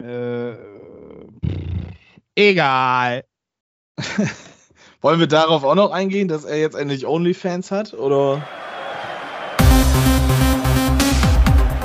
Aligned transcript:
Äh, 0.00 0.54
egal. 2.36 3.24
Wollen 5.00 5.18
wir 5.18 5.26
darauf 5.26 5.64
auch 5.64 5.74
noch 5.74 5.90
eingehen, 5.90 6.28
dass 6.28 6.44
er 6.44 6.58
jetzt 6.58 6.76
endlich 6.76 7.04
OnlyFans 7.04 7.72
hat? 7.72 7.94
Oder? 7.94 8.46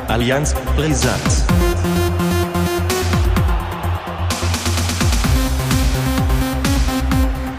Allianz 0.08 0.54
brisant. 0.76 1.22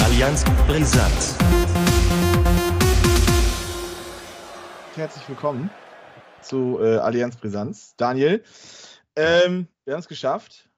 Allianz 0.04 0.44
brisant. 0.68 1.34
Herzlich 4.94 5.28
willkommen 5.28 5.68
zu 6.42 6.78
äh, 6.80 6.98
Allianz 6.98 7.34
Brisanz. 7.36 7.94
Daniel, 7.96 8.44
ähm, 9.16 9.66
wir 9.84 9.94
haben 9.94 10.00
es 10.00 10.08
geschafft. 10.08 10.68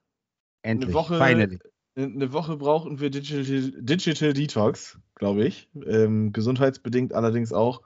Endlich. 0.62 0.88
Eine 0.88 0.94
Woche, 0.94 1.18
Finally. 1.18 1.58
eine 1.96 2.32
Woche 2.32 2.56
brauchen 2.56 3.00
wir 3.00 3.10
Digital, 3.10 3.72
Digital 3.82 4.32
Detox, 4.32 4.98
glaube 5.14 5.44
ich. 5.44 5.68
Ähm, 5.86 6.32
gesundheitsbedingt 6.32 7.12
allerdings 7.12 7.52
auch. 7.52 7.82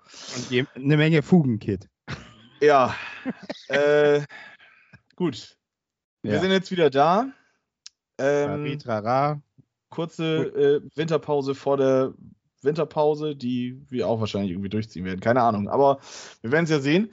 Und 0.51 0.66
eine 0.75 0.97
Menge 0.97 1.23
Fugenkit. 1.23 1.88
Ja. 2.62 2.95
äh, 3.69 4.20
gut. 5.16 5.56
Wir 6.23 6.34
Ja. 6.34 6.41
sind 6.41 6.51
jetzt 6.51 6.70
wieder 6.70 6.91
da. 6.91 7.33
Ähm, 8.19 8.78
trara. 8.78 9.41
kurze 9.89 10.83
äh, 10.83 10.83
Winterpause 10.95 11.55
vor 11.55 11.78
der 11.78 12.12
Winterpause, 12.61 13.34
die 13.34 13.80
wir 13.89 14.06
auch 14.09 14.20
wahrscheinlich 14.20 14.50
irgendwie 14.50 14.69
durchziehen 14.69 15.06
werden. 15.06 15.20
Keine 15.20 15.41
Ahnung. 15.41 15.70
Aber 15.70 16.00
wir 16.42 16.52
werden 16.52 16.64
es 16.64 16.70
ja 16.70 16.80
sehen. 16.80 17.11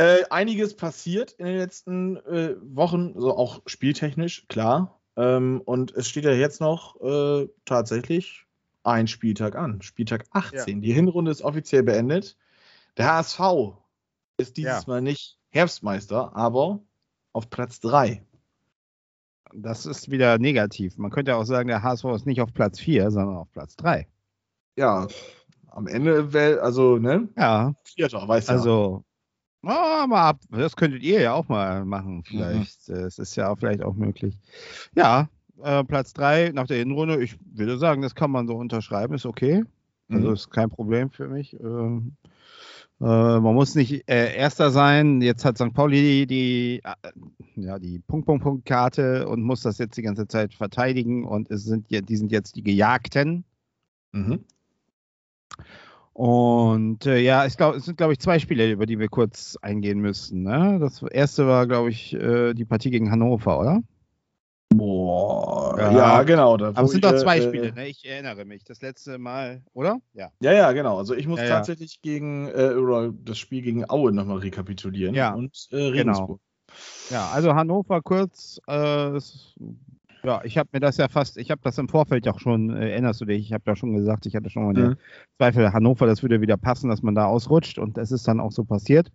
Äh, 0.00 0.24
einiges 0.30 0.74
passiert 0.74 1.32
in 1.32 1.44
den 1.44 1.58
letzten 1.58 2.16
äh, 2.16 2.56
Wochen, 2.62 3.20
so 3.20 3.36
auch 3.36 3.60
spieltechnisch, 3.66 4.48
klar. 4.48 4.98
Ähm, 5.16 5.60
und 5.66 5.92
es 5.92 6.08
steht 6.08 6.24
ja 6.24 6.32
jetzt 6.32 6.58
noch 6.58 6.98
äh, 7.02 7.46
tatsächlich 7.66 8.46
ein 8.82 9.08
Spieltag 9.08 9.56
an. 9.56 9.82
Spieltag 9.82 10.24
18. 10.30 10.80
Die 10.80 10.94
Hinrunde 10.94 11.30
ist 11.30 11.42
offiziell 11.42 11.82
beendet. 11.82 12.38
Der 12.96 13.12
HSV 13.12 13.40
ist 14.38 14.56
dieses 14.56 14.72
Ja. 14.72 14.82
Mal 14.86 15.02
nicht 15.02 15.38
Herbstmeister, 15.50 16.34
aber 16.34 16.80
auf 17.34 17.50
Platz 17.50 17.80
3. 17.80 18.24
Das 19.52 19.84
ist 19.84 20.10
wieder 20.10 20.38
negativ. 20.38 20.96
Man 20.96 21.10
könnte 21.10 21.36
auch 21.36 21.44
sagen, 21.44 21.68
der 21.68 21.82
HSV 21.82 22.04
ist 22.14 22.24
nicht 22.24 22.40
auf 22.40 22.54
Platz 22.54 22.80
4, 22.80 23.10
sondern 23.10 23.36
auf 23.36 23.52
Platz 23.52 23.76
3. 23.76 24.08
Ja, 24.76 25.08
am 25.66 25.86
Ende, 25.86 26.58
also, 26.62 26.96
ne? 26.96 27.28
Ja, 27.36 27.74
Vierter, 27.84 28.26
weißt 28.26 28.48
du. 28.48 28.52
also. 28.54 29.04
Oh, 29.62 30.06
mal 30.06 30.28
ab. 30.30 30.40
Das 30.50 30.74
könntet 30.74 31.02
ihr 31.02 31.20
ja 31.20 31.34
auch 31.34 31.48
mal 31.48 31.84
machen, 31.84 32.22
vielleicht. 32.24 32.88
Äh, 32.88 33.02
Es 33.02 33.18
ist 33.18 33.36
ja 33.36 33.50
auch 33.50 33.58
vielleicht 33.58 33.82
auch 33.82 33.94
möglich. 33.94 34.38
Ja, 34.94 35.28
äh, 35.62 35.84
Platz 35.84 36.12
3 36.14 36.50
nach 36.54 36.66
der 36.66 36.78
Hinrunde. 36.78 37.22
Ich 37.22 37.36
würde 37.52 37.76
sagen, 37.78 38.00
das 38.02 38.14
kann 38.14 38.30
man 38.30 38.46
so 38.46 38.54
unterschreiben, 38.56 39.14
ist 39.14 39.26
okay. 39.26 39.64
Also 40.08 40.28
Mhm. 40.28 40.34
ist 40.34 40.50
kein 40.50 40.70
Problem 40.70 41.10
für 41.10 41.28
mich. 41.28 41.54
Ähm, 41.60 42.16
äh, 43.00 43.04
man 43.04 43.54
muss 43.54 43.74
nicht 43.74 44.08
äh, 44.08 44.34
Erster 44.34 44.70
sein. 44.70 45.20
Jetzt 45.20 45.44
hat 45.44 45.56
St. 45.58 45.72
Pauli 45.74 46.00
die, 46.00 46.26
die, 46.26 46.82
äh, 46.82 47.10
ja, 47.56 47.78
die 47.78 47.98
Punkt-Punkt-Punkt-Karte 48.00 49.28
und 49.28 49.42
muss 49.42 49.62
das 49.62 49.76
jetzt 49.78 49.96
die 49.98 50.02
ganze 50.02 50.26
Zeit 50.26 50.54
verteidigen 50.54 51.24
und 51.24 51.50
es 51.50 51.64
sind, 51.64 51.86
die 51.90 52.16
sind 52.16 52.32
jetzt 52.32 52.56
die 52.56 52.62
Gejagten. 52.62 53.44
Mhm. 54.12 54.42
Und 56.12 57.06
äh, 57.06 57.18
ja, 57.18 57.46
ich 57.46 57.56
glaube, 57.56 57.78
es 57.78 57.84
sind, 57.84 57.96
glaube 57.96 58.12
ich, 58.12 58.18
zwei 58.18 58.38
Spiele, 58.38 58.70
über 58.70 58.84
die 58.86 58.98
wir 58.98 59.08
kurz 59.08 59.56
eingehen 59.62 60.00
müssen. 60.00 60.42
Ne? 60.42 60.78
Das 60.80 61.02
erste 61.02 61.46
war, 61.46 61.66
glaube 61.66 61.90
ich, 61.90 62.12
äh, 62.14 62.52
die 62.52 62.64
Partie 62.64 62.90
gegen 62.90 63.10
Hannover, 63.10 63.58
oder? 63.60 63.80
Boah, 64.72 65.76
Ja. 65.78 65.92
ja, 65.92 66.22
genau. 66.22 66.56
Da, 66.56 66.68
Aber 66.68 66.82
es 66.82 66.92
sind 66.92 67.04
ich, 67.04 67.10
doch 67.10 67.18
zwei 67.18 67.38
äh, 67.38 67.42
Spiele, 67.42 67.72
ne? 67.72 67.88
Ich 67.88 68.08
erinnere 68.08 68.44
mich. 68.44 68.62
Das 68.64 68.82
letzte 68.82 69.18
Mal, 69.18 69.62
oder? 69.72 69.98
Ja. 70.12 70.30
Ja, 70.40 70.52
ja, 70.52 70.72
genau. 70.72 70.98
Also 70.98 71.14
ich 71.14 71.26
muss 71.26 71.40
Ja, 71.40 71.46
ja. 71.46 71.54
tatsächlich 71.56 72.00
gegen 72.02 72.46
äh, 72.48 72.72
das 73.24 73.38
Spiel 73.38 73.62
gegen 73.62 73.88
Aue 73.90 74.12
nochmal 74.12 74.38
rekapitulieren. 74.38 75.14
Ja, 75.14 75.34
Und 75.34 75.68
äh, 75.72 75.76
Regensburg. 75.76 76.40
Ja, 77.10 77.30
also 77.30 77.54
Hannover 77.54 78.00
kurz. 78.00 78.60
Äh, 78.68 79.18
ja, 80.24 80.42
ich 80.44 80.58
habe 80.58 80.68
mir 80.72 80.80
das 80.80 80.96
ja 80.96 81.08
fast, 81.08 81.36
ich 81.38 81.50
habe 81.50 81.60
das 81.62 81.78
im 81.78 81.88
Vorfeld 81.88 82.28
auch 82.28 82.38
schon, 82.40 82.70
äh, 82.70 82.90
erinnerst 82.90 83.20
du 83.20 83.24
dich, 83.24 83.46
ich 83.46 83.52
habe 83.52 83.64
ja 83.66 83.76
schon 83.76 83.94
gesagt, 83.94 84.26
ich 84.26 84.36
hatte 84.36 84.50
schon 84.50 84.64
mal 84.64 84.72
Mhm. 84.72 84.90
den 84.90 84.96
Zweifel, 85.38 85.72
Hannover, 85.72 86.06
das 86.06 86.22
würde 86.22 86.40
wieder 86.40 86.56
passen, 86.56 86.88
dass 86.88 87.02
man 87.02 87.14
da 87.14 87.26
ausrutscht 87.26 87.78
und 87.78 87.98
es 87.98 88.12
ist 88.12 88.28
dann 88.28 88.40
auch 88.40 88.52
so 88.52 88.64
passiert. 88.64 89.10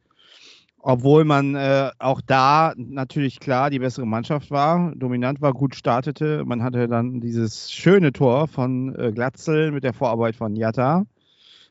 Obwohl 0.88 1.26
man 1.26 1.56
äh, 1.56 1.90
auch 1.98 2.22
da 2.22 2.74
natürlich 2.78 3.40
klar 3.40 3.72
die 3.72 3.80
bessere 3.80 4.06
Mannschaft 4.06 4.52
war, 4.52 4.94
dominant 4.96 5.42
war, 5.42 5.52
gut 5.52 5.74
startete. 5.74 6.46
Man 6.46 6.62
hatte 6.62 6.88
dann 6.88 7.22
dieses 7.22 7.72
schöne 7.72 8.14
Tor 8.14 8.48
von 8.48 8.94
äh, 8.96 9.12
Glatzel 9.12 9.72
mit 9.72 9.84
der 9.84 9.94
Vorarbeit 9.94 10.36
von 10.36 10.56
Jatta, 10.56 11.08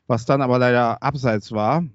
was 0.07 0.25
dann 0.25 0.41
aber 0.41 0.59
leider 0.59 1.01
abseits 1.01 1.53
war. 1.53 1.85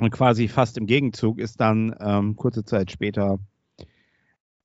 Und 0.00 0.10
quasi 0.10 0.46
fast 0.46 0.78
im 0.78 0.86
Gegenzug 0.86 1.40
ist 1.40 1.60
dann 1.60 1.94
ähm, 2.00 2.36
kurze 2.36 2.64
Zeit 2.64 2.92
später 2.92 3.38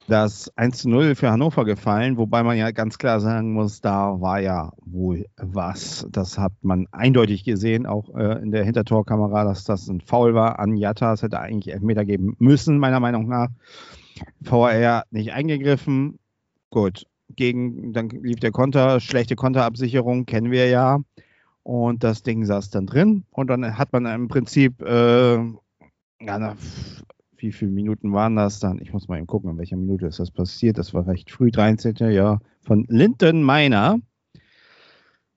das 0.10 0.52
1 0.58 0.80
zu 0.80 0.90
0 0.90 1.16
für 1.16 1.32
Hannover 1.32 1.64
gefallen, 1.64 2.18
wobei 2.18 2.44
man 2.44 2.58
ja 2.58 2.72
ganz 2.72 2.98
klar 2.98 3.20
sagen 3.20 3.54
muss, 3.54 3.80
da 3.80 4.20
war 4.20 4.40
ja 4.40 4.74
wohl 4.84 5.28
was. 5.38 6.08
Das 6.12 6.38
hat 6.38 6.52
man 6.62 6.88
eindeutig 6.92 7.44
gesehen, 7.44 7.86
auch 7.86 8.14
äh, 8.16 8.42
in 8.42 8.52
der 8.52 8.66
Hintertorkamera, 8.66 9.46
dass 9.46 9.64
das 9.64 9.88
ein 9.88 10.02
Foul 10.02 10.34
war 10.34 10.60
an 10.60 10.76
Jatta. 10.76 11.14
Es 11.14 11.22
hätte 11.22 11.40
eigentlich 11.40 11.74
Elfmeter 11.74 12.06
geben 12.06 12.36
müssen, 12.40 12.80
meiner 12.80 13.00
Meinung 13.00 13.28
nach. 13.28 13.50
VAR 14.42 15.04
nicht 15.12 15.32
eingegriffen. 15.32 16.20
Gut, 16.72 17.06
gegen, 17.36 17.94
dann 17.94 18.10
lief 18.10 18.40
der 18.40 18.52
Konter, 18.52 19.00
schlechte 19.00 19.36
Konterabsicherung, 19.36 20.26
kennen 20.26 20.52
wir 20.52 20.68
ja. 20.68 21.00
Und 21.64 22.04
das 22.04 22.24
Ding 22.24 22.46
saß 22.46 22.72
dann 22.72 22.88
drin. 22.88 23.26
Und 23.32 23.48
dann 23.48 23.78
hat 23.78 23.94
man 23.94 24.06
im 24.06 24.28
Prinzip, 24.28 24.82
äh, 24.82 25.36
ja, 26.22 26.56
wie 27.42 27.52
viele 27.52 27.72
Minuten 27.72 28.14
waren 28.14 28.36
das 28.36 28.60
dann? 28.60 28.80
Ich 28.82 28.94
muss 28.94 29.08
mal 29.08 29.18
eben 29.18 29.28
gucken, 29.28 29.52
in 29.52 29.58
welcher 29.58 29.78
Minute 29.78 30.08
ist 30.08 30.20
das 30.20 30.32
passiert. 30.32 30.78
Das 30.78 30.94
war 30.94 31.08
recht 31.08 31.32
früh, 31.32 31.52
13. 31.52 31.96
Ja, 32.12 32.40
von 32.62 32.86
Linden 32.90 33.44
Meiner. 33.44 34.00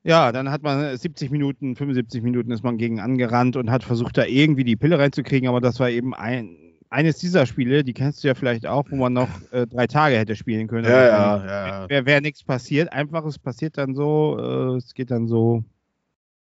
Ja, 0.04 0.32
dann 0.32 0.50
hat 0.50 0.62
man 0.62 0.96
70 0.96 1.30
Minuten, 1.30 1.76
75 1.76 2.22
Minuten 2.22 2.50
ist 2.50 2.64
man 2.64 2.76
gegen 2.76 2.98
angerannt 2.98 3.56
und 3.56 3.70
hat 3.70 3.84
versucht, 3.84 4.18
da 4.18 4.24
irgendwie 4.24 4.64
die 4.64 4.74
Pille 4.74 4.98
reinzukriegen, 4.98 5.48
aber 5.48 5.60
das 5.60 5.78
war 5.78 5.90
eben 5.90 6.12
ein, 6.12 6.56
eines 6.90 7.18
dieser 7.18 7.46
Spiele, 7.46 7.84
die 7.84 7.94
kennst 7.94 8.22
du 8.22 8.28
ja 8.28 8.34
vielleicht 8.34 8.66
auch, 8.66 8.84
wo 8.90 8.96
man 8.96 9.12
noch 9.12 9.28
äh, 9.52 9.64
drei 9.66 9.86
Tage 9.86 10.18
hätte 10.18 10.34
spielen 10.34 10.66
können. 10.66 10.86
Ja, 10.86 11.06
ja, 11.06 11.06
ja. 11.06 11.82
ja. 11.82 11.88
Wäre 11.88 12.06
wär 12.06 12.20
nichts 12.20 12.42
passiert, 12.42 12.92
einfach 12.92 13.24
es 13.24 13.38
passiert 13.38 13.78
dann 13.78 13.94
so, 13.94 14.36
äh, 14.40 14.76
es 14.76 14.92
geht 14.94 15.12
dann 15.12 15.28
so 15.28 15.62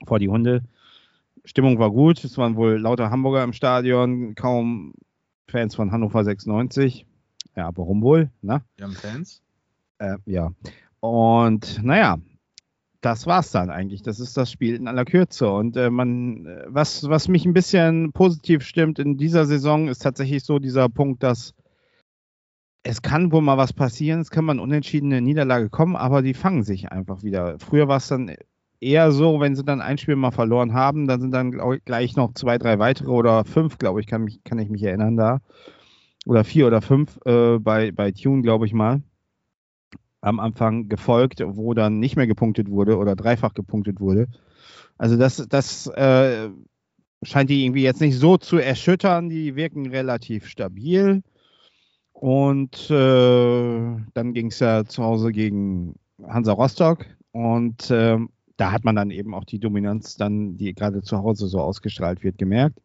vor 0.07 0.19
die 0.19 0.29
Hunde. 0.29 0.63
Stimmung 1.43 1.77
war 1.77 1.91
gut, 1.91 2.23
es 2.23 2.37
waren 2.37 2.55
wohl 2.55 2.77
lauter 2.77 3.09
Hamburger 3.09 3.43
im 3.43 3.51
Stadion, 3.51 4.33
kaum 4.35 4.93
Fans 5.51 5.75
von 5.75 5.91
Hannover 5.91 6.23
96. 6.23 7.05
Ja, 7.55 7.69
warum 7.75 8.01
wohl? 8.01 8.31
Ne? 8.41 8.63
Wir 8.77 8.85
haben 8.85 8.93
Fans. 8.93 9.41
Äh, 9.99 10.17
ja. 10.25 10.51
Und 10.99 11.83
naja, 11.83 12.17
das 13.01 13.25
war's 13.27 13.51
dann 13.51 13.69
eigentlich. 13.69 14.01
Das 14.01 14.19
ist 14.19 14.37
das 14.37 14.51
Spiel 14.51 14.75
in 14.75 14.87
aller 14.87 15.05
Kürze. 15.05 15.51
Und 15.51 15.75
äh, 15.75 15.89
man, 15.89 16.45
äh, 16.45 16.65
was, 16.67 17.09
was 17.09 17.27
mich 17.27 17.45
ein 17.45 17.53
bisschen 17.53 18.13
positiv 18.13 18.63
stimmt 18.63 18.99
in 18.99 19.17
dieser 19.17 19.45
Saison, 19.45 19.87
ist 19.87 19.99
tatsächlich 19.99 20.43
so 20.43 20.59
dieser 20.59 20.87
Punkt, 20.87 21.23
dass 21.23 21.53
es 22.83 23.01
kann 23.01 23.31
wohl 23.31 23.41
mal 23.41 23.57
was 23.57 23.73
passieren, 23.73 24.21
es 24.21 24.31
kann 24.31 24.45
mal 24.45 24.53
eine 24.53 24.61
unentschiedene 24.61 25.21
Niederlage 25.21 25.69
kommen, 25.69 25.95
aber 25.95 26.23
die 26.23 26.33
fangen 26.33 26.63
sich 26.63 26.91
einfach 26.91 27.21
wieder. 27.21 27.59
Früher 27.59 27.87
war 27.87 27.97
es 27.97 28.07
dann 28.07 28.35
eher 28.81 29.11
so, 29.11 29.39
wenn 29.39 29.55
sie 29.55 29.63
dann 29.63 29.81
ein 29.81 29.97
Spiel 29.97 30.15
mal 30.15 30.31
verloren 30.31 30.73
haben, 30.73 31.07
dann 31.07 31.21
sind 31.21 31.31
dann 31.31 31.53
ich, 31.53 31.85
gleich 31.85 32.15
noch 32.15 32.33
zwei, 32.33 32.57
drei 32.57 32.79
weitere 32.79 33.09
oder 33.09 33.45
fünf, 33.45 33.77
glaube 33.77 34.01
ich, 34.01 34.07
kann, 34.07 34.23
mich, 34.23 34.43
kann 34.43 34.59
ich 34.59 34.69
mich 34.69 34.83
erinnern 34.83 35.15
da. 35.15 35.39
Oder 36.25 36.43
vier 36.43 36.67
oder 36.67 36.81
fünf 36.81 37.19
äh, 37.25 37.57
bei, 37.59 37.91
bei 37.91 38.11
Tune, 38.11 38.41
glaube 38.41 38.65
ich 38.65 38.73
mal 38.73 39.01
am 40.21 40.39
Anfang 40.39 40.87
gefolgt, 40.87 41.43
wo 41.45 41.73
dann 41.73 41.99
nicht 41.99 42.15
mehr 42.15 42.27
gepunktet 42.27 42.69
wurde 42.69 42.97
oder 42.97 43.15
dreifach 43.15 43.53
gepunktet 43.53 43.99
wurde. 43.99 44.27
Also 44.97 45.17
das, 45.17 45.43
das 45.49 45.87
äh, 45.87 46.49
scheint 47.23 47.49
die 47.49 47.65
irgendwie 47.65 47.81
jetzt 47.81 48.01
nicht 48.01 48.17
so 48.17 48.37
zu 48.37 48.57
erschüttern. 48.57 49.29
Die 49.29 49.55
wirken 49.55 49.87
relativ 49.87 50.47
stabil. 50.47 51.23
Und 52.13 52.91
äh, 52.91 53.95
dann 54.13 54.33
ging 54.33 54.47
es 54.47 54.59
ja 54.59 54.85
zu 54.85 55.03
Hause 55.03 55.31
gegen 55.31 55.95
Hansa 56.23 56.53
Rostock. 56.53 57.05
Und 57.31 57.89
äh, 57.89 58.19
da 58.61 58.71
hat 58.71 58.83
man 58.83 58.95
dann 58.95 59.09
eben 59.09 59.33
auch 59.33 59.43
die 59.43 59.57
Dominanz 59.57 60.17
dann, 60.17 60.55
die 60.55 60.75
gerade 60.75 61.01
zu 61.01 61.17
Hause 61.17 61.47
so 61.47 61.59
ausgestrahlt 61.59 62.23
wird, 62.23 62.37
gemerkt. 62.37 62.79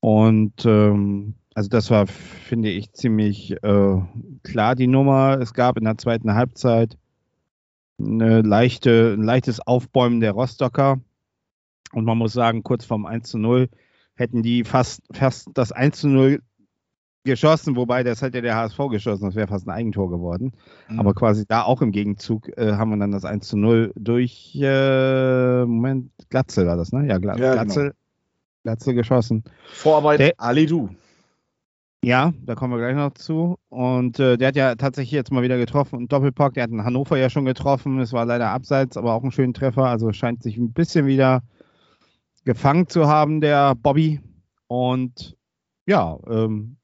Und 0.00 0.66
ähm, 0.66 1.32
also 1.54 1.70
das 1.70 1.90
war, 1.90 2.06
finde 2.06 2.68
ich, 2.68 2.92
ziemlich 2.92 3.52
äh, 3.62 4.02
klar 4.42 4.74
die 4.74 4.88
Nummer. 4.88 5.38
Es 5.40 5.54
gab 5.54 5.78
in 5.78 5.84
der 5.84 5.96
zweiten 5.96 6.34
Halbzeit 6.34 6.98
eine 7.98 8.42
leichte, 8.42 9.14
ein 9.16 9.22
leichtes 9.22 9.66
Aufbäumen 9.66 10.20
der 10.20 10.32
Rostocker. 10.32 11.00
Und 11.92 12.04
man 12.04 12.18
muss 12.18 12.34
sagen, 12.34 12.62
kurz 12.62 12.84
vorm 12.84 13.06
1 13.06 13.30
zu 13.30 13.38
0 13.38 13.70
hätten 14.14 14.42
die 14.42 14.62
fast, 14.62 15.00
fast 15.10 15.48
das 15.54 15.72
1 15.72 16.00
zu 16.00 16.08
0 16.08 16.42
geschossen, 17.24 17.76
wobei 17.76 18.02
das 18.02 18.20
hätte 18.22 18.42
der 18.42 18.56
HSV 18.56 18.78
geschossen, 18.90 19.24
das 19.26 19.34
wäre 19.34 19.46
fast 19.48 19.66
ein 19.66 19.70
Eigentor 19.70 20.10
geworden. 20.10 20.52
Mhm. 20.88 21.00
Aber 21.00 21.14
quasi 21.14 21.44
da 21.46 21.62
auch 21.62 21.80
im 21.82 21.92
Gegenzug 21.92 22.48
äh, 22.58 22.72
haben 22.72 22.90
wir 22.90 22.96
dann 22.98 23.12
das 23.12 23.24
1 23.24 23.46
zu 23.46 23.56
0 23.56 23.92
durch, 23.96 24.56
äh, 24.60 25.64
Moment, 25.64 26.10
Glatzel 26.30 26.66
war 26.66 26.76
das, 26.76 26.92
ne? 26.92 27.06
Ja, 27.08 27.18
Gla 27.18 27.36
Ja, 27.36 27.52
Glatzel, 27.54 27.92
Glatzel 28.64 28.94
geschossen. 28.94 29.44
Vorarbeit 29.72 30.20
Der- 30.20 30.34
Ali 30.38 30.66
Du. 30.66 30.90
Ja, 32.04 32.32
da 32.44 32.56
kommen 32.56 32.72
wir 32.74 32.78
gleich 32.78 32.96
noch 32.96 33.14
zu. 33.14 33.58
Und 33.68 34.18
äh, 34.18 34.36
der 34.36 34.48
hat 34.48 34.56
ja 34.56 34.74
tatsächlich 34.74 35.12
jetzt 35.12 35.30
mal 35.30 35.44
wieder 35.44 35.56
getroffen 35.56 35.94
und 35.94 36.10
Doppelpack. 36.12 36.54
Der 36.54 36.64
hat 36.64 36.70
in 36.70 36.82
Hannover 36.84 37.16
ja 37.16 37.30
schon 37.30 37.44
getroffen. 37.44 38.00
Es 38.00 38.12
war 38.12 38.26
leider 38.26 38.48
abseits, 38.50 38.96
aber 38.96 39.12
auch 39.14 39.22
ein 39.22 39.30
schöner 39.30 39.52
Treffer. 39.52 39.84
Also 39.86 40.12
scheint 40.12 40.42
sich 40.42 40.56
ein 40.56 40.72
bisschen 40.72 41.06
wieder 41.06 41.42
gefangen 42.44 42.88
zu 42.88 43.06
haben, 43.06 43.40
der 43.40 43.76
Bobby. 43.76 44.20
Und 44.66 45.36
ja, 45.86 46.18
ähm, 46.28 46.76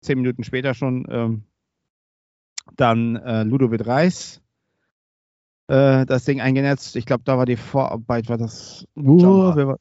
zehn 0.00 0.18
Minuten 0.18 0.44
später 0.44 0.74
schon 0.74 1.06
ähm, 1.10 1.42
dann 2.76 3.16
äh, 3.16 3.42
Ludovic 3.44 3.86
Reis 3.86 4.40
äh, 5.68 6.06
das 6.06 6.24
Ding 6.24 6.40
eingenetzt. 6.40 6.96
Ich 6.96 7.06
glaube, 7.06 7.22
da 7.24 7.36
war 7.38 7.46
die 7.46 7.56
Vorarbeit, 7.56 8.28
war 8.28 8.38
das 8.38 8.86
Jamra. 8.94 9.76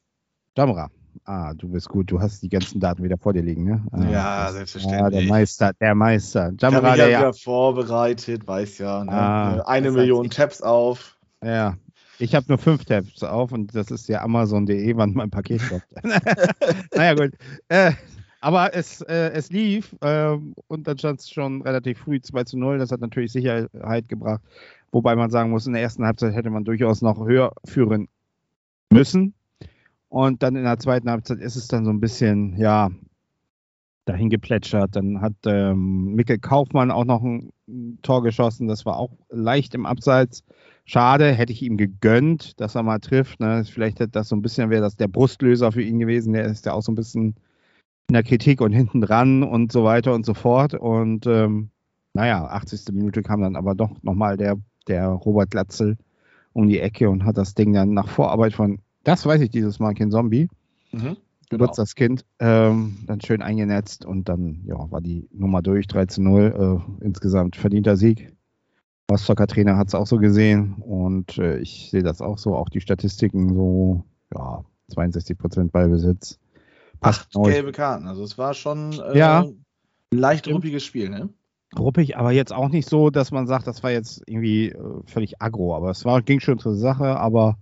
Jamra. 0.55 0.89
Ah, 1.25 1.53
du 1.53 1.67
bist 1.69 1.89
gut. 1.89 2.09
Du 2.11 2.21
hast 2.21 2.41
die 2.43 2.49
ganzen 2.49 2.79
Daten 2.79 3.03
wieder 3.03 3.17
vor 3.17 3.33
dir 3.33 3.41
liegen, 3.41 3.63
ne? 3.65 3.83
Ah, 3.91 4.03
Ja, 4.09 4.43
das- 4.45 4.53
selbstverständlich. 4.53 5.01
Ja, 5.01 5.09
der 5.09 5.21
Meister, 5.27 5.73
der 5.73 5.95
Meister. 5.95 6.51
Ich 6.55 6.63
habe 6.63 6.75
Jamra, 6.75 6.89
ja 6.89 6.95
der 6.95 7.09
ja, 7.09 7.19
wieder 7.19 7.33
vorbereitet, 7.33 8.47
weiß 8.47 8.77
ja. 8.79 9.03
Ne? 9.03 9.11
Ah, 9.11 9.57
Äh, 9.57 9.61
Eine 9.65 9.91
Million 9.91 10.25
heißt, 10.25 10.35
Tabs 10.37 10.61
auf. 10.61 11.17
ja. 11.43 11.75
Ich 12.19 12.33
habe 12.33 12.45
nur 12.47 12.57
fünf 12.57 12.83
Tabs 12.85 13.21
auf 13.23 13.51
und 13.51 13.75
das 13.75 13.91
ist 13.91 14.07
ja 14.09 14.21
Amazon.de, 14.23 14.95
wann 14.97 15.13
mein 15.13 15.29
Paket 15.29 15.61
kommt. 15.69 15.83
naja, 16.95 17.13
gut. 17.13 17.33
Äh, 17.67 17.91
aber 18.39 18.73
es, 18.75 19.01
äh, 19.01 19.31
es 19.33 19.49
lief 19.51 19.95
ähm, 20.01 20.53
und 20.67 20.87
dann 20.87 20.97
stand 20.97 21.19
es 21.19 21.29
schon 21.29 21.61
relativ 21.61 21.99
früh 21.99 22.21
2 22.21 22.43
zu 22.43 22.57
0. 22.57 22.77
Das 22.77 22.91
hat 22.91 23.01
natürlich 23.01 23.31
Sicherheit 23.31 24.09
gebracht. 24.09 24.41
Wobei 24.91 25.15
man 25.15 25.29
sagen 25.29 25.49
muss, 25.49 25.67
in 25.67 25.73
der 25.73 25.81
ersten 25.81 26.05
Halbzeit 26.05 26.33
hätte 26.33 26.49
man 26.49 26.63
durchaus 26.63 27.01
noch 27.01 27.25
höher 27.25 27.53
führen 27.65 28.07
müssen. 28.89 29.33
Und 30.09 30.43
dann 30.43 30.55
in 30.55 30.63
der 30.63 30.79
zweiten 30.79 31.09
Halbzeit 31.09 31.39
ist 31.39 31.55
es 31.55 31.67
dann 31.67 31.83
so 31.83 31.91
ein 31.91 31.99
bisschen, 31.99 32.57
ja, 32.57 32.89
dahin 34.07 34.29
geplätschert. 34.29 34.95
Dann 34.95 35.21
hat 35.21 35.33
ähm, 35.45 36.15
Mikkel 36.15 36.39
Kaufmann 36.39 36.91
auch 36.91 37.05
noch 37.05 37.21
ein, 37.21 37.51
ein 37.67 37.99
Tor 38.01 38.23
geschossen. 38.23 38.67
Das 38.67 38.85
war 38.85 38.97
auch 38.97 39.11
leicht 39.29 39.75
im 39.75 39.85
Abseits. 39.85 40.43
Schade, 40.85 41.33
hätte 41.33 41.51
ich 41.51 41.61
ihm 41.61 41.75
gegönnt, 41.75 42.59
dass 42.61 42.75
er 42.75 42.83
mal 42.83 42.99
trifft. 42.99 43.39
Ne? 43.41 43.65
Vielleicht 43.65 43.99
hätte 43.99 44.11
das 44.11 44.29
so 44.29 44.35
ein 44.35 44.41
bisschen, 44.41 44.69
wäre 44.69 44.81
das 44.81 44.95
der 44.95 45.09
Brustlöser 45.09 45.73
für 45.73 45.81
ihn 45.81 45.99
gewesen. 45.99 46.33
Der 46.33 46.45
ist 46.45 46.65
ja 46.65 46.71
auch 46.73 46.81
so 46.81 46.93
ein 46.93 46.95
bisschen 46.95 47.35
in 48.09 48.13
der 48.13 48.23
Kritik 48.23 48.61
und 48.61 48.71
hinten 48.71 49.01
dran 49.01 49.43
und 49.43 49.71
so 49.71 49.83
weiter 49.83 50.13
und 50.13 50.25
so 50.25 50.33
fort. 50.33 50.73
Und 50.73 51.27
ähm, 51.27 51.69
naja, 52.13 52.45
80. 52.45 52.93
Minute 52.93 53.21
kam 53.21 53.41
dann 53.41 53.55
aber 53.55 53.75
doch 53.75 54.01
nochmal 54.01 54.37
der, 54.37 54.57
der 54.87 55.07
Robert 55.09 55.51
Glatzel 55.51 55.97
um 56.53 56.67
die 56.67 56.79
Ecke 56.79 57.09
und 57.09 57.25
hat 57.25 57.37
das 57.37 57.53
Ding 57.53 57.73
dann 57.73 57.93
nach 57.93 58.07
Vorarbeit 58.07 58.53
von, 58.53 58.79
das 59.03 59.25
weiß 59.25 59.41
ich 59.41 59.49
dieses 59.49 59.79
Mal, 59.79 59.93
kein 59.93 60.11
Zombie, 60.11 60.47
Mhm. 60.91 61.17
Geburtstagskind, 61.49 62.25
ähm, 62.39 62.97
dann 63.07 63.21
schön 63.21 63.41
eingenetzt 63.41 64.05
und 64.05 64.27
dann 64.27 64.63
ja, 64.65 64.91
war 64.91 64.99
die 64.99 65.29
Nummer 65.31 65.61
durch, 65.61 65.87
3 65.87 66.05
zu 66.05 66.21
0. 66.21 66.81
Äh, 67.01 67.05
insgesamt 67.05 67.55
verdienter 67.55 67.95
Sieg. 67.95 68.33
Rostocker 69.09 69.47
Trainer 69.47 69.77
hat 69.77 69.87
es 69.87 69.95
auch 69.95 70.07
so 70.07 70.17
gesehen 70.17 70.75
und 70.79 71.37
äh, 71.37 71.59
ich 71.59 71.89
sehe 71.89 72.03
das 72.03 72.21
auch 72.21 72.37
so, 72.37 72.55
auch 72.55 72.67
die 72.67 72.81
Statistiken 72.81 73.53
so, 73.53 74.03
ja, 74.33 74.65
62 74.89 75.37
Prozent 75.37 75.71
Ballbesitz. 75.71 76.37
Acht 77.01 77.31
gelbe 77.33 77.71
Karten. 77.71 78.07
Also 78.07 78.23
es 78.23 78.37
war 78.37 78.53
schon 78.53 78.99
äh, 78.99 79.17
Ja. 79.17 79.41
ein 79.41 79.65
leicht 80.11 80.47
ruppiges 80.47 80.83
Spiel, 80.83 81.09
ne? 81.09 81.29
ruppig, 81.77 82.17
aber 82.17 82.31
jetzt 82.31 82.53
auch 82.53 82.69
nicht 82.69 82.87
so, 82.87 83.09
dass 83.09 83.31
man 83.31 83.47
sagt, 83.47 83.67
das 83.67 83.83
war 83.83 83.91
jetzt 83.91 84.21
irgendwie 84.25 84.69
äh, 84.69 85.01
völlig 85.05 85.41
aggro, 85.41 85.75
aber 85.75 85.89
es 85.89 86.05
war, 86.05 86.21
ging 86.21 86.39
schon 86.39 86.59
zur 86.59 86.75
Sache, 86.75 87.19
aber 87.19 87.57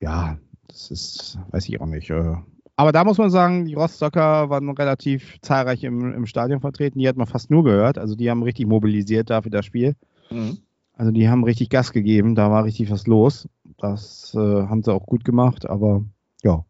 ja, 0.00 0.38
das 0.68 0.90
ist, 0.90 1.38
weiß 1.50 1.68
ich 1.68 1.80
auch 1.80 1.86
nicht. 1.86 2.10
Äh, 2.10 2.36
aber 2.76 2.92
da 2.92 3.04
muss 3.04 3.18
man 3.18 3.30
sagen, 3.30 3.66
die 3.66 3.74
Rostocker 3.74 4.48
waren 4.48 4.70
relativ 4.70 5.38
zahlreich 5.42 5.84
im, 5.84 6.14
im 6.14 6.26
Stadion 6.26 6.60
vertreten, 6.60 6.98
die 6.98 7.08
hat 7.08 7.16
man 7.16 7.26
fast 7.26 7.50
nur 7.50 7.62
gehört, 7.62 7.98
also 7.98 8.14
die 8.16 8.30
haben 8.30 8.42
richtig 8.42 8.66
mobilisiert 8.66 9.28
dafür 9.28 9.50
das 9.50 9.66
Spiel. 9.66 9.96
Mhm. 10.30 10.58
Also 10.94 11.12
die 11.12 11.28
haben 11.28 11.44
richtig 11.44 11.70
Gas 11.70 11.92
gegeben, 11.92 12.34
da 12.34 12.50
war 12.50 12.64
richtig 12.64 12.90
was 12.90 13.06
los. 13.06 13.48
Das 13.78 14.34
äh, 14.34 14.38
haben 14.38 14.82
sie 14.82 14.92
auch 14.92 15.06
gut 15.06 15.24
gemacht, 15.24 15.68
aber 15.68 16.04
ja, 16.42 16.64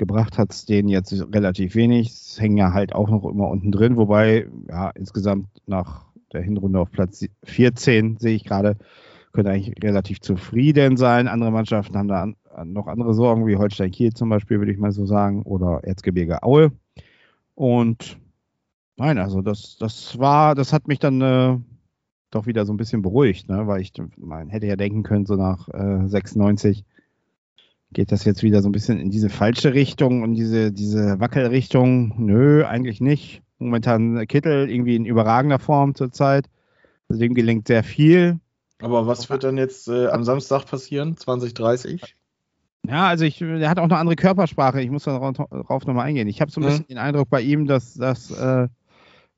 gebracht 0.00 0.38
hat 0.38 0.52
es 0.52 0.64
denen 0.64 0.88
jetzt 0.88 1.12
relativ 1.32 1.76
wenig. 1.76 2.08
Es 2.08 2.40
hängen 2.40 2.56
ja 2.56 2.72
halt 2.72 2.94
auch 2.94 3.10
noch 3.10 3.24
immer 3.24 3.48
unten 3.48 3.70
drin, 3.70 3.96
wobei 3.96 4.48
ja 4.68 4.90
insgesamt 4.90 5.48
nach 5.66 6.06
der 6.32 6.40
Hinrunde 6.40 6.80
auf 6.80 6.90
Platz 6.90 7.24
14 7.44 8.16
sehe 8.16 8.34
ich 8.34 8.44
gerade, 8.44 8.76
könnte 9.32 9.50
eigentlich 9.50 9.74
relativ 9.84 10.20
zufrieden 10.20 10.96
sein. 10.96 11.28
Andere 11.28 11.52
Mannschaften 11.52 11.96
haben 11.96 12.08
da 12.08 12.22
an 12.22 12.72
noch 12.72 12.88
andere 12.88 13.14
Sorgen, 13.14 13.46
wie 13.46 13.56
Holstein 13.56 13.90
Kiel 13.90 14.12
zum 14.12 14.30
Beispiel, 14.30 14.58
würde 14.58 14.72
ich 14.72 14.78
mal 14.78 14.90
so 14.90 15.06
sagen, 15.06 15.42
oder 15.42 15.84
Erzgebirge 15.84 16.42
Aue. 16.42 16.72
Und 17.54 18.18
nein, 18.96 19.18
also 19.18 19.42
das, 19.42 19.76
das 19.78 20.18
war, 20.18 20.54
das 20.54 20.72
hat 20.72 20.88
mich 20.88 20.98
dann 20.98 21.20
äh, 21.20 21.58
doch 22.30 22.46
wieder 22.46 22.64
so 22.64 22.72
ein 22.72 22.78
bisschen 22.78 23.02
beruhigt, 23.02 23.50
ne? 23.50 23.66
weil 23.66 23.82
ich 23.82 23.92
man 24.16 24.48
hätte 24.48 24.66
ja 24.66 24.76
denken 24.76 25.02
können, 25.02 25.26
so 25.26 25.36
nach 25.36 25.68
äh, 25.68 26.08
96 26.08 26.84
geht 27.92 28.12
das 28.12 28.24
jetzt 28.24 28.42
wieder 28.42 28.62
so 28.62 28.68
ein 28.68 28.72
bisschen 28.72 28.98
in 28.98 29.10
diese 29.10 29.28
falsche 29.28 29.74
Richtung 29.74 30.22
und 30.22 30.34
diese, 30.34 30.72
diese 30.72 31.18
Wackelrichtung. 31.20 32.14
Nö, 32.18 32.64
eigentlich 32.64 33.00
nicht. 33.00 33.42
Momentan 33.58 34.26
Kittel 34.26 34.70
irgendwie 34.70 34.96
in 34.96 35.04
überragender 35.04 35.58
Form 35.58 35.94
zurzeit. 35.94 36.46
Also 37.08 37.20
dem 37.20 37.34
gelingt 37.34 37.66
sehr 37.66 37.82
viel. 37.82 38.38
Aber 38.80 39.06
was 39.06 39.28
wird 39.28 39.44
dann 39.44 39.58
jetzt 39.58 39.88
äh, 39.88 40.06
am 40.06 40.24
Samstag 40.24 40.64
passieren? 40.66 41.16
2030? 41.16 42.16
Ja, 42.88 43.08
also 43.08 43.24
ich, 43.24 43.42
er 43.42 43.68
hat 43.68 43.78
auch 43.78 43.84
eine 43.84 43.96
andere 43.98 44.16
Körpersprache. 44.16 44.80
Ich 44.80 44.90
muss 44.90 45.04
darauf 45.04 45.86
nochmal 45.86 46.06
eingehen. 46.06 46.28
Ich 46.28 46.40
habe 46.40 46.50
so 46.50 46.60
ein 46.60 46.64
Mhm. 46.64 46.68
bisschen 46.68 46.86
den 46.86 46.98
Eindruck 46.98 47.28
bei 47.28 47.42
ihm, 47.42 47.66
dass, 47.66 47.94
dass 47.94 48.30
äh, 48.30 48.68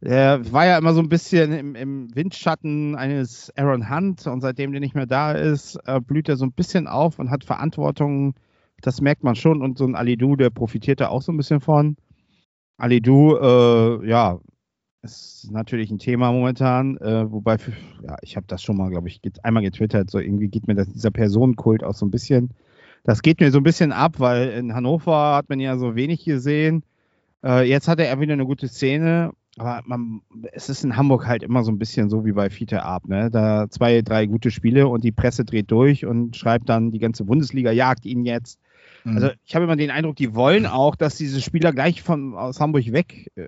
er 0.05 0.53
war 0.53 0.67
ja 0.67 0.79
immer 0.79 0.95
so 0.95 1.01
ein 1.01 1.09
bisschen 1.09 1.53
im, 1.53 1.75
im 1.77 2.15
Windschatten 2.15 2.97
eines 2.97 3.53
Aaron 3.57 3.89
Hunt 3.89 4.27
und 4.27 4.41
seitdem 4.41 4.73
der 4.73 4.81
nicht 4.81 4.97
mehr 4.97 5.07
da 5.07 5.33
ist, 5.33 5.79
äh, 5.87 6.01
blüht 6.01 6.29
er 6.29 6.37
so 6.37 6.45
ein 6.45 6.53
bisschen 6.53 6.89
auf 6.89 7.19
und 7.19 7.31
hat 7.31 7.45
Verantwortung. 7.45 8.35
Das 8.81 9.01
merkt 9.01 9.23
man 9.23 9.37
schon. 9.37 9.63
Und 9.63 9.79
so 9.79 9.85
ein 9.85 9.95
Alidou, 9.95 10.35
der 10.35 10.51
profitiert 10.51 11.01
da 11.01 11.09
auch 11.09 11.23
so 11.23 11.31
ein 11.31 11.37
bisschen 11.37 11.61
von. 11.61 11.97
Alidou, 12.79 13.37
äh, 13.37 14.09
ja, 14.09 14.41
ist 15.03 15.51
natürlich 15.53 15.91
ein 15.91 15.99
Thema 15.99 16.33
momentan, 16.33 16.97
äh, 16.99 17.31
wobei, 17.31 17.57
ja, 18.03 18.17
ich 18.23 18.37
habe 18.37 18.47
das 18.49 18.63
schon 18.63 18.77
mal, 18.77 18.91
glaube 18.91 19.09
ich, 19.09 19.21
einmal 19.43 19.63
getwittert, 19.63 20.11
so 20.11 20.19
irgendwie 20.19 20.49
geht 20.49 20.67
mir 20.67 20.75
das, 20.75 20.89
dieser 20.89 21.11
Personenkult 21.11 21.83
auch 21.85 21.95
so 21.95 22.07
ein 22.07 22.11
bisschen, 22.11 22.51
das 23.05 23.23
geht 23.23 23.41
mir 23.41 23.51
so 23.51 23.59
ein 23.59 23.65
bisschen 23.65 23.93
ab, 23.93 24.21
weil 24.21 24.51
in 24.51 24.75
Hannover 24.75 25.37
hat 25.37 25.49
man 25.49 25.59
ja 25.59 25.77
so 25.77 25.97
wenig 25.97 26.25
gesehen. 26.25 26.85
Äh, 27.45 27.69
jetzt 27.69 27.89
hat 27.89 27.99
er 27.99 28.21
wieder 28.21 28.33
eine 28.33 28.47
gute 28.47 28.69
Szene, 28.69 29.33
aber 29.59 29.83
man, 29.85 30.23
es 30.53 30.69
ist 30.69 30.83
in 30.83 30.97
Hamburg 30.97 31.27
halt 31.27 31.43
immer 31.43 31.63
so 31.63 31.71
ein 31.71 31.79
bisschen 31.79 32.09
so 32.09 32.25
wie 32.25 32.33
bei 32.33 32.49
Fiete 32.49 32.83
Ab, 32.83 33.07
ne? 33.07 33.31
Da 33.31 33.69
zwei, 33.69 34.01
drei 34.01 34.27
gute 34.27 34.51
Spiele 34.51 34.89
und 34.89 35.05
die 35.05 35.13
Presse 35.13 35.45
dreht 35.45 35.71
durch 35.71 36.07
und 36.07 36.37
schreibt 36.37 36.69
dann, 36.69 36.91
die 36.91 36.99
ganze 36.99 37.25
Bundesliga 37.25 37.71
jagt 37.71 38.07
ihn 38.07 38.25
jetzt. 38.25 38.59
Mhm. 39.05 39.17
Also 39.17 39.31
ich 39.45 39.55
habe 39.55 39.65
immer 39.65 39.77
den 39.77 39.91
Eindruck, 39.91 40.17
die 40.17 40.35
wollen 40.35 40.67
auch, 40.67 40.97
dass 40.97 41.17
diese 41.17 41.41
Spieler 41.41 41.73
gleich 41.73 42.03
von 42.03 42.35
aus 42.35 42.61
Hamburg 42.61 42.93
weg 42.93 43.31
äh, 43.35 43.47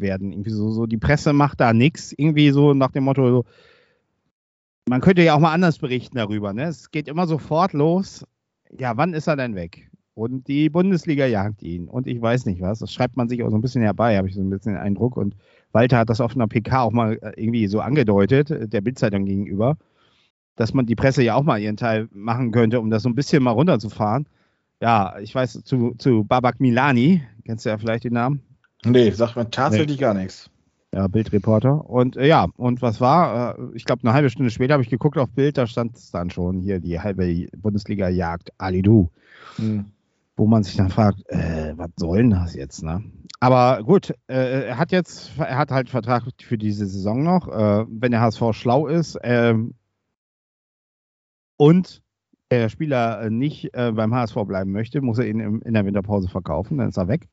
werden. 0.00 0.32
Irgendwie 0.32 0.50
so, 0.50 0.70
so 0.70 0.86
die 0.86 0.96
Presse 0.96 1.32
macht 1.32 1.60
da 1.60 1.72
nichts. 1.72 2.14
Irgendwie 2.16 2.50
so 2.50 2.72
nach 2.72 2.90
dem 2.90 3.04
Motto, 3.04 3.28
so, 3.28 3.44
man 4.88 5.00
könnte 5.00 5.22
ja 5.22 5.34
auch 5.34 5.40
mal 5.40 5.52
anders 5.52 5.78
berichten 5.78 6.16
darüber. 6.16 6.52
Ne? 6.52 6.64
Es 6.64 6.90
geht 6.90 7.08
immer 7.08 7.26
sofort 7.26 7.72
los. 7.72 8.24
Ja, 8.78 8.96
wann 8.96 9.14
ist 9.14 9.26
er 9.26 9.36
denn 9.36 9.54
weg? 9.54 9.90
Und 10.16 10.48
die 10.48 10.70
Bundesliga 10.70 11.26
jagt 11.26 11.62
ihn. 11.62 11.88
Und 11.88 12.06
ich 12.06 12.22
weiß 12.22 12.46
nicht 12.46 12.62
was. 12.62 12.78
Das 12.78 12.90
schreibt 12.90 13.18
man 13.18 13.28
sich 13.28 13.42
auch 13.42 13.50
so 13.50 13.54
ein 13.56 13.60
bisschen 13.60 13.82
herbei, 13.82 14.16
habe 14.16 14.26
ich 14.26 14.34
so 14.34 14.40
ein 14.40 14.48
bisschen 14.48 14.72
den 14.72 14.80
Eindruck. 14.80 15.14
Und 15.14 15.36
Walter 15.72 15.98
hat 15.98 16.08
das 16.08 16.22
auf 16.22 16.34
einer 16.34 16.48
PK 16.48 16.80
auch 16.80 16.90
mal 16.90 17.18
äh, 17.20 17.32
irgendwie 17.36 17.66
so 17.66 17.80
angedeutet, 17.80 18.50
äh, 18.50 18.66
der 18.66 18.80
Bildzeitung 18.80 19.26
gegenüber, 19.26 19.76
dass 20.56 20.72
man 20.72 20.86
die 20.86 20.94
Presse 20.94 21.22
ja 21.22 21.34
auch 21.34 21.42
mal 21.42 21.60
ihren 21.60 21.76
Teil 21.76 22.08
machen 22.12 22.50
könnte, 22.50 22.80
um 22.80 22.88
das 22.88 23.02
so 23.02 23.10
ein 23.10 23.14
bisschen 23.14 23.42
mal 23.42 23.50
runterzufahren. 23.50 24.26
Ja, 24.80 25.18
ich 25.20 25.34
weiß 25.34 25.62
zu, 25.64 25.94
zu 25.98 26.24
Babak 26.24 26.60
Milani, 26.60 27.20
kennst 27.44 27.66
du 27.66 27.68
ja 27.68 27.76
vielleicht 27.76 28.04
den 28.04 28.14
Namen? 28.14 28.40
nee, 28.86 29.10
sagt 29.10 29.36
mir 29.36 29.50
tatsächlich 29.50 29.98
gar 29.98 30.14
nichts. 30.14 30.48
Ja, 30.94 31.08
Bildreporter. 31.08 31.90
Und 31.90 32.16
äh, 32.16 32.26
ja, 32.26 32.46
und 32.56 32.80
was 32.80 33.02
war? 33.02 33.58
Äh, 33.58 33.62
ich 33.74 33.84
glaube, 33.84 34.00
eine 34.02 34.14
halbe 34.14 34.30
Stunde 34.30 34.50
später 34.50 34.72
habe 34.72 34.82
ich 34.82 34.88
geguckt 34.88 35.18
auf 35.18 35.28
Bild, 35.28 35.58
da 35.58 35.66
stand 35.66 35.94
es 35.94 36.10
dann 36.10 36.30
schon 36.30 36.62
hier, 36.62 36.80
die 36.80 36.98
halbe 37.00 37.48
Bundesliga 37.58 38.08
jagt 38.08 38.50
Alidu. 38.56 39.10
Mhm. 39.58 39.92
Wo 40.36 40.46
man 40.46 40.62
sich 40.62 40.76
dann 40.76 40.90
fragt, 40.90 41.22
äh, 41.28 41.72
was 41.76 41.90
soll 41.96 42.18
denn 42.18 42.30
das 42.30 42.54
jetzt, 42.54 42.82
ne? 42.82 43.02
Aber 43.40 43.82
gut, 43.82 44.10
äh, 44.28 44.66
er 44.68 44.78
hat 44.78 44.92
jetzt, 44.92 45.32
er 45.38 45.56
hat 45.56 45.70
halt 45.70 45.88
Vertrag 45.88 46.24
für 46.40 46.58
diese 46.58 46.86
Saison 46.86 47.22
noch, 47.22 47.48
äh, 47.48 47.84
wenn 47.88 48.12
der 48.12 48.20
HSV 48.20 48.52
schlau 48.52 48.86
ist 48.86 49.18
ähm, 49.22 49.74
und 51.56 52.02
der 52.50 52.68
Spieler 52.68 53.28
nicht 53.30 53.74
äh, 53.74 53.92
beim 53.92 54.14
HSV 54.14 54.36
bleiben 54.46 54.72
möchte, 54.72 55.00
muss 55.00 55.18
er 55.18 55.26
ihn 55.26 55.40
im, 55.40 55.62
in 55.62 55.74
der 55.74 55.84
Winterpause 55.84 56.28
verkaufen, 56.28 56.78
dann 56.78 56.88
ist 56.88 56.96
er 56.96 57.08
weg. 57.08 57.28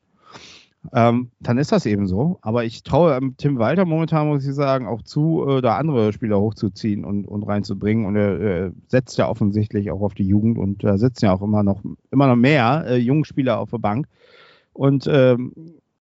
Ähm, 0.92 1.30
dann 1.40 1.58
ist 1.58 1.72
das 1.72 1.86
eben 1.86 2.06
so. 2.06 2.38
Aber 2.42 2.64
ich 2.64 2.82
traue 2.82 3.16
ähm, 3.16 3.34
Tim 3.38 3.58
Walter 3.58 3.84
momentan, 3.84 4.28
muss 4.28 4.46
ich 4.46 4.54
sagen, 4.54 4.86
auch 4.86 5.02
zu, 5.02 5.46
äh, 5.48 5.62
da 5.62 5.76
andere 5.76 6.12
Spieler 6.12 6.40
hochzuziehen 6.40 7.04
und, 7.04 7.26
und 7.26 7.42
reinzubringen. 7.44 8.06
Und 8.06 8.16
er, 8.16 8.40
er 8.40 8.72
setzt 8.88 9.16
ja 9.18 9.28
offensichtlich 9.28 9.90
auch 9.90 10.02
auf 10.02 10.14
die 10.14 10.26
Jugend 10.26 10.58
und 10.58 10.84
da 10.84 10.98
sitzen 10.98 11.26
ja 11.26 11.34
auch 11.34 11.42
immer 11.42 11.62
noch, 11.62 11.82
immer 12.10 12.26
noch 12.26 12.36
mehr 12.36 12.84
äh, 12.86 12.96
Jungspieler 12.96 13.58
auf 13.58 13.70
der 13.70 13.78
Bank. 13.78 14.06
Und 14.72 15.08
ähm, 15.10 15.52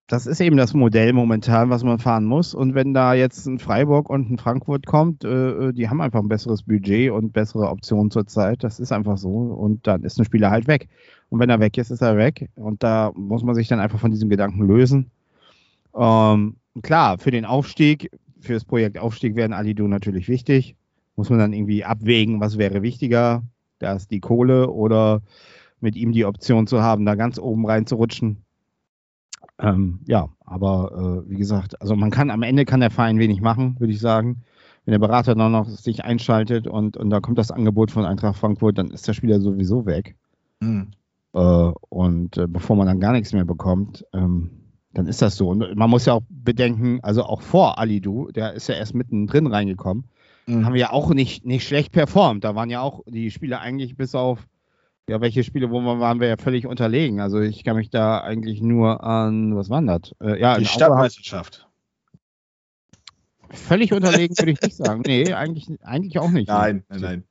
das 0.07 0.27
ist 0.27 0.41
eben 0.41 0.57
das 0.57 0.73
Modell 0.73 1.13
momentan, 1.13 1.69
was 1.69 1.83
man 1.83 1.97
fahren 1.97 2.25
muss. 2.25 2.53
Und 2.53 2.75
wenn 2.75 2.93
da 2.93 3.13
jetzt 3.13 3.45
ein 3.45 3.57
Freiburg 3.57 4.09
und 4.09 4.29
ein 4.29 4.37
Frankfurt 4.37 4.85
kommt, 4.85 5.23
äh, 5.23 5.69
äh 5.69 5.73
die 5.73 5.89
haben 5.89 6.01
einfach 6.01 6.19
ein 6.19 6.27
besseres 6.27 6.63
Budget 6.63 7.11
und 7.11 7.31
bessere 7.31 7.69
Optionen 7.69 8.11
zurzeit. 8.11 8.63
Das 8.63 8.79
ist 8.79 8.91
einfach 8.91 9.17
so. 9.17 9.29
Und 9.29 9.87
dann 9.87 10.03
ist 10.03 10.19
ein 10.19 10.25
Spieler 10.25 10.51
halt 10.51 10.67
weg. 10.67 10.89
Und 11.29 11.39
wenn 11.39 11.49
er 11.49 11.59
weg 11.59 11.77
ist, 11.77 11.89
ist 11.89 12.01
er 12.01 12.17
weg. 12.17 12.49
Und 12.55 12.83
da 12.83 13.11
muss 13.15 13.43
man 13.43 13.55
sich 13.55 13.67
dann 13.69 13.79
einfach 13.79 13.99
von 13.99 14.11
diesem 14.11 14.29
Gedanken 14.29 14.67
lösen. 14.67 15.09
Ähm, 15.95 16.57
klar, 16.81 17.17
für 17.17 17.31
den 17.31 17.45
Aufstieg, 17.45 18.11
für 18.39 18.53
das 18.53 18.65
Projekt 18.65 18.97
Aufstieg 18.97 19.35
werden 19.35 19.53
Alidu 19.53 19.87
natürlich 19.87 20.27
wichtig. 20.27 20.75
Muss 21.15 21.29
man 21.29 21.39
dann 21.39 21.53
irgendwie 21.53 21.85
abwägen, 21.85 22.41
was 22.41 22.57
wäre 22.57 22.81
wichtiger. 22.81 23.43
Da 23.79 23.93
ist 23.93 24.11
die 24.11 24.19
Kohle 24.19 24.69
oder 24.69 25.21
mit 25.79 25.95
ihm 25.95 26.11
die 26.11 26.25
Option 26.25 26.67
zu 26.67 26.81
haben, 26.81 27.05
da 27.05 27.15
ganz 27.15 27.39
oben 27.39 27.65
reinzurutschen. 27.65 28.43
Ähm, 29.63 29.99
ja, 30.07 30.29
aber 30.45 31.23
äh, 31.25 31.29
wie 31.29 31.37
gesagt, 31.37 31.81
also 31.81 31.95
man 31.95 32.11
kann 32.11 32.29
am 32.29 32.43
Ende 32.43 32.65
kann 32.65 32.81
der 32.81 32.91
Verein 32.91 33.17
wenig 33.17 33.41
machen, 33.41 33.79
würde 33.79 33.93
ich 33.93 33.99
sagen. 33.99 34.43
Wenn 34.85 34.91
der 34.91 34.99
Berater 34.99 35.33
dann 35.33 35.53
noch 35.53 35.69
sich 35.69 36.03
einschaltet 36.03 36.67
und, 36.67 36.97
und 36.97 37.09
da 37.09 37.21
kommt 37.21 37.37
das 37.37 37.51
Angebot 37.51 37.89
von 37.89 38.03
Eintracht 38.03 38.37
Frankfurt, 38.37 38.77
dann 38.77 38.91
ist 38.91 39.07
der 39.07 39.13
Spieler 39.13 39.39
sowieso 39.39 39.85
weg. 39.85 40.15
Mhm. 40.59 40.91
Äh, 41.33 41.71
und 41.89 42.37
äh, 42.37 42.47
bevor 42.47 42.75
man 42.75 42.87
dann 42.87 42.99
gar 42.99 43.13
nichts 43.13 43.31
mehr 43.31 43.45
bekommt, 43.45 44.05
ähm, 44.13 44.51
dann 44.93 45.07
ist 45.07 45.21
das 45.21 45.37
so. 45.37 45.49
Und 45.49 45.75
man 45.75 45.89
muss 45.89 46.05
ja 46.05 46.13
auch 46.13 46.23
bedenken, 46.29 46.99
also 47.01 47.23
auch 47.23 47.41
vor 47.41 47.79
Alidu, 47.79 48.29
der 48.31 48.53
ist 48.53 48.67
ja 48.67 48.75
erst 48.75 48.93
mittendrin 48.93 49.47
reingekommen, 49.47 50.03
mhm. 50.45 50.65
haben 50.65 50.73
wir 50.73 50.81
ja 50.81 50.91
auch 50.91 51.13
nicht, 51.13 51.45
nicht 51.45 51.65
schlecht 51.65 51.93
performt. 51.93 52.43
Da 52.43 52.53
waren 52.53 52.69
ja 52.69 52.81
auch 52.81 53.01
die 53.07 53.31
Spieler 53.31 53.61
eigentlich 53.61 53.95
bis 53.95 54.13
auf 54.13 54.45
ja, 55.09 55.19
welche 55.19 55.43
Spiele, 55.43 55.69
wo 55.69 55.81
wir 55.81 55.99
waren 55.99 56.19
wir 56.19 56.27
ja 56.27 56.37
völlig 56.37 56.65
unterlegen. 56.65 57.19
Also 57.19 57.41
ich 57.41 57.63
kann 57.63 57.75
mich 57.75 57.89
da 57.89 58.21
eigentlich 58.21 58.61
nur 58.61 59.03
an, 59.03 59.55
was 59.55 59.69
war 59.69 59.81
das? 59.81 60.13
Äh, 60.21 60.39
ja, 60.39 60.57
die 60.57 60.65
Stadtmeisterschaft. 60.65 61.67
Völlig 63.49 63.93
unterlegen 63.93 64.35
würde 64.37 64.51
ich 64.51 64.61
nicht 64.61 64.75
sagen. 64.75 65.03
Nee, 65.05 65.33
eigentlich, 65.33 65.67
eigentlich 65.83 66.17
auch 66.19 66.31
nicht. 66.31 66.47
Nein, 66.47 66.83
nein, 66.89 67.01
nein. 67.01 67.23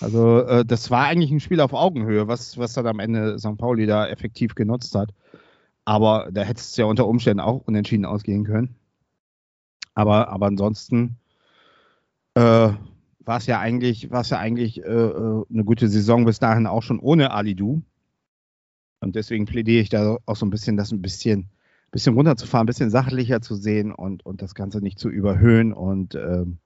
Also 0.00 0.40
äh, 0.40 0.64
das 0.64 0.90
war 0.90 1.06
eigentlich 1.06 1.30
ein 1.30 1.40
Spiel 1.40 1.60
auf 1.60 1.72
Augenhöhe, 1.72 2.28
was, 2.28 2.58
was 2.58 2.72
dann 2.72 2.86
am 2.86 2.98
Ende 2.98 3.38
St. 3.38 3.56
Pauli 3.58 3.86
da 3.86 4.06
effektiv 4.08 4.54
genutzt 4.54 4.94
hat. 4.94 5.12
Aber 5.84 6.28
da 6.32 6.42
hätte 6.42 6.60
es 6.60 6.76
ja 6.76 6.84
unter 6.84 7.06
Umständen 7.06 7.40
auch 7.40 7.62
unentschieden 7.66 8.04
ausgehen 8.04 8.44
können. 8.44 8.76
Aber, 9.94 10.28
aber 10.28 10.46
ansonsten 10.46 11.16
äh, 12.34 12.70
war 13.28 13.36
es 13.36 13.46
ja 13.46 13.60
eigentlich, 13.60 14.10
war 14.10 14.24
ja 14.24 14.38
eigentlich 14.38 14.82
äh, 14.82 14.88
äh, 14.88 15.44
eine 15.52 15.64
gute 15.64 15.86
Saison 15.88 16.24
bis 16.24 16.38
dahin 16.38 16.66
auch 16.66 16.82
schon 16.82 16.98
ohne 16.98 17.30
Alidu. 17.30 17.82
Und 19.00 19.14
deswegen 19.14 19.44
plädiere 19.44 19.82
ich 19.82 19.90
da 19.90 20.16
auch 20.24 20.34
so 20.34 20.46
ein 20.46 20.50
bisschen, 20.50 20.76
das 20.78 20.90
ein 20.90 21.02
bisschen, 21.02 21.50
bisschen 21.92 22.14
runterzufahren, 22.14 22.64
ein 22.64 22.66
bisschen 22.66 22.90
sachlicher 22.90 23.42
zu 23.42 23.54
sehen 23.54 23.92
und, 23.92 24.24
und 24.24 24.40
das 24.40 24.54
Ganze 24.54 24.80
nicht 24.80 24.98
zu 24.98 25.10
überhöhen 25.10 25.74
und 25.74 26.14
ähm, 26.14 26.58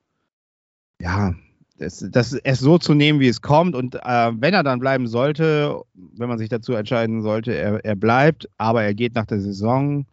ja, 1.00 1.34
das, 1.78 2.06
das 2.10 2.32
es 2.32 2.60
so 2.60 2.78
zu 2.78 2.94
nehmen, 2.94 3.18
wie 3.18 3.28
es 3.28 3.42
kommt. 3.42 3.74
Und 3.74 3.96
äh, 3.96 4.32
wenn 4.32 4.54
er 4.54 4.62
dann 4.62 4.78
bleiben 4.78 5.08
sollte, 5.08 5.82
wenn 5.94 6.28
man 6.28 6.38
sich 6.38 6.48
dazu 6.48 6.74
entscheiden 6.74 7.22
sollte, 7.22 7.52
er, 7.54 7.84
er 7.84 7.96
bleibt, 7.96 8.48
aber 8.56 8.84
er 8.84 8.94
geht 8.94 9.16
nach 9.16 9.26
der 9.26 9.40
Saison, 9.40 10.06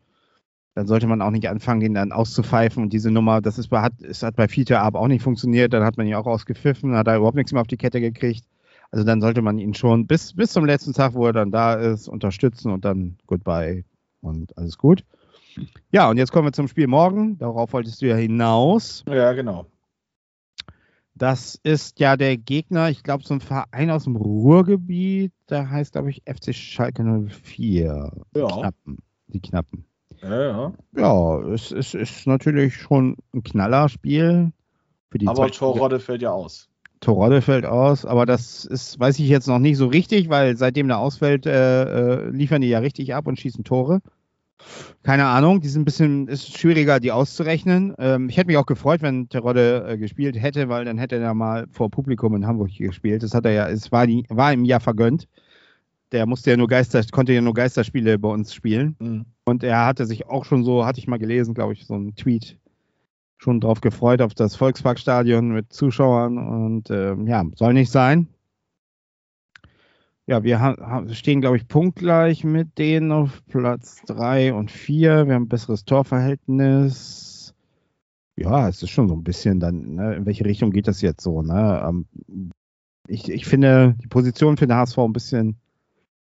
dann 0.80 0.88
sollte 0.88 1.08
man 1.08 1.22
auch 1.22 1.32
nicht 1.32 1.50
anfangen, 1.50 1.82
den 1.82 1.94
dann 1.94 2.14
auszupfeifen. 2.14 2.84
Und 2.84 2.94
diese 2.94 3.12
Nummer, 3.12 3.42
das 3.42 3.60
ist 3.60 3.68
bei, 3.68 3.82
hat, 3.82 4.02
es 4.02 4.24
hat 4.24 4.38
bei 4.38 4.48
Fiete 4.48 4.80
Ab 4.80 4.96
auch 4.96 5.10
nicht 5.10 5.22
funktioniert. 5.22 5.74
Dann 5.74 5.84
hat 5.84 5.98
man 5.98 6.08
ihn 6.08 6.16
auch 6.16 6.26
ausgepfiffen, 6.26 6.96
hat 6.96 7.08
er 7.08 7.18
überhaupt 7.18 7.36
nichts 7.36 7.52
mehr 7.52 7.60
auf 7.60 7.68
die 7.68 7.76
Kette 7.76 8.00
gekriegt. 8.00 8.46
Also 8.90 9.04
dann 9.04 9.20
sollte 9.20 9.42
man 9.42 9.60
ihn 9.60 9.74
schon 9.74 10.08
bis, 10.08 10.34
bis 10.34 10.54
zum 10.54 10.64
letzten 10.64 10.94
Tag, 10.94 11.16
wo 11.16 11.26
er 11.26 11.34
dann 11.34 11.52
da 11.52 11.74
ist, 11.74 12.08
unterstützen 12.08 12.72
und 12.72 12.86
dann 12.86 13.18
goodbye 13.28 13.84
und 14.22 14.58
alles 14.58 14.78
gut. 14.78 15.04
Ja, 15.92 16.10
und 16.10 16.16
jetzt 16.16 16.32
kommen 16.32 16.48
wir 16.48 16.54
zum 16.54 16.70
Spiel 16.70 16.88
morgen. 16.88 17.38
Darauf 17.40 17.74
wolltest 17.74 18.02
du 18.02 18.06
ja 18.06 18.16
hinaus. 18.16 19.04
Ja, 19.06 19.34
genau. 19.34 19.66
Das 21.14 21.60
ist 21.62 22.00
ja 22.00 22.16
der 22.16 22.38
Gegner, 22.38 22.90
ich 22.90 23.04
glaube, 23.04 23.26
so 23.26 23.34
ein 23.34 23.42
Verein 23.42 23.92
aus 23.92 24.06
dem 24.06 24.16
Ruhrgebiet. 24.16 25.34
Der 25.50 25.70
heißt, 25.70 25.92
glaube 25.92 26.10
ich, 26.10 26.24
FC 26.26 26.56
Schalke 26.56 27.04
04. 27.04 28.14
Ja. 28.34 28.48
Die 28.48 28.54
Knappen. 28.54 28.98
Die 29.28 29.42
Knappen. 29.42 29.89
Ja, 30.22 30.42
ja. 30.42 30.74
Ja, 30.96 31.40
es, 31.54 31.72
es 31.72 31.94
ist 31.94 32.28
natürlich 32.28 32.76
schon 32.76 33.18
ein 33.34 33.44
Knallerspiel. 33.44 34.52
aber 35.26 35.52
Torrodde 35.52 36.00
fällt 36.00 36.22
ja 36.22 36.32
aus. 36.32 36.70
Torrodde 37.00 37.42
fällt 37.42 37.66
aus, 37.66 38.06
aber 38.06 38.26
das 38.26 38.66
ist, 38.66 39.00
weiß 39.00 39.20
ich 39.20 39.30
jetzt 39.30 39.48
noch 39.48 39.60
nicht 39.60 39.78
so 39.78 39.88
richtig, 39.88 40.30
weil 40.30 40.58
seitdem 40.58 40.88
der 40.88 41.00
ausfällt, 41.00 41.46
äh, 41.46 41.84
äh, 41.84 42.30
liefern 42.30 42.62
die 42.62 42.68
ja 42.68 42.80
richtig 42.80 43.16
ab 43.16 43.28
und 43.28 43.40
schießen 43.40 43.64
Tore. 43.64 44.02
Keine 45.04 45.26
Ahnung, 45.26 45.62
die 45.62 45.70
sind 45.70 45.84
ein 45.84 45.86
bisschen, 45.86 46.28
ist 46.28 46.58
schwieriger, 46.58 47.00
die 47.00 47.14
auszurechnen. 47.14 47.96
Ähm, 47.98 48.28
ich 48.28 48.36
hätte 48.36 48.48
mich 48.48 48.58
auch 48.58 48.66
gefreut, 48.66 49.02
wenn 49.02 49.30
Terodde 49.30 49.86
äh, 49.88 49.98
gespielt 49.98 50.36
hätte, 50.36 50.68
weil 50.68 50.84
dann 50.84 50.98
hätte 50.98 51.16
er 51.16 51.34
mal 51.34 51.68
vor 51.72 51.90
Publikum 51.90 52.36
in 52.36 52.46
Hamburg 52.46 52.72
gespielt. 52.78 53.24
Das 53.24 53.34
hat 53.34 53.46
er 53.46 53.54
ja, 53.54 53.70
es 53.70 53.94
war, 53.94 54.06
die, 54.06 54.26
war 54.28 54.52
ihm 54.52 54.66
ja 54.66 54.82
vergönnt 54.82 55.28
der 56.12 56.26
musste 56.26 56.52
ja 56.52 56.58
nur 56.58 56.68
Geister, 56.68 57.04
konnte 57.12 57.34
ja 57.34 57.42
nur 57.42 57.54
Geisterspiele 57.54 58.18
bei 58.18 58.30
uns 58.30 58.54
spielen. 58.54 58.96
Mhm. 59.00 59.26
Und 59.46 59.64
er 59.64 59.86
hatte 59.86 60.06
sich 60.06 60.28
auch 60.28 60.46
schon 60.46 60.64
so, 60.64 60.86
hatte 60.86 61.00
ich 61.00 61.08
mal 61.08 61.20
gelesen, 61.20 61.54
glaube 61.54 61.74
ich, 61.74 61.86
so 61.86 61.94
einen 61.94 62.16
Tweet 62.16 62.58
schon 63.38 63.62
drauf 63.62 63.82
gefreut 63.82 64.22
auf 64.22 64.34
das 64.34 64.56
Volksparkstadion 64.56 65.50
mit 65.50 65.72
Zuschauern 65.72 66.38
und 66.38 66.90
äh, 66.90 67.16
ja, 67.24 67.44
soll 67.56 67.74
nicht 67.74 67.90
sein. 67.90 68.28
Ja, 70.28 70.44
wir 70.44 70.60
haben, 70.60 71.12
stehen, 71.16 71.42
glaube 71.42 71.58
ich, 71.58 71.68
punktgleich 71.68 72.44
mit 72.44 72.78
denen 72.78 73.12
auf 73.12 73.42
Platz 73.48 74.04
3 74.06 74.54
und 74.54 74.70
4. 74.70 75.26
Wir 75.26 75.34
haben 75.34 75.44
ein 75.44 75.50
besseres 75.50 75.86
Torverhältnis. 75.86 77.56
Ja, 78.36 78.70
es 78.70 78.84
ist 78.84 78.92
schon 78.92 79.08
so 79.08 79.16
ein 79.16 79.24
bisschen 79.24 79.60
dann, 79.60 79.96
ne, 79.96 80.16
in 80.16 80.26
welche 80.28 80.46
Richtung 80.46 80.70
geht 80.70 80.88
das 80.88 81.02
jetzt 81.02 81.24
so? 81.24 81.42
Ne? 81.42 81.84
Ähm, 81.84 82.06
ich, 83.08 83.32
ich 83.32 83.46
finde 83.46 83.96
die 84.04 84.08
Position 84.08 84.58
für 84.58 84.68
den 84.68 84.78
HSV 84.78 85.00
ein 85.00 85.14
bisschen 85.14 85.58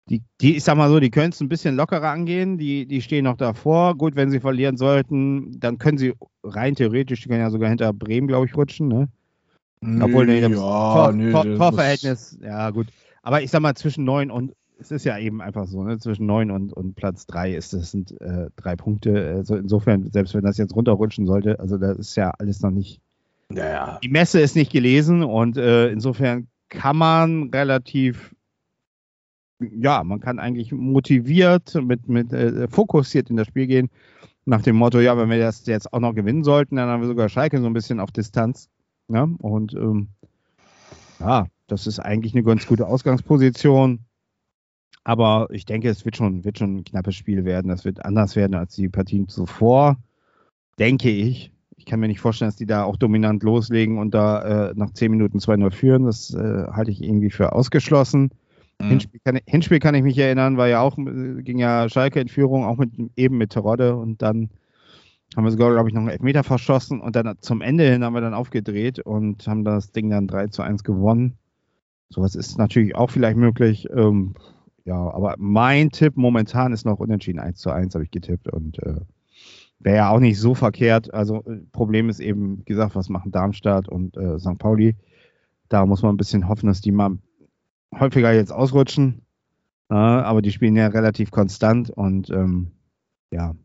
die, 0.09 0.21
die, 0.41 0.57
ich 0.57 0.63
sag 0.63 0.75
mal 0.75 0.89
so, 0.89 0.99
die 0.99 1.11
können 1.11 1.31
es 1.31 1.39
ein 1.39 1.49
bisschen 1.49 1.75
lockerer 1.75 2.09
angehen. 2.09 2.57
Die, 2.57 2.85
die 2.85 3.01
stehen 3.01 3.23
noch 3.23 3.37
davor. 3.37 3.95
Gut, 3.97 4.15
wenn 4.15 4.29
sie 4.29 4.39
verlieren 4.39 4.77
sollten, 4.77 5.59
dann 5.59 5.77
können 5.77 5.97
sie 5.97 6.13
rein 6.43 6.75
theoretisch, 6.75 7.21
die 7.21 7.29
können 7.29 7.39
ja 7.39 7.49
sogar 7.49 7.69
hinter 7.69 7.93
Bremen, 7.93 8.27
glaube 8.27 8.45
ich, 8.45 8.55
rutschen, 8.55 8.87
ne? 8.87 9.07
Nö, 9.81 10.03
Obwohl, 10.03 10.25
nee, 10.25 10.39
ja, 10.39 10.49
Tor, 10.49 11.11
nö, 11.11 11.31
Tor, 11.31 11.43
Torverhältnis, 11.43 12.37
ja 12.41 12.69
gut. 12.69 12.87
Aber 13.21 13.41
ich 13.41 13.51
sag 13.51 13.61
mal, 13.61 13.75
zwischen 13.75 14.05
neun 14.05 14.31
und, 14.31 14.53
es 14.79 14.91
ist 14.91 15.05
ja 15.05 15.17
eben 15.17 15.41
einfach 15.41 15.67
so, 15.67 15.83
ne? 15.83 15.97
Zwischen 15.99 16.25
neun 16.25 16.51
und, 16.51 16.73
und 16.73 16.95
Platz 16.95 17.25
drei 17.25 17.53
ist, 17.53 17.73
das 17.73 17.91
sind 17.91 18.19
äh, 18.19 18.47
drei 18.57 18.75
Punkte. 18.75 19.35
Also 19.37 19.55
insofern, 19.55 20.09
selbst 20.11 20.33
wenn 20.33 20.43
das 20.43 20.57
jetzt 20.57 20.75
runterrutschen 20.75 21.25
sollte, 21.25 21.59
also 21.59 21.77
das 21.77 21.97
ist 21.97 22.15
ja 22.15 22.31
alles 22.37 22.61
noch 22.61 22.71
nicht. 22.71 22.99
Ja, 23.53 23.69
ja. 23.69 23.99
Die 24.03 24.09
Messe 24.09 24.41
ist 24.41 24.55
nicht 24.55 24.71
gelesen 24.71 25.23
und 25.23 25.57
äh, 25.57 25.89
insofern 25.89 26.47
kann 26.67 26.97
man 26.97 27.49
relativ 27.53 28.32
ja, 29.71 30.03
man 30.03 30.19
kann 30.19 30.39
eigentlich 30.39 30.71
motiviert, 30.71 31.75
mit, 31.75 32.07
mit 32.07 32.33
äh, 32.33 32.67
fokussiert 32.67 33.29
in 33.29 33.37
das 33.37 33.47
Spiel 33.47 33.67
gehen, 33.67 33.89
nach 34.45 34.61
dem 34.61 34.75
Motto, 34.75 34.99
ja, 34.99 35.17
wenn 35.17 35.29
wir 35.29 35.39
das 35.39 35.65
jetzt 35.65 35.93
auch 35.93 35.99
noch 35.99 36.13
gewinnen 36.13 36.43
sollten, 36.43 36.75
dann 36.75 36.89
haben 36.89 37.01
wir 37.01 37.07
sogar 37.07 37.29
Schalke 37.29 37.59
so 37.59 37.67
ein 37.67 37.73
bisschen 37.73 37.99
auf 37.99 38.11
Distanz. 38.11 38.69
Ja, 39.09 39.27
und 39.39 39.73
ähm, 39.73 40.09
ja, 41.19 41.47
das 41.67 41.87
ist 41.87 41.99
eigentlich 41.99 42.33
eine 42.33 42.43
ganz 42.43 42.65
gute 42.67 42.87
Ausgangsposition. 42.87 43.99
Aber 45.03 45.47
ich 45.51 45.65
denke, 45.65 45.89
es 45.89 46.05
wird 46.05 46.15
schon, 46.15 46.45
wird 46.45 46.57
schon 46.57 46.77
ein 46.77 46.83
knappes 46.83 47.15
Spiel 47.15 47.43
werden. 47.45 47.67
Das 47.67 47.83
wird 47.83 48.05
anders 48.05 48.35
werden 48.35 48.55
als 48.55 48.75
die 48.75 48.89
Partien 48.89 49.27
zuvor, 49.27 49.97
denke 50.79 51.09
ich. 51.09 51.51
Ich 51.75 51.85
kann 51.85 51.99
mir 51.99 52.07
nicht 52.07 52.21
vorstellen, 52.21 52.47
dass 52.47 52.55
die 52.55 52.65
da 52.65 52.83
auch 52.83 52.95
dominant 52.95 53.43
loslegen 53.43 53.97
und 53.97 54.13
da 54.13 54.69
äh, 54.69 54.73
nach 54.75 54.91
10 54.91 55.11
Minuten 55.11 55.39
2-0 55.39 55.71
führen. 55.71 56.05
Das 56.05 56.33
äh, 56.33 56.67
halte 56.71 56.91
ich 56.91 57.03
irgendwie 57.03 57.31
für 57.31 57.51
ausgeschlossen. 57.51 58.31
Mhm. 58.83 58.89
Hinspiel, 58.89 59.19
kann, 59.23 59.39
Hinspiel 59.45 59.79
kann 59.79 59.95
ich 59.95 60.03
mich 60.03 60.17
erinnern, 60.17 60.57
war 60.57 60.67
ja 60.67 60.81
auch, 60.81 60.95
ging 60.95 61.57
ja 61.57 61.89
Schalke 61.89 62.19
in 62.19 62.27
Führung, 62.27 62.65
auch 62.65 62.77
mit, 62.77 62.91
eben 63.15 63.37
mit 63.37 63.51
Terodde 63.51 63.95
und 63.95 64.21
dann 64.21 64.49
haben 65.35 65.45
wir 65.45 65.51
sogar, 65.51 65.71
glaube 65.71 65.89
ich, 65.89 65.95
noch 65.95 66.01
einen 66.01 66.09
Elfmeter 66.09 66.43
verschossen 66.43 67.01
und 67.01 67.15
dann 67.15 67.35
zum 67.39 67.61
Ende 67.61 67.89
hin 67.89 68.03
haben 68.03 68.13
wir 68.13 68.21
dann 68.21 68.33
aufgedreht 68.33 68.99
und 68.99 69.47
haben 69.47 69.63
das 69.63 69.91
Ding 69.91 70.09
dann 70.09 70.27
3 70.27 70.47
zu 70.47 70.61
1 70.61 70.83
gewonnen. 70.83 71.37
Sowas 72.09 72.35
ist 72.35 72.57
natürlich 72.57 72.95
auch 72.95 73.09
vielleicht 73.09 73.37
möglich. 73.37 73.87
Ähm, 73.91 74.35
ja, 74.85 74.95
aber 74.95 75.35
mein 75.37 75.89
Tipp 75.89 76.17
momentan 76.17 76.73
ist 76.73 76.85
noch 76.85 76.99
unentschieden 76.99 77.39
1 77.39 77.57
zu 77.57 77.71
1, 77.71 77.95
habe 77.95 78.03
ich 78.03 78.11
getippt 78.11 78.47
und 78.47 78.77
äh, 78.79 79.01
wäre 79.79 79.95
ja 79.95 80.09
auch 80.09 80.19
nicht 80.19 80.39
so 80.39 80.53
verkehrt. 80.53 81.13
Also 81.13 81.43
äh, 81.45 81.57
Problem 81.71 82.09
ist 82.09 82.19
eben, 82.19 82.59
wie 82.59 82.65
gesagt, 82.65 82.95
was 82.95 83.09
machen 83.09 83.31
Darmstadt 83.31 83.87
und 83.87 84.15
äh, 84.17 84.39
St. 84.39 84.57
Pauli. 84.59 84.95
Da 85.69 85.85
muss 85.85 86.03
man 86.03 86.13
ein 86.13 86.17
bisschen 86.17 86.47
hoffen, 86.47 86.67
dass 86.67 86.81
die 86.81 86.91
mal 86.91 87.17
häufiger 87.99 88.33
jetzt 88.33 88.51
ausrutschen. 88.51 89.21
Äh, 89.89 89.95
aber 89.95 90.41
die 90.41 90.51
spielen 90.51 90.75
ja 90.75 90.87
relativ 90.87 91.31
konstant 91.31 91.89
und 91.89 92.29
ähm, 92.29 92.71
ja, 93.31 93.55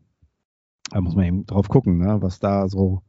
Da 0.91 1.01
muss 1.01 1.15
man 1.15 1.25
eben 1.25 1.45
drauf 1.45 1.69
gucken, 1.69 1.97
ne, 1.99 2.21
was 2.21 2.39
da 2.39 2.67
so 2.67 3.01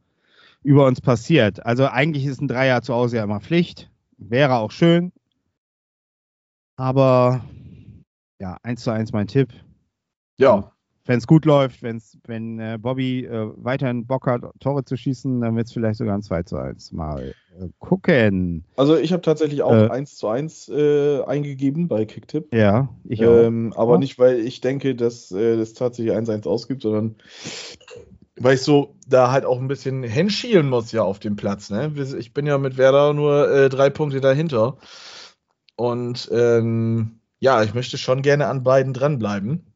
über 0.63 0.85
uns 0.85 1.01
passiert. 1.01 1.65
Also 1.65 1.87
eigentlich 1.87 2.25
ist 2.25 2.41
ein 2.41 2.47
Dreier 2.47 2.81
zu 2.81 2.93
Hause 2.93 3.17
ja 3.17 3.23
immer 3.23 3.41
Pflicht. 3.41 3.91
Wäre 4.17 4.55
auch 4.57 4.71
schön. 4.71 5.11
Aber 6.75 7.43
ja, 8.39 8.57
1 8.63 8.83
zu 8.83 8.91
1 8.91 9.11
mein 9.13 9.27
Tipp. 9.27 9.53
Ja, 10.37 10.71
Wenn 11.05 11.17
es 11.17 11.25
gut 11.27 11.45
läuft, 11.45 11.81
wenn's, 11.81 12.17
wenn 12.27 12.59
äh, 12.59 12.77
Bobby 12.79 13.25
äh, 13.25 13.49
weiterhin 13.55 14.05
Bock 14.05 14.27
hat, 14.27 14.41
Tore 14.59 14.85
zu 14.85 14.95
schießen, 14.95 15.41
dann 15.41 15.55
wird 15.55 15.67
es 15.67 15.73
vielleicht 15.73 15.97
sogar 15.97 16.15
ein 16.15 16.21
2 16.21 16.43
zu 16.43 16.57
1 16.57 16.91
mal 16.91 17.33
äh, 17.59 17.67
gucken. 17.79 18.63
also 18.77 18.95
ich 18.97 19.11
habe 19.11 19.21
tatsächlich 19.23 19.63
auch 19.63 19.71
Äh. 19.73 19.89
1 19.89 20.15
zu 20.17 20.27
1 20.27 20.69
äh, 20.69 21.23
eingegeben 21.23 21.87
bei 21.87 22.05
Kicktipp. 22.05 22.53
Ja, 22.53 22.89
ich 23.05 23.25
auch. 23.25 23.45
Ähm, 23.45 23.73
aber 23.75 23.93
Ja. 23.93 23.99
nicht, 23.99 24.19
weil 24.19 24.39
ich 24.39 24.61
denke, 24.61 24.95
dass 24.95 25.31
äh, 25.31 25.57
das 25.57 25.73
tatsächlich 25.73 26.13
1-1 26.15 26.47
ausgibt, 26.47 26.83
sondern 26.83 27.15
weil 28.39 28.55
ich 28.55 28.61
so 28.61 28.95
da 29.07 29.31
halt 29.31 29.45
auch 29.45 29.59
ein 29.59 29.67
bisschen 29.67 30.03
hinschielen 30.03 30.69
muss 30.69 30.91
ja 30.91 31.03
auf 31.03 31.19
dem 31.19 31.35
Platz. 31.35 31.69
Ne? 31.69 31.91
Ich 32.17 32.33
bin 32.33 32.45
ja 32.45 32.57
mit 32.57 32.77
Werder 32.77 33.13
nur 33.13 33.49
äh, 33.51 33.69
drei 33.69 33.89
Punkte 33.89 34.21
dahinter. 34.21 34.77
Und 35.75 36.29
ähm, 36.31 37.19
ja, 37.39 37.63
ich 37.63 37.73
möchte 37.73 37.97
schon 37.97 38.21
gerne 38.21 38.47
an 38.47 38.63
beiden 38.63 38.93
dranbleiben. 38.93 39.70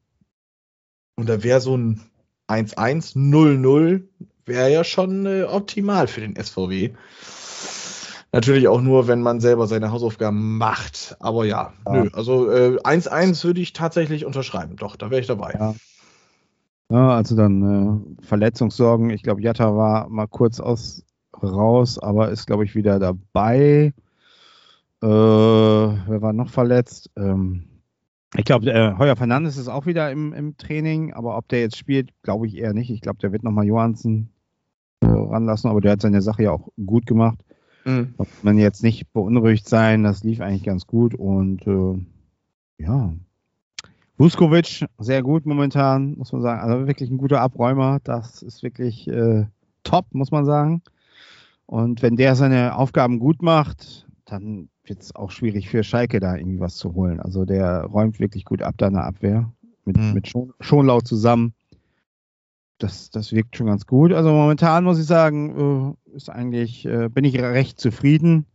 Und 1.16 1.30
da 1.30 1.44
wäre 1.44 1.62
so 1.62 1.78
ein 1.78 2.02
1-1, 2.48 3.16
0-0, 3.16 4.04
wäre 4.46 4.72
ja 4.72 4.84
schon 4.84 5.26
äh, 5.26 5.44
optimal 5.44 6.08
für 6.08 6.22
den 6.22 6.36
SVW. 6.36 6.94
Natürlich 8.32 8.68
auch 8.68 8.82
nur, 8.82 9.08
wenn 9.08 9.22
man 9.22 9.40
selber 9.40 9.66
seine 9.66 9.92
Hausaufgaben 9.92 10.58
macht. 10.58 11.16
Aber 11.22 11.46
ja, 11.46 11.74
Ja. 11.88 12.04
nö. 12.04 12.10
Also 12.12 12.52
äh, 12.52 12.78
1-1 12.84 13.44
würde 13.46 13.62
ich 13.62 13.72
tatsächlich 13.72 14.26
unterschreiben. 14.26 14.76
Doch, 14.76 14.98
da 14.98 15.10
wäre 15.10 15.22
ich 15.22 15.28
dabei. 15.28 15.54
Ja. 15.58 15.76
Ja, 16.92 17.16
also 17.16 17.36
dann 17.36 18.18
äh, 18.22 18.26
Verletzungssorgen. 18.26 19.10
Ich 19.10 19.24
glaube, 19.24 19.42
Jatta 19.42 19.76
war 19.76 20.08
mal 20.10 20.28
kurz 20.28 20.60
aus 20.60 21.04
raus, 21.42 21.98
aber 21.98 22.30
ist, 22.30 22.46
glaube 22.46 22.64
ich, 22.66 22.76
wieder 22.76 23.00
dabei. 23.00 23.94
Äh, 25.02 25.08
wer 25.08 26.22
war 26.22 26.34
noch 26.34 26.50
verletzt? 26.50 27.10
Ähm, 27.16 27.64
ich 28.38 28.46
glaube, 28.46 28.72
äh, 28.72 28.98
Heuer 28.98 29.16
Fernandes 29.16 29.58
ist 29.58 29.68
auch 29.68 29.86
wieder 29.86 30.12
im, 30.12 30.34
im 30.34 30.58
Training, 30.58 31.14
aber 31.14 31.38
ob 31.38 31.48
der 31.48 31.62
jetzt 31.62 31.78
spielt, 31.78 32.10
glaube 32.24 32.48
ich 32.48 32.58
eher 32.58 32.74
nicht. 32.74 32.90
Ich 32.90 33.02
glaube, 33.02 33.20
der 33.20 33.32
wird 33.32 33.44
nochmal 33.44 33.66
Johansen 33.66 34.30
äh, 35.02 35.08
ranlassen, 35.08 35.70
aber 35.70 35.82
der 35.82 35.94
hat 35.94 36.02
seine 36.02 36.22
Sache 36.22 36.44
ja 36.44 36.52
auch 36.52 36.70
gut 36.86 37.06
gemacht. 37.06 37.38
Mhm. 37.86 38.14
Muss 38.18 38.28
man 38.42 38.58
jetzt 38.58 38.84
nicht 38.84 39.12
beunruhigt 39.14 39.68
sein, 39.70 40.04
das 40.04 40.24
lief 40.24 40.42
eigentlich 40.42 40.64
ganz 40.64 40.88
gut 40.88 41.14
und 41.14 41.66
äh, 41.68 42.84
ja. 42.84 43.14
Vuskovic, 44.18 44.86
sehr 44.98 45.24
gut 45.24 45.46
momentan, 45.46 46.16
muss 46.18 46.32
man 46.32 46.42
sagen. 46.42 46.62
Also 46.62 46.88
wirklich 46.88 47.10
ein 47.10 47.18
guter 47.18 47.42
Abräumer. 47.42 48.00
Das 48.04 48.42
ist 48.42 48.64
wirklich 48.64 49.08
äh, 49.08 49.46
top, 49.84 50.06
muss 50.14 50.32
man 50.32 50.46
sagen. 50.46 50.82
Und 51.66 52.02
wenn 52.02 52.16
der 52.16 52.36
seine 52.36 52.76
Aufgaben 52.78 53.20
gut 53.20 53.42
macht, 53.42 54.05
dann 54.26 54.70
wird 54.84 55.02
es 55.02 55.16
auch 55.16 55.32
schwierig 55.32 55.70
für 55.70 55.84
Schalke 55.84 56.20
da 56.20 56.36
irgendwie 56.36 56.60
was 56.60 56.76
zu 56.78 56.94
holen. 56.96 57.20
Also 57.20 57.46
der 57.46 57.84
räumt 57.86 58.20
wirklich 58.20 58.46
gut 58.46 58.62
ab 58.62 58.76
da 58.78 58.88
in 58.88 58.94
der 58.94 59.06
Abwehr. 59.06 59.52
Mit, 59.86 59.98
Mhm. 59.98 60.14
mit 60.14 60.28
Schon, 60.28 60.54
Schonlau 60.60 61.00
zusammen. 61.02 61.54
Das, 62.80 63.10
das 63.10 63.32
wirkt 63.32 63.56
schon 63.56 63.68
ganz 63.68 63.86
gut. 63.86 64.12
Also 64.12 64.32
momentan 64.32 64.84
muss 64.84 65.00
ich 65.00 65.06
sagen, 65.06 65.96
äh, 66.12 66.16
ist 66.16 66.30
eigentlich, 66.30 66.86
äh, 66.86 67.08
bin 67.08 67.24
ich 67.24 67.40
recht 67.40 67.80
zufrieden 67.80 68.46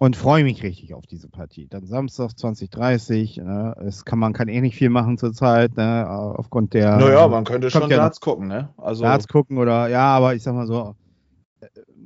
und 0.00 0.16
freue 0.16 0.42
mich 0.44 0.62
richtig 0.62 0.94
auf 0.94 1.06
diese 1.06 1.28
Partie. 1.28 1.68
Dann 1.68 1.86
Samstag 1.86 2.36
2030. 2.36 3.38
Ne? 3.38 3.74
Es 3.86 4.04
kann, 4.04 4.18
man 4.18 4.32
kann 4.32 4.48
eh 4.48 4.60
nicht 4.60 4.76
viel 4.76 4.90
machen 4.90 5.16
zurzeit, 5.16 5.76
ne? 5.76 6.06
aufgrund 6.10 6.74
der 6.74 6.98
Naja, 6.98 7.28
man 7.28 7.44
könnte 7.44 7.70
schon 7.70 7.88
ja 7.88 7.98
Darts 7.98 8.20
gucken, 8.20 8.48
ne? 8.48 8.68
Also, 8.76 9.04
Darts 9.04 9.28
gucken 9.28 9.58
oder 9.58 9.88
ja, 9.88 10.06
aber 10.06 10.34
ich 10.34 10.42
sag 10.42 10.54
mal 10.54 10.66
so, 10.66 10.94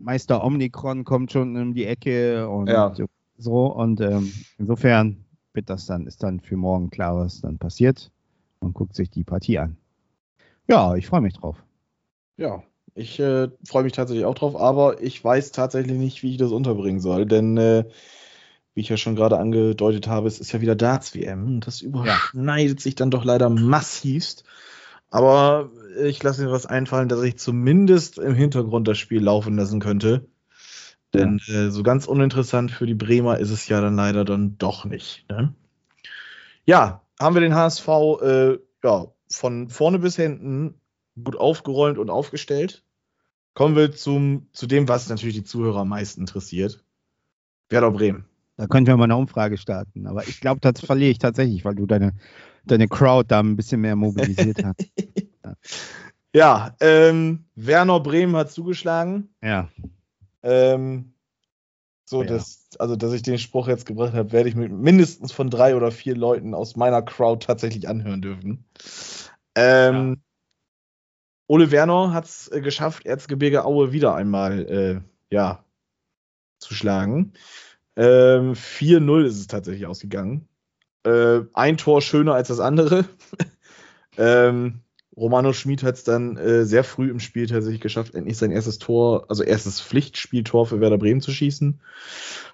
Meister 0.07 0.45
Omnicron 0.45 1.03
kommt 1.03 1.33
schon 1.33 1.57
um 1.57 1.75
die 1.75 1.85
Ecke 1.85 2.49
und 2.49 2.69
Ja. 2.69 2.95
so 3.37 3.67
und 3.67 4.01
ähm, 4.01 4.33
insofern 4.57 5.25
wird 5.53 5.69
das 5.69 5.87
dann, 5.87 6.07
ist 6.07 6.23
dann 6.23 6.39
für 6.39 6.57
morgen 6.57 6.91
klar, 6.91 7.17
was 7.17 7.41
dann 7.41 7.59
passiert 7.59 8.13
und 8.61 8.73
guckt 8.73 8.95
sich 8.95 9.11
die 9.11 9.25
Partie 9.25 9.59
an. 9.59 9.77
Ja, 10.69 10.95
ich 10.95 11.09
freue 11.09 11.23
mich 11.23 11.35
drauf. 11.35 11.57
ja, 12.37 12.63
ich 12.95 13.19
äh, 13.19 13.49
freue 13.67 13.83
mich 13.83 13.95
tatsächlich 13.95 14.25
auch 14.27 14.37
drauf, 14.37 14.55
aber 14.55 15.03
ich 15.03 15.23
weiß 15.23 15.51
tatsächlich 15.51 15.99
nicht, 15.99 16.23
wie 16.23 16.31
ich 16.31 16.37
das 16.37 16.53
unterbringen 16.53 17.01
soll, 17.01 17.27
denn 17.27 17.57
äh, 17.57 17.85
wie 18.75 18.83
ich 18.83 18.89
ja 18.89 18.97
schon 18.97 19.17
gerade 19.17 19.39
angedeutet 19.39 20.07
habe, 20.07 20.29
es 20.29 20.39
ist 20.39 20.53
ja 20.53 20.61
wieder 20.61 20.77
Darts-WM 20.77 21.47
und 21.47 21.67
das 21.67 21.81
überschneidet 21.83 22.81
sich 22.81 22.95
dann 22.95 23.11
doch 23.11 23.25
leider 23.25 23.49
massivst. 23.51 24.45
Aber 25.11 25.71
ich 25.97 26.23
lasse 26.23 26.45
mir 26.45 26.51
was 26.51 26.67
einfallen, 26.67 27.09
dass 27.09 27.23
ich 27.23 27.39
zumindest 27.39 28.19
im 28.19 28.35
Hintergrund 28.35 28.87
das 28.89 28.99
Spiel 28.99 29.23
laufen 29.23 29.57
lassen 29.57 29.81
könnte. 29.81 30.29
Denn 31.15 31.41
äh, 31.49 31.71
so 31.71 31.83
ganz 31.83 32.07
uninteressant 32.07 32.71
für 32.71 32.87
die 32.87 32.95
Bremer 32.95 33.39
ist 33.39 33.51
es 33.51 33.69
ja 33.69 33.81
dann 33.81 33.97
leider 33.97 34.25
dann 34.25 34.59
doch 34.59 34.85
nicht. 34.85 35.25
Ne? 35.31 35.55
Ja, 36.65 37.03
haben 37.19 37.35
wir 37.35 37.41
den 37.41 37.55
HSV 37.55 37.89
äh, 38.23 38.59
ja, 38.85 39.07
von 39.31 39.69
vorne 39.69 39.99
bis 39.99 40.17
hinten 40.17 40.75
gut 41.23 41.37
aufgeräumt 41.37 41.99
und 41.99 42.11
aufgestellt. 42.11 42.83
Kommen 43.55 43.77
wir 43.77 43.93
zum, 43.93 44.49
zu 44.53 44.67
dem, 44.67 44.89
was 44.89 45.09
natürlich 45.09 45.37
die 45.37 45.45
Zuhörer 45.45 45.81
am 45.81 45.89
meisten 45.89 46.21
interessiert. 46.21 46.85
Werder 47.71 47.91
Bremen. 47.91 48.27
Da 48.57 48.67
könnten 48.67 48.89
wir 48.89 48.97
mal 48.97 49.05
eine 49.05 49.17
Umfrage 49.17 49.57
starten. 49.57 50.07
Aber 50.07 50.27
ich 50.29 50.41
glaube, 50.41 50.61
das 50.61 50.81
verliere 50.81 51.11
ich 51.11 51.19
tatsächlich, 51.19 51.65
weil 51.65 51.75
du 51.75 51.87
deine, 51.87 52.13
deine 52.65 52.89
Crowd 52.89 53.27
da 53.29 53.41
ein 53.41 53.57
bisschen 53.57 53.81
mehr 53.81 53.97
mobilisiert 53.97 54.63
hast. 54.65 54.91
Ja, 56.33 56.77
ähm, 56.81 57.47
Werner 57.55 58.01
Bremen 58.01 58.37
hat 58.37 58.51
zugeschlagen. 58.51 59.35
Ja. 59.43 59.69
Ähm, 60.43 61.15
so, 62.05 62.23
ja. 62.23 62.29
dass, 62.29 62.69
also, 62.79 62.95
dass 62.95 63.13
ich 63.13 63.23
den 63.23 63.39
Spruch 63.39 63.69
jetzt 63.69 63.87
gebracht 63.87 64.13
habe, 64.13 64.33
werde 64.33 64.49
ich 64.49 64.55
mit 64.55 64.71
mindestens 64.71 65.33
von 65.33 65.51
drei 65.51 65.75
oder 65.75 65.91
vier 65.91 66.15
Leuten 66.15 66.55
aus 66.55 66.77
meiner 66.77 67.03
Crowd 67.03 67.45
tatsächlich 67.45 67.89
anhören 67.89 68.23
dürfen. 68.23 68.65
Ähm, 69.55 70.23
Ole 71.49 71.71
Werner 71.71 72.13
hat 72.13 72.27
es 72.27 72.49
äh, 72.49 72.61
geschafft, 72.61 73.07
Erzgebirge 73.07 73.65
Aue 73.65 73.93
wieder 73.93 74.15
einmal 74.15 74.61
äh, 74.69 75.01
ja, 75.35 75.65
zu 76.59 76.75
schlagen. 76.75 77.33
Ähm, 77.97 78.53
4-0 78.55 79.25
ist 79.25 79.39
es 79.39 79.47
tatsächlich 79.47 79.87
ausgegangen. 79.87 80.49
Äh, 81.05 81.41
ein 81.55 81.77
Tor 81.77 82.03
schöner 82.03 82.35
als 82.35 82.49
das 82.49 82.61
andere. 82.61 83.05
ähm, 84.19 84.81
Romano 85.17 85.53
Schmid 85.53 85.83
hat 85.83 85.95
es 85.95 86.05
dann 86.05 86.37
äh, 86.37 86.65
sehr 86.65 86.85
früh 86.85 87.11
im 87.11 87.21
Spiel 87.21 87.47
tatsächlich 87.47 87.81
geschafft, 87.81 88.15
endlich 88.15 88.37
sein 88.37 88.51
erstes 88.51 88.79
Tor, 88.79 89.25
also 89.29 89.43
erstes 89.43 89.81
Pflichtspieltor 89.81 90.67
für 90.67 90.81
Werder 90.81 90.99
Bremen 90.99 91.23
zu 91.23 91.31
schießen. 91.31 91.81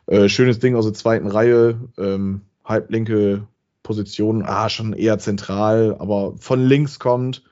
Äh, 0.06 0.28
schönes 0.28 0.60
Ding 0.60 0.76
aus 0.76 0.84
der 0.84 0.94
zweiten 0.94 1.26
Reihe, 1.26 1.80
ähm, 1.98 2.42
halblinke 2.64 3.46
Position, 3.82 4.44
ah, 4.44 4.68
schon 4.68 4.92
eher 4.92 5.18
zentral, 5.18 5.96
aber 5.98 6.34
von 6.38 6.64
links 6.64 7.00
kommt, 7.00 7.42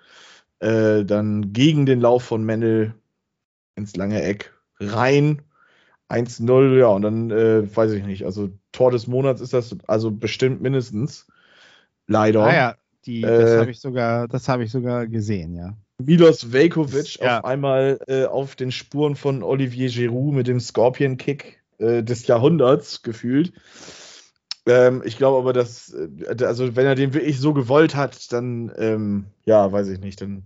äh, 0.61 1.05
dann 1.05 1.53
gegen 1.53 1.87
den 1.87 2.01
Lauf 2.01 2.23
von 2.23 2.45
Mendel 2.45 2.95
ins 3.75 3.97
lange 3.97 4.23
Eck 4.23 4.55
rein. 4.79 5.43
1-0, 6.09 6.79
ja, 6.79 6.89
und 6.89 7.03
dann 7.03 7.31
äh, 7.31 7.77
weiß 7.77 7.93
ich 7.93 8.05
nicht, 8.05 8.25
also 8.25 8.51
Tor 8.73 8.91
des 8.91 9.07
Monats 9.07 9.41
ist 9.41 9.53
das 9.53 9.77
also 9.87 10.11
bestimmt 10.11 10.61
mindestens. 10.61 11.29
Leider. 12.09 12.43
Ah 12.43 12.55
ja, 12.55 12.77
die, 13.07 13.23
das 13.23 13.57
Äh, 13.57 13.59
habe 13.59 13.71
ich 13.71 13.81
sogar, 13.81 14.29
das 14.29 14.49
habe 14.49 14.65
ich 14.65 14.71
sogar 14.71 15.07
gesehen, 15.07 15.55
ja. 15.55 15.77
Milos 15.99 16.53
Velkovic 16.53 17.21
Ja. 17.21 17.39
auf 17.39 17.45
einmal 17.45 18.01
äh, 18.07 18.25
auf 18.25 18.57
den 18.57 18.73
Spuren 18.73 19.17
von 19.17 19.43
Olivier 19.43 19.91
Giroud 19.91 20.35
mit 20.35 20.47
dem 20.47 20.61
Scorpion-Kick 20.61 21.63
äh, 21.79 22.03
des 22.03 22.27
Jahrhunderts 22.27 23.03
gefühlt. 23.03 23.53
Ähm, 24.67 25.03
ich 25.05 25.17
glaube 25.17 25.39
aber, 25.39 25.53
dass, 25.53 25.93
äh, 25.93 26.45
also 26.45 26.77
wenn 26.77 26.87
er 26.87 26.95
den 26.95 27.13
wirklich 27.15 27.39
so 27.39 27.53
gewollt 27.53 27.97
hat, 27.97 28.33
dann, 28.33 28.73
ähm, 28.77 29.27
ja, 29.45 29.71
weiß 29.71 29.89
ich 29.89 30.01
nicht, 30.01 30.21
dann 30.21 30.45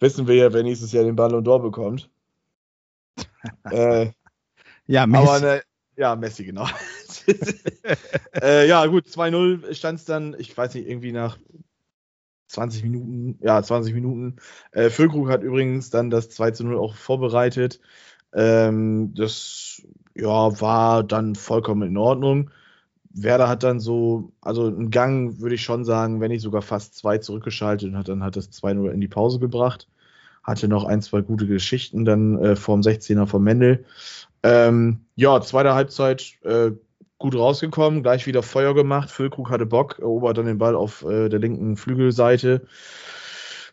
wissen 0.00 0.26
wir 0.26 0.34
ja, 0.36 0.52
wer 0.52 0.62
nächstes 0.62 0.92
Jahr 0.92 1.04
den 1.04 1.16
Ballon 1.16 1.44
d'Or 1.44 1.60
bekommt. 1.62 2.10
äh, 3.70 4.10
Ja, 4.86 5.02
aber 5.04 5.38
Messi. 5.38 5.44
ne, 5.44 5.62
ja, 5.96 6.16
Messi, 6.16 6.44
genau. 6.44 6.66
äh, 8.42 8.68
ja, 8.68 8.86
gut, 8.86 9.06
2-0 9.06 9.74
stand 9.74 9.98
es 9.98 10.04
dann, 10.04 10.34
ich 10.38 10.56
weiß 10.56 10.74
nicht, 10.74 10.88
irgendwie 10.88 11.12
nach 11.12 11.38
20 12.48 12.82
Minuten, 12.82 13.38
ja, 13.40 13.62
20 13.62 13.94
Minuten. 13.94 14.36
Äh, 14.72 14.90
Füllkrug 14.90 15.30
hat 15.30 15.42
übrigens 15.42 15.90
dann 15.90 16.10
das 16.10 16.28
2 16.30 16.52
0 16.60 16.78
auch 16.78 16.94
vorbereitet. 16.94 17.80
Ähm, 18.34 19.14
das 19.14 19.82
ja, 20.14 20.60
war 20.60 21.02
dann 21.02 21.34
vollkommen 21.34 21.88
in 21.88 21.96
Ordnung. 21.96 22.50
Werder 23.14 23.48
hat 23.48 23.62
dann 23.62 23.80
so, 23.80 24.32
also 24.40 24.66
einen 24.66 24.90
Gang 24.90 25.40
würde 25.40 25.54
ich 25.54 25.62
schon 25.62 25.84
sagen, 25.84 26.20
wenn 26.20 26.30
nicht 26.30 26.42
sogar 26.42 26.62
fast 26.62 26.96
zwei 26.96 27.18
zurückgeschaltet 27.18 27.90
und 27.90 27.98
hat 27.98 28.08
dann 28.08 28.22
hat 28.22 28.36
das 28.36 28.50
2-0 28.50 28.90
in 28.90 29.00
die 29.00 29.08
Pause 29.08 29.38
gebracht. 29.38 29.88
Hatte 30.42 30.66
noch 30.66 30.84
ein, 30.84 31.02
zwei 31.02 31.20
gute 31.20 31.46
Geschichten 31.46 32.04
dann 32.04 32.38
äh, 32.38 32.56
vorm 32.56 32.80
16er 32.80 33.26
vom 33.26 33.44
Mendel. 33.44 33.84
Ähm, 34.42 35.04
ja, 35.14 35.40
zweite 35.40 35.74
Halbzeit 35.74 36.34
äh, 36.42 36.72
gut 37.22 37.34
rausgekommen, 37.36 38.02
gleich 38.02 38.26
wieder 38.26 38.42
Feuer 38.42 38.74
gemacht. 38.74 39.10
Füllkrug 39.10 39.50
hatte 39.50 39.64
Bock, 39.64 39.98
erobert 40.00 40.36
dann 40.36 40.46
den 40.46 40.58
Ball 40.58 40.74
auf 40.74 41.04
äh, 41.04 41.28
der 41.28 41.38
linken 41.38 41.76
Flügelseite. 41.76 42.66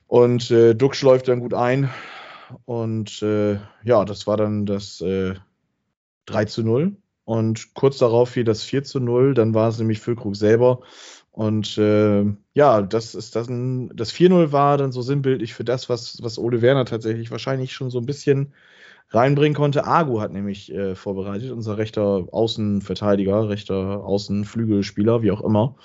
Und 0.08 0.50
äh, 0.52 0.76
Duxch 0.76 1.02
läuft 1.02 1.28
dann 1.28 1.40
gut 1.40 1.54
ein. 1.54 1.90
Und 2.66 3.22
äh, 3.22 3.60
ja, 3.84 4.06
das 4.06 4.28
war 4.28 4.38
dann 4.38 4.66
das 4.66 5.02
äh, 5.02 5.34
3 6.28 6.46
zu 6.46 6.64
0. 6.64 6.96
Und 7.26 7.74
kurz 7.74 7.98
darauf 7.98 8.30
fiel 8.30 8.44
das 8.44 8.64
4 8.64 8.84
zu 8.84 9.00
0. 9.00 9.34
Dann 9.34 9.54
war 9.54 9.70
es 9.70 9.80
nämlich 9.80 10.00
Füllkrug 10.00 10.36
selber. 10.36 10.82
Und 11.32 11.78
äh, 11.78 12.26
ja, 12.54 12.82
das 12.82 13.16
ist 13.16 13.36
das, 13.36 13.48
das 13.48 14.14
4-0 14.14 14.52
war 14.52 14.78
dann 14.78 14.92
so 14.92 15.02
sinnbildlich 15.02 15.54
für 15.54 15.64
das, 15.64 15.90
was, 15.90 16.22
was 16.22 16.38
Ole 16.38 16.62
Werner 16.62 16.86
tatsächlich 16.86 17.32
wahrscheinlich 17.32 17.74
schon 17.74 17.90
so 17.90 18.00
ein 18.00 18.06
bisschen 18.06 18.54
reinbringen 19.12 19.56
konnte. 19.56 19.86
Agu 19.86 20.22
hat 20.22 20.32
nämlich 20.32 20.72
äh, 20.74 20.95
vorbereitet, 20.95 21.52
unser 21.52 21.78
rechter 21.78 22.28
Außenverteidiger, 22.32 23.50
rechter 23.50 24.04
Außenflügelspieler, 24.04 25.22
wie 25.22 25.32
auch 25.32 25.41
immer. 25.41 25.76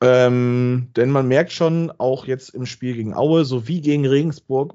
Ähm, 0.00 0.88
denn 0.96 1.10
man 1.10 1.26
merkt 1.26 1.52
schon 1.52 1.92
auch 1.98 2.26
jetzt 2.26 2.50
im 2.50 2.66
Spiel 2.66 2.94
gegen 2.94 3.14
Aue 3.14 3.44
sowie 3.44 3.80
gegen 3.80 4.06
Regensburg, 4.06 4.74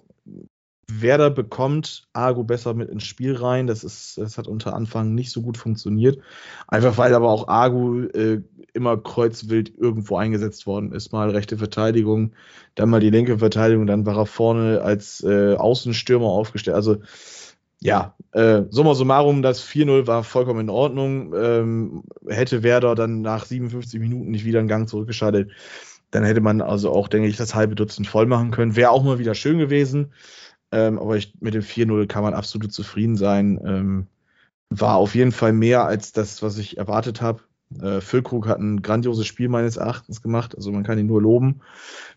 Werder 0.90 1.30
bekommt 1.30 2.08
Argo 2.14 2.44
besser 2.44 2.74
mit 2.74 2.90
ins 2.90 3.04
Spiel 3.04 3.36
rein. 3.36 3.68
Das, 3.68 3.84
ist, 3.84 4.18
das 4.18 4.38
hat 4.38 4.48
unter 4.48 4.76
Anfang 4.76 5.16
nicht 5.16 5.32
so 5.32 5.42
gut 5.42 5.58
funktioniert. 5.58 6.20
Einfach 6.68 6.98
weil 6.98 7.14
aber 7.14 7.30
auch 7.30 7.48
Argo 7.48 8.02
äh, 8.02 8.42
immer 8.74 8.98
kreuzwild 8.98 9.74
irgendwo 9.78 10.18
eingesetzt 10.18 10.68
worden 10.68 10.92
ist. 10.92 11.12
Mal 11.12 11.30
rechte 11.30 11.58
Verteidigung, 11.58 12.34
dann 12.76 12.90
mal 12.90 13.00
die 13.00 13.12
linke 13.12 13.38
Verteidigung, 13.38 13.86
dann 13.88 14.06
war 14.06 14.18
er 14.18 14.26
vorne 14.26 14.82
als 14.82 15.24
äh, 15.24 15.56
Außenstürmer 15.56 16.26
aufgestellt. 16.26 16.76
Also 16.76 16.98
ja, 17.80 18.16
äh, 18.32 18.64
summa 18.70 18.94
summarum, 18.96 19.42
das 19.42 19.62
4-0 19.64 20.08
war 20.08 20.24
vollkommen 20.24 20.62
in 20.62 20.70
Ordnung. 20.70 21.34
Ähm, 21.36 22.04
hätte 22.28 22.64
Werder 22.64 22.96
dann 22.96 23.22
nach 23.22 23.46
57 23.46 24.00
Minuten 24.00 24.32
nicht 24.32 24.46
wieder 24.46 24.60
einen 24.60 24.70
Gang 24.70 24.88
zurückgeschaltet, 24.88 25.52
dann 26.10 26.24
hätte 26.24 26.42
man 26.42 26.62
also 26.62 26.92
auch, 26.92 27.08
denke 27.08 27.28
ich, 27.28 27.38
das 27.38 27.56
halbe 27.56 27.76
Dutzend 27.76 28.08
voll 28.08 28.26
machen 28.26 28.52
können. 28.52 28.76
Wäre 28.76 28.92
auch 28.92 29.04
mal 29.04 29.20
wieder 29.20 29.36
schön 29.36 29.58
gewesen. 29.58 30.14
Ähm, 30.74 30.98
aber 30.98 31.18
ich, 31.18 31.36
mit 31.40 31.54
dem 31.54 31.62
4-0 31.62 32.08
kann 32.08 32.24
man 32.24 32.34
absolut 32.34 32.74
zufrieden 32.74 33.16
sein. 33.16 33.62
Ähm, 33.64 34.08
war 34.70 34.96
auf 34.96 35.14
jeden 35.14 35.32
Fall 35.32 35.54
mehr 35.54 35.86
als 35.86 36.14
das, 36.14 36.42
was 36.42 36.58
ich 36.58 36.78
erwartet 36.78 37.22
habe. 37.22 37.44
Äh, 37.80 38.02
Füllkrug 38.02 38.48
hat 38.48 38.60
ein 38.60 38.82
grandioses 38.82 39.28
Spiel 39.28 39.50
meines 39.50 39.78
Erachtens 39.78 40.24
gemacht. 40.24 40.56
Also 40.56 40.72
man 40.72 40.84
kann 40.84 40.98
ihn 40.98 41.06
nur 41.06 41.22
loben. 41.22 41.62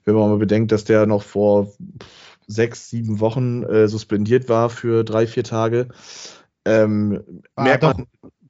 Wenn 0.04 0.14
man 0.14 0.30
mal 0.30 0.38
bedenkt, 0.38 0.72
dass 0.72 0.84
der 0.84 1.04
noch 1.04 1.22
vor 1.22 1.70
sechs, 2.46 2.88
sieben 2.88 3.20
Wochen 3.20 3.62
äh, 3.64 3.88
suspendiert 3.88 4.48
war 4.48 4.70
für 4.70 5.04
drei, 5.04 5.26
vier 5.26 5.44
Tage. 5.44 5.88
Ähm, 6.64 7.22
war, 7.56 7.78
doch, 7.78 7.98
man, 7.98 8.06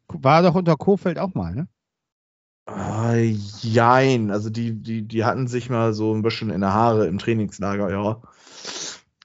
war 0.09 0.43
doch 0.43 0.55
unter 0.55 0.77
Kofeld 0.77 1.19
auch 1.19 1.35
mal, 1.35 1.53
ne? 1.53 1.69
Äh, 2.69 3.31
jein, 3.61 4.31
also 4.31 4.51
die, 4.51 4.73
die, 4.73 5.03
die 5.03 5.25
hatten 5.25 5.49
sich 5.49 5.69
mal 5.69 5.93
so 5.93 6.15
ein 6.15 6.23
bisschen 6.23 6.51
in 6.51 6.61
der 6.61 6.75
Haare 6.75 7.07
im 7.07 7.19
Trainingslager, 7.19 7.91
ja. 7.91 8.21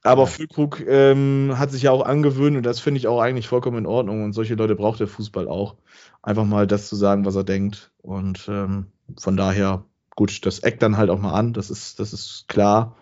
Aber 0.04 0.24
ja. 0.24 0.28
Füllkrug 0.28 0.82
ähm, 0.88 1.54
hat 1.58 1.72
sich 1.72 1.84
ja 1.84 1.92
auch 1.92 2.06
angewöhnt 2.06 2.58
und 2.58 2.64
das 2.64 2.80
finde 2.80 2.98
ich 2.98 3.08
auch 3.08 3.22
eigentlich 3.22 3.48
vollkommen 3.48 3.78
in 3.78 3.86
Ordnung 3.86 4.24
und 4.24 4.34
solche 4.34 4.56
Leute 4.56 4.76
braucht 4.76 5.00
der 5.00 5.08
Fußball 5.08 5.48
auch. 5.48 5.76
Einfach 6.24 6.46
mal 6.46 6.66
das 6.66 6.88
zu 6.88 6.96
sagen, 6.96 7.26
was 7.26 7.36
er 7.36 7.44
denkt. 7.44 7.92
Und 8.02 8.48
ähm, 8.50 8.88
von 9.18 9.38
daher, 9.38 9.86
gut, 10.16 10.46
das 10.46 10.60
eckt 10.60 10.82
dann 10.82 10.98
halt 10.98 11.10
auch 11.10 11.20
mal 11.20 11.34
an, 11.34 11.54
das 11.54 11.70
ist, 11.70 12.00
das 12.00 12.14
ist 12.14 12.46
klar. 12.48 12.96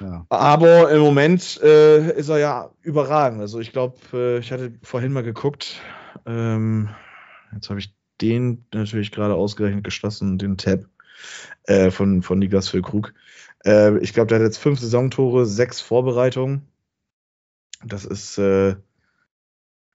Ja. 0.00 0.26
Aber 0.28 0.90
im 0.90 1.00
Moment 1.00 1.60
äh, 1.62 2.18
ist 2.18 2.28
er 2.28 2.38
ja 2.38 2.70
überragend. 2.82 3.40
Also 3.40 3.60
ich 3.60 3.72
glaube, 3.72 3.96
äh, 4.12 4.38
ich 4.38 4.52
hatte 4.52 4.74
vorhin 4.82 5.12
mal 5.12 5.22
geguckt. 5.22 5.80
Ähm, 6.26 6.90
jetzt 7.54 7.70
habe 7.70 7.80
ich 7.80 7.94
den 8.20 8.66
natürlich 8.74 9.12
gerade 9.12 9.34
ausgerechnet 9.34 9.84
geschlossen, 9.84 10.36
den 10.36 10.58
Tab 10.58 10.84
äh, 11.64 11.90
von, 11.90 12.22
von 12.22 12.38
Niklas 12.38 12.68
Füllkrug. 12.68 13.14
Äh, 13.66 13.98
ich 13.98 14.14
glaube, 14.14 14.28
der 14.28 14.38
hat 14.38 14.44
jetzt 14.44 14.58
fünf 14.58 14.80
Saisontore, 14.80 15.44
sechs 15.44 15.80
Vorbereitungen. 15.80 16.66
Das 17.84 18.04
ist, 18.04 18.38
äh, 18.38 18.76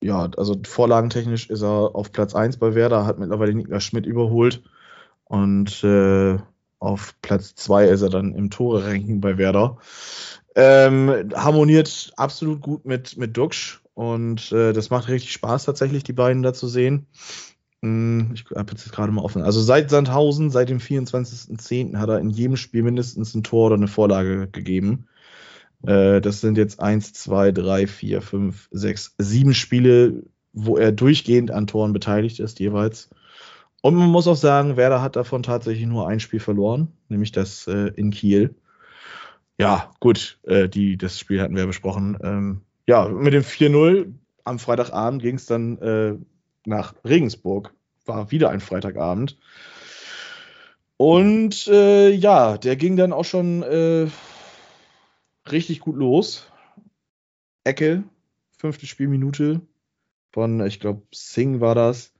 ja, 0.04 0.30
also 0.38 0.60
vorlagentechnisch 0.64 1.50
ist 1.50 1.64
er 1.64 1.96
auf 1.96 2.12
Platz 2.12 2.36
1 2.36 2.58
bei 2.58 2.76
Werder, 2.76 3.06
hat 3.06 3.20
mittlerweile 3.20 3.54
Niklas 3.54 3.84
Schmidt 3.84 4.06
überholt. 4.06 4.62
Und 5.24 5.84
äh, 5.84 6.38
auf 6.80 7.16
Platz 7.22 7.56
2 7.56 7.88
ist 7.88 8.02
er 8.02 8.10
dann 8.10 8.34
im 8.34 8.50
Tore-Ranking 8.50 9.22
bei 9.22 9.38
Werder. 9.38 9.78
Ähm, 10.56 11.32
harmoniert 11.34 12.12
absolut 12.18 12.62
gut 12.62 12.86
mit, 12.86 13.16
mit 13.16 13.38
Duxch 13.38 13.82
und 13.94 14.52
äh, 14.52 14.74
das 14.74 14.90
macht 14.90 15.08
richtig 15.08 15.32
Spaß 15.32 15.64
tatsächlich, 15.64 16.04
die 16.04 16.12
beiden 16.12 16.44
da 16.44 16.54
zu 16.54 16.68
sehen. 16.68 17.08
Hm, 17.82 18.32
ich 18.34 18.46
habe 18.56 18.72
jetzt 18.72 18.92
gerade 18.92 19.12
mal 19.12 19.24
offen. 19.24 19.42
Also 19.42 19.60
seit 19.62 19.90
Sandhausen, 19.90 20.50
seit 20.52 20.70
dem 20.70 20.80
24.10. 20.80 21.98
hat 21.98 22.10
er 22.10 22.20
in 22.20 22.30
jedem 22.30 22.58
Spiel 22.58 22.84
mindestens 22.84 23.34
ein 23.34 23.44
Tor 23.44 23.68
oder 23.68 23.76
eine 23.76 23.88
Vorlage 23.88 24.48
gegeben. 24.48 25.08
Äh, 25.86 26.22
das 26.22 26.42
sind 26.42 26.58
jetzt 26.58 26.80
1, 26.80 27.14
2, 27.14 27.52
3, 27.52 27.88
4, 27.88 28.22
5, 28.22 28.68
6, 28.72 29.16
7 29.18 29.54
Spiele, 29.54 30.24
wo 30.54 30.78
er 30.78 30.92
durchgehend 30.92 31.50
an 31.52 31.68
Toren 31.68 31.94
beteiligt 31.94 32.40
ist, 32.40 32.60
jeweils. 32.60 33.10
Und 33.82 33.96
man 33.96 34.10
muss 34.10 34.28
auch 34.28 34.36
sagen, 34.36 34.78
Werder 34.78 35.02
hat 35.02 35.16
davon 35.16 35.42
tatsächlich 35.42 35.88
nur 35.88 36.08
ein 36.08 36.20
Spiel 36.20 36.40
verloren, 36.40 36.90
nämlich 37.10 37.32
das 37.32 37.66
äh, 37.68 37.92
in 37.96 38.12
Kiel. 38.12 38.54
Ja, 39.58 39.92
gut, 40.00 40.40
äh, 40.44 40.70
die, 40.70 40.98
das 40.98 41.18
Spiel 41.18 41.42
hatten 41.42 41.56
wir 41.56 41.66
besprochen. 41.66 42.18
Ähm, 42.22 42.62
ja, 42.86 43.08
mit 43.08 43.34
dem 43.34 43.44
4-0 43.44 44.14
am 44.44 44.60
Freitagabend 44.60 45.22
ging 45.22 45.36
es 45.36 45.46
dann 45.46 45.78
nach 46.66 46.94
Regensburg. 47.04 47.74
War 48.06 48.32
wieder 48.32 48.50
ein 48.50 48.62
Freitagabend. 48.62 49.38
Und 50.98 51.68
äh, 51.68 52.12
ja, 52.12 52.58
der 52.58 52.76
ging 52.76 52.96
dann 52.96 53.14
auch 53.14 53.26
schon 53.26 53.64
äh, 53.64 54.08
richtig 55.50 55.80
gut 55.80 55.96
los. 55.96 56.48
Ecke, 57.64 58.04
fünfte 58.58 58.86
Spielminute 58.86 59.62
von, 60.32 60.66
ich 60.66 60.80
glaube, 60.80 61.04
Singh 61.12 61.60
war 61.60 61.76
das. 61.76 62.14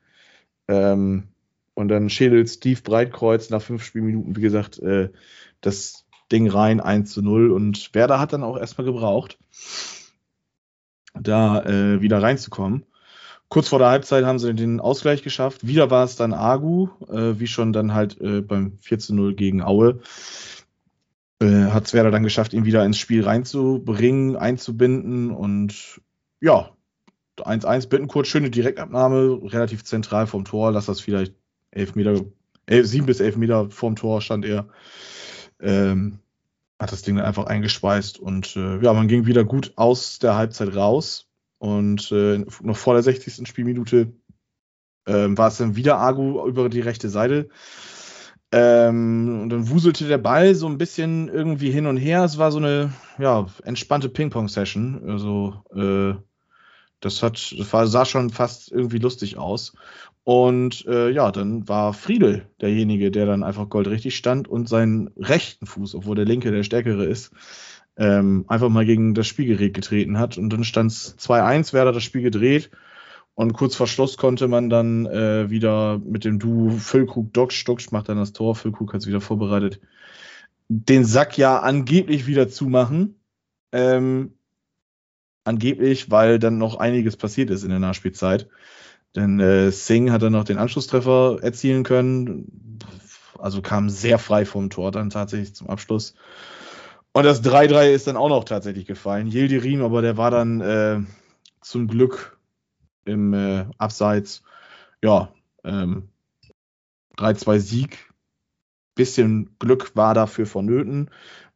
Ähm, 0.68 1.28
und 1.74 1.88
dann 1.88 2.10
schädelt 2.10 2.50
Steve 2.50 2.82
Breitkreuz 2.82 3.50
nach 3.50 3.62
fünf 3.62 3.84
Spielminuten, 3.84 4.36
wie 4.36 4.42
gesagt, 4.42 4.80
äh, 4.80 5.10
das 5.62 6.06
Ding 6.32 6.50
rein, 6.50 6.80
1 6.80 7.12
zu 7.12 7.22
0. 7.22 7.52
Und 7.52 7.94
Werder 7.94 8.20
hat 8.20 8.34
dann 8.34 8.44
auch 8.44 8.58
erstmal 8.58 8.86
gebraucht, 8.86 9.38
da 11.14 11.64
äh, 11.64 12.02
wieder 12.02 12.22
reinzukommen. 12.22 12.86
Kurz 13.52 13.68
vor 13.68 13.80
der 13.80 13.90
Halbzeit 13.90 14.24
haben 14.24 14.40
sie 14.40 14.54
den 14.54 14.80
Ausgleich 14.80 15.24
geschafft. 15.24 15.68
Wieder 15.68 15.92
war 15.92 16.06
es 16.06 16.16
dann 16.16 16.32
Agu, 16.32 16.88
äh, 17.10 17.38
wie 17.38 17.48
schon 17.48 17.74
dann 17.74 17.94
halt 17.94 18.18
äh, 18.22 18.40
beim 18.40 18.78
4 18.80 19.00
zu 19.00 19.14
0 19.14 19.36
gegen 19.36 19.62
Aue. 19.62 20.00
Äh, 21.42 21.66
hat 21.66 21.84
es 21.84 21.92
dann 21.92 22.24
geschafft, 22.24 22.54
ihn 22.54 22.64
wieder 22.64 22.86
ins 22.86 22.98
Spiel 22.98 23.26
reinzubringen, 23.26 24.38
einzubinden 24.38 25.32
und 25.32 26.00
ja, 26.40 26.70
1-1 27.40 27.90
Bittenkurt, 27.90 28.26
schöne 28.26 28.52
Direktabnahme, 28.52 29.42
relativ 29.44 29.84
zentral 29.84 30.28
vom 30.28 30.46
Tor, 30.46 30.72
lass 30.72 30.86
das 30.86 31.02
vielleicht 31.02 31.36
elf 31.72 31.96
Meter, 31.96 32.22
elf, 32.68 32.88
sieben 32.88 33.06
bis 33.06 33.20
elf 33.20 33.36
Meter 33.36 33.70
vorm 33.70 33.98
Tor 33.98 34.22
stand 34.22 34.46
er. 34.46 34.70
Ähm, 35.60 36.20
hat 36.80 36.94
das 36.94 37.02
Ding 37.02 37.18
dann 37.18 37.26
einfach 37.26 37.48
eingespeist 37.48 38.18
und 38.18 38.56
äh, 38.56 38.82
ja, 38.82 38.94
man 38.94 39.10
ging 39.10 39.26
wieder 39.26 39.44
gut 39.44 39.74
aus 39.76 40.20
der 40.20 40.36
Halbzeit 40.36 40.74
raus 40.74 41.28
und 41.62 42.12
äh, 42.12 42.44
noch 42.64 42.76
vor 42.76 42.96
der 42.96 43.04
60. 43.04 43.48
Spielminute 43.48 44.14
äh, 45.06 45.28
war 45.30 45.50
es 45.50 45.58
dann 45.58 45.76
wieder 45.76 46.00
Agu 46.00 46.48
über 46.48 46.70
die 46.70 46.80
rechte 46.80 47.08
Seite. 47.08 47.50
Ähm, 48.52 49.42
und 49.44 49.50
dann 49.50 49.70
wuselte 49.70 50.08
der 50.08 50.18
Ball 50.18 50.56
so 50.56 50.66
ein 50.66 50.80
bisschen 50.80 51.30
irgendwie 51.30 51.70
hin 51.70 51.86
und 51.86 51.98
her. 51.98 52.24
Es 52.24 52.40
war 52.40 52.52
so 52.52 52.58
eine 52.58 52.92
ja, 53.20 53.46
entspannte 53.64 54.10
Ping-Pong-Session. 54.10 55.08
Also 55.08 55.64
äh, 55.76 56.20
das 57.00 57.22
hat, 57.22 57.54
das 57.56 57.72
war, 57.72 57.86
sah 57.86 58.06
schon 58.06 58.32
fast 58.32 58.72
irgendwie 58.72 58.98
lustig 58.98 59.38
aus. 59.38 59.74
Und 60.24 60.84
äh, 60.88 61.12
ja, 61.12 61.32
dann 61.32 61.68
war 61.70 61.94
Friedel 61.94 62.48
derjenige, 62.60 63.12
der 63.12 63.28
dann 63.28 63.44
einfach 63.44 63.70
goldrichtig 63.70 64.16
stand 64.16 64.48
und 64.48 64.68
seinen 64.68 65.12
rechten 65.16 65.68
Fuß, 65.68 65.94
obwohl 65.94 66.16
der 66.16 66.26
linke 66.26 66.50
der 66.50 66.64
stärkere 66.64 67.06
ist, 67.06 67.32
ähm, 67.98 68.46
einfach 68.48 68.70
mal 68.70 68.86
gegen 68.86 69.14
das 69.14 69.28
Spielgerät 69.28 69.74
getreten 69.74 70.18
hat. 70.18 70.38
Und 70.38 70.52
dann 70.52 70.64
stand 70.64 70.92
es 70.92 71.18
2-1, 71.18 71.74
wer 71.74 71.86
da 71.86 71.92
das 71.92 72.04
Spiel 72.04 72.22
gedreht. 72.22 72.72
Und 73.34 73.54
kurz 73.54 73.76
vor 73.76 73.88
Schluss 73.88 74.18
konnte 74.18 74.48
man 74.48 74.70
dann 74.70 75.06
äh, 75.06 75.50
wieder 75.50 76.00
mit 76.00 76.26
dem 76.26 76.40
Duo 76.40 76.72
Füllkrug 76.72 77.34
Docksch, 77.34 77.64
Docksch 77.66 77.92
macht 77.92 78.10
dann 78.10 78.18
das 78.18 78.34
Tor, 78.34 78.56
Füllkrug 78.56 78.94
hat 78.94 79.02
es 79.02 79.08
wieder 79.08 79.22
vorbereitet, 79.22 79.80
den 80.68 81.06
Sack 81.06 81.38
ja 81.38 81.60
angeblich 81.60 82.28
wieder 82.28 82.50
zumachen. 82.50 83.16
Ähm, 83.72 84.34
angeblich, 85.44 86.12
weil 86.12 86.40
dann 86.40 86.58
noch 86.58 86.76
einiges 86.76 87.18
passiert 87.18 87.50
ist 87.50 87.64
in 87.64 87.70
der 87.70 87.80
Nachspielzeit. 87.80 88.48
Denn 89.16 89.40
äh, 89.40 89.72
Singh 89.72 90.12
hat 90.12 90.22
dann 90.22 90.34
noch 90.34 90.44
den 90.44 90.58
Anschlusstreffer 90.58 91.40
erzielen 91.42 91.84
können. 91.84 92.80
Also 93.38 93.62
kam 93.62 93.90
sehr 93.90 94.20
frei 94.20 94.46
vom 94.46 94.70
Tor 94.70 94.92
dann 94.92 95.10
tatsächlich 95.10 95.56
zum 95.56 95.70
Abschluss. 95.70 96.16
Und 97.14 97.24
das 97.24 97.44
3-3 97.44 97.92
ist 97.92 98.08
dann 98.08 98.18
auch 98.18 98.30
noch 98.30 98.46
tatsächlich 98.46 98.86
gefallen. 98.86 99.28
Yildirim, 99.28 99.82
aber 99.82 100.02
der 100.02 100.18
war 100.18 100.32
dann 100.32 100.62
äh, 100.62 101.00
zum 101.62 101.88
Glück 101.88 102.38
im 103.06 103.34
äh, 103.34 103.66
Abseits. 103.78 104.44
Ja, 105.04 105.34
ähm, 105.64 106.10
3-2 107.18 107.60
Sieg. 107.60 108.14
Bisschen 108.96 109.56
Glück 109.60 109.96
war 109.96 110.14
dafür 110.14 110.46
vonnöten. 110.46 111.10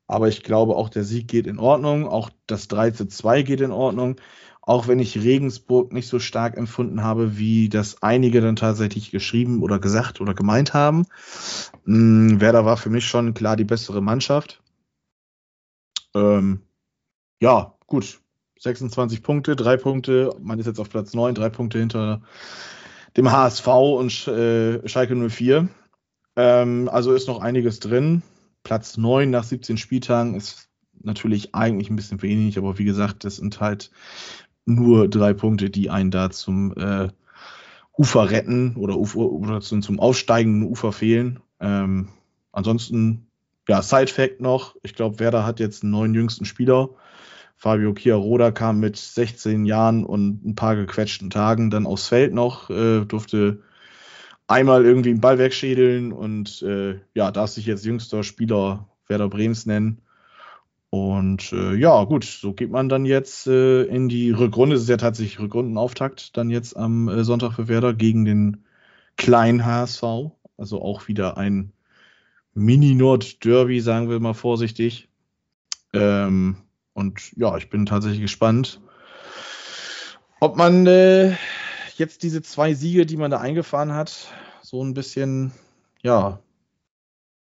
Aber 0.07 0.27
ich 0.27 0.43
glaube, 0.43 0.75
auch 0.75 0.89
der 0.89 1.03
Sieg 1.03 1.27
geht 1.27 1.47
in 1.47 1.59
Ordnung. 1.59 2.07
Auch 2.07 2.29
das 2.47 2.67
3 2.67 2.91
zu 2.91 3.07
2 3.07 3.41
geht 3.41 3.61
in 3.61 3.71
Ordnung. 3.71 4.17
Auch 4.61 4.87
wenn 4.87 4.99
ich 4.99 5.21
Regensburg 5.21 5.93
nicht 5.93 6.07
so 6.07 6.19
stark 6.19 6.57
empfunden 6.57 7.03
habe, 7.03 7.37
wie 7.37 7.69
das 7.69 8.01
einige 8.01 8.41
dann 8.41 8.55
tatsächlich 8.55 9.11
geschrieben 9.11 9.61
oder 9.61 9.79
gesagt 9.79 10.21
oder 10.21 10.33
gemeint 10.33 10.73
haben. 10.73 11.05
Hm, 11.85 12.41
Werder 12.41 12.65
war 12.65 12.77
für 12.77 12.89
mich 12.89 13.05
schon 13.05 13.33
klar 13.33 13.55
die 13.55 13.63
bessere 13.63 14.01
Mannschaft. 14.01 14.61
Ähm, 16.15 16.61
ja, 17.41 17.75
gut. 17.85 18.21
26 18.59 19.21
Punkte, 19.21 19.55
drei 19.55 19.77
Punkte. 19.77 20.35
Man 20.39 20.57
ist 20.59 20.65
jetzt 20.65 20.79
auf 20.79 20.89
Platz 20.89 21.13
9, 21.13 21.35
drei 21.35 21.49
Punkte 21.49 21.77
hinter 21.77 22.21
dem 23.17 23.31
HSV 23.31 23.67
und 23.67 24.27
äh, 24.27 24.87
Schalke 24.87 25.15
04. 25.15 25.67
Ähm, 26.37 26.89
also 26.91 27.13
ist 27.13 27.27
noch 27.27 27.41
einiges 27.41 27.79
drin. 27.79 28.23
Platz 28.63 28.97
9 28.97 29.29
nach 29.29 29.43
17 29.43 29.77
Spieltagen 29.77 30.35
ist 30.35 30.69
natürlich 31.01 31.53
eigentlich 31.53 31.89
ein 31.89 31.95
bisschen 31.95 32.21
wenig, 32.21 32.57
aber 32.57 32.77
wie 32.79 32.85
gesagt, 32.85 33.23
das 33.25 33.35
sind 33.37 33.59
halt 33.59 33.91
nur 34.65 35.07
drei 35.07 35.33
Punkte, 35.33 35.69
die 35.69 35.89
einen 35.89 36.11
da 36.11 36.31
zum 36.31 36.73
äh, 36.75 37.09
Ufer 37.97 38.31
retten 38.31 38.75
oder, 38.75 38.97
Ufer, 38.97 39.19
oder 39.19 39.61
zum, 39.61 39.81
zum 39.81 39.99
aufsteigenden 39.99 40.63
Ufer 40.69 40.91
fehlen. 40.91 41.39
Ähm, 41.59 42.09
ansonsten, 42.51 43.24
ja, 43.67 43.81
Side-Fact 43.81 44.41
noch: 44.41 44.75
Ich 44.83 44.95
glaube, 44.95 45.19
Werder 45.19 45.45
hat 45.45 45.59
jetzt 45.59 45.83
einen 45.83 45.91
neuen 45.91 46.13
jüngsten 46.13 46.45
Spieler. 46.45 46.89
Fabio 47.57 47.93
Chiaroda 47.93 48.51
kam 48.51 48.79
mit 48.79 48.97
16 48.97 49.65
Jahren 49.65 50.05
und 50.05 50.45
ein 50.45 50.55
paar 50.55 50.75
gequetschten 50.75 51.29
Tagen 51.29 51.69
dann 51.69 51.85
aufs 51.85 52.09
Feld 52.09 52.33
noch, 52.33 52.69
äh, 52.69 53.05
durfte 53.05 53.61
einmal 54.47 54.85
irgendwie 54.85 55.09
einen 55.11 55.21
Ball 55.21 55.37
wegschädeln 55.39 56.11
und 56.11 56.61
äh, 56.61 56.99
ja, 57.13 57.31
darf 57.31 57.49
sich 57.51 57.65
jetzt 57.65 57.85
jüngster 57.85 58.23
Spieler 58.23 58.89
Werder 59.07 59.29
Brems 59.29 59.65
nennen. 59.65 60.01
Und 60.89 61.51
äh, 61.51 61.75
ja, 61.75 62.03
gut, 62.05 62.23
so 62.23 62.53
geht 62.53 62.71
man 62.71 62.87
dann 62.87 63.05
jetzt 63.05 63.47
äh, 63.47 63.83
in 63.83 64.07
die 64.07 64.31
Rückrunde. 64.31 64.75
Es 64.75 64.83
ist 64.83 64.89
ja 64.89 64.97
tatsächlich 64.97 65.39
Rückrundenauftakt 65.39 66.37
dann 66.37 66.49
jetzt 66.49 66.77
am 66.77 67.09
äh, 67.09 67.23
Sonntag 67.23 67.53
für 67.53 67.67
Werder 67.67 67.93
gegen 67.93 68.23
den 68.23 68.63
kleinen 69.17 69.65
HSV. 69.65 70.03
Also 70.57 70.81
auch 70.81 71.07
wieder 71.07 71.37
ein 71.37 71.73
Mini-Nord-Derby, 72.55 73.81
sagen 73.81 74.09
wir 74.09 74.19
mal 74.19 74.33
vorsichtig. 74.33 75.09
Ähm, 75.93 76.57
und 76.93 77.35
ja, 77.35 77.55
ich 77.57 77.69
bin 77.69 77.85
tatsächlich 77.85 78.21
gespannt, 78.21 78.81
ob 80.39 80.55
man 80.55 80.87
äh, 80.87 81.35
jetzt 81.97 82.23
diese 82.23 82.41
zwei 82.41 82.73
Siege, 82.73 83.05
die 83.05 83.17
man 83.17 83.29
da 83.31 83.39
eingefahren 83.39 83.93
hat, 83.93 84.33
so 84.61 84.83
ein 84.83 84.93
bisschen, 84.93 85.51
ja, 86.01 86.39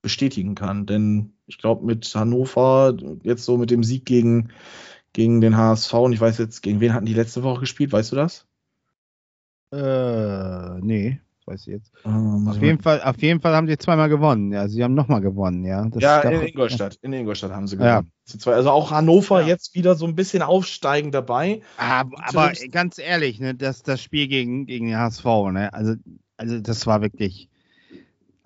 bestätigen 0.01 0.55
kann. 0.55 0.85
Denn 0.85 1.33
ich 1.45 1.57
glaube, 1.57 1.85
mit 1.85 2.05
Hannover, 2.15 2.95
jetzt 3.23 3.43
so 3.43 3.57
mit 3.57 3.71
dem 3.71 3.83
Sieg 3.83 4.05
gegen, 4.05 4.51
gegen 5.11 5.41
den 5.41 5.57
HSV, 5.57 5.93
und 5.93 6.13
ich 6.13 6.21
weiß 6.21 6.37
jetzt, 6.37 6.61
gegen 6.61 6.79
wen 6.79 6.93
hatten 6.93 7.05
die 7.05 7.13
letzte 7.13 7.43
Woche 7.43 7.61
gespielt, 7.61 7.91
weißt 7.91 8.13
du 8.13 8.15
das? 8.15 8.47
Äh, 9.71 10.79
nee 10.81 11.19
weiß 11.45 11.61
ich 11.61 11.73
jetzt. 11.73 11.91
Um, 12.03 12.47
auf, 12.47 12.61
jeden 12.61 12.79
Fall, 12.81 13.01
auf 13.01 13.21
jeden 13.21 13.39
Fall 13.39 13.53
haben 13.53 13.67
sie 13.67 13.77
zweimal 13.77 14.09
gewonnen. 14.09 14.51
Ja, 14.51 14.67
sie 14.67 14.83
haben 14.83 14.93
nochmal 14.93 15.21
gewonnen, 15.21 15.63
ja. 15.63 15.85
Das 15.89 16.01
ja, 16.01 16.21
in 16.21 16.41
Ingolstadt. 16.41 16.97
In 17.01 17.13
Ingolstadt 17.13 17.51
haben 17.51 17.67
sie 17.67 17.77
gewonnen. 17.77 18.09
Ja. 18.45 18.51
Also 18.51 18.71
auch 18.71 18.91
Hannover 18.91 19.41
ja. 19.41 19.47
jetzt 19.47 19.75
wieder 19.75 19.95
so 19.95 20.05
ein 20.05 20.15
bisschen 20.15 20.41
aufsteigend 20.41 21.13
dabei. 21.13 21.61
Aber, 21.77 22.17
aber 22.27 22.51
ganz 22.71 22.97
ehrlich, 22.97 23.39
ne, 23.39 23.53
das, 23.53 23.83
das 23.83 24.01
Spiel 24.01 24.27
gegen, 24.27 24.65
gegen 24.65 24.87
den 24.87 24.97
HSV, 24.97 25.25
ne, 25.51 25.73
also, 25.73 25.93
also 26.37 26.59
das 26.59 26.87
war 26.87 27.01
wirklich. 27.01 27.49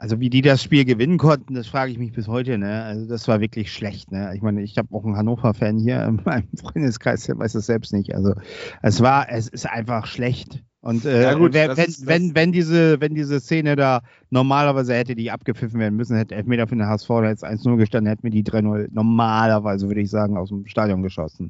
Also 0.01 0.21
wie 0.21 0.29
die 0.29 0.41
das 0.41 0.63
Spiel 0.63 0.85
gewinnen 0.85 1.17
konnten, 1.17 1.55
das 1.55 1.67
frage 1.67 1.91
ich 1.91 1.97
mich 1.97 2.13
bis 2.13 2.29
heute. 2.29 2.57
Ne? 2.57 2.83
Also 2.83 3.05
das 3.05 3.27
war 3.27 3.41
wirklich 3.41 3.73
schlecht. 3.73 4.13
Ne? 4.13 4.31
Ich 4.33 4.41
meine, 4.41 4.61
ich 4.61 4.77
habe 4.77 4.87
auch 4.95 5.03
einen 5.03 5.17
Hannover-Fan 5.17 5.77
hier 5.77 6.05
in 6.05 6.21
meinem 6.23 6.47
Freundeskreis, 6.57 7.25
der 7.25 7.37
weiß 7.37 7.53
es 7.55 7.65
selbst 7.65 7.91
nicht. 7.91 8.15
Also 8.15 8.33
es 8.81 9.01
war, 9.01 9.29
es 9.29 9.49
ist 9.49 9.65
einfach 9.65 10.05
schlecht. 10.05 10.63
Und 10.81 11.03
äh, 11.05 11.23
ja 11.23 11.33
gut, 11.33 11.53
wenn, 11.53 11.75
wenn, 11.77 12.35
wenn, 12.35 12.51
diese, 12.51 13.01
wenn 13.01 13.13
diese 13.13 13.39
Szene 13.41 13.75
da 13.75 14.01
normalerweise 14.29 14.93
hätte 14.93 15.15
die 15.15 15.31
abgepfiffen 15.31 15.79
werden 15.79 15.95
müssen, 15.95 16.15
hätte 16.15 16.35
Elfmeter 16.35 16.67
für 16.67 16.75
den 16.75 16.85
HSV 16.85 17.07
da 17.07 17.29
jetzt 17.29 17.45
1-0 17.45 17.77
gestanden, 17.77 18.09
hätten 18.09 18.23
wir 18.23 18.31
die 18.31 18.43
3-0 18.43 18.89
normalerweise, 18.91 19.87
würde 19.87 20.01
ich 20.01 20.09
sagen, 20.09 20.37
aus 20.37 20.49
dem 20.49 20.67
Stadion 20.67 21.01
geschossen. 21.01 21.49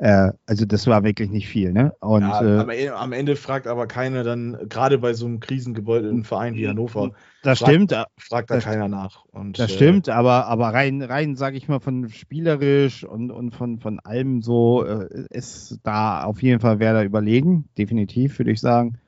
Ja. 0.00 0.28
Äh, 0.28 0.32
also 0.46 0.64
das 0.64 0.86
war 0.86 1.02
wirklich 1.02 1.30
nicht 1.30 1.48
viel. 1.48 1.72
Ne? 1.72 1.92
Und, 2.00 2.22
ja, 2.22 2.42
äh, 2.42 2.58
am, 2.58 2.70
Ende, 2.70 2.96
am, 2.96 3.12
Ende, 3.12 3.36
fragt 3.36 3.66
aber 3.66 3.86
keiner 3.86 4.22
dann, 4.22 4.56
gerade 4.68 4.98
bei 4.98 5.12
so 5.12 5.26
einem 5.26 5.40
krisengebeutelten 5.40 6.24
Verein 6.24 6.54
wie 6.54 6.68
Hannover, 6.68 7.12
das 7.42 7.60
fragt, 7.60 7.72
stimmt. 7.72 7.94
Fragt 8.18 8.50
da 8.50 8.56
das, 8.56 8.64
keiner 8.64 8.88
nach. 8.88 9.24
Und, 9.32 9.58
das 9.58 9.70
äh, 9.70 9.74
stimmt, 9.74 10.08
aber, 10.08 10.46
aber 10.46 10.68
rein, 10.68 11.02
rein 11.02 11.36
sage 11.36 11.56
ich 11.56 11.68
mal, 11.68 11.80
von 11.80 12.08
spielerisch 12.10 13.04
und, 13.04 13.30
und 13.30 13.52
von, 13.52 13.80
von 13.80 13.98
allem 14.00 14.42
so 14.42 14.84
äh, 14.84 15.26
ist 15.30 15.80
da 15.82 16.24
auf 16.24 16.42
jeden 16.42 16.60
Fall 16.60 16.78
wer 16.78 16.92
da 16.92 17.02
überlegen. 17.02 17.68
Definitiv, 17.78 18.38
würde 18.38 18.52
ich 18.52 18.60
sagen. 18.60 18.98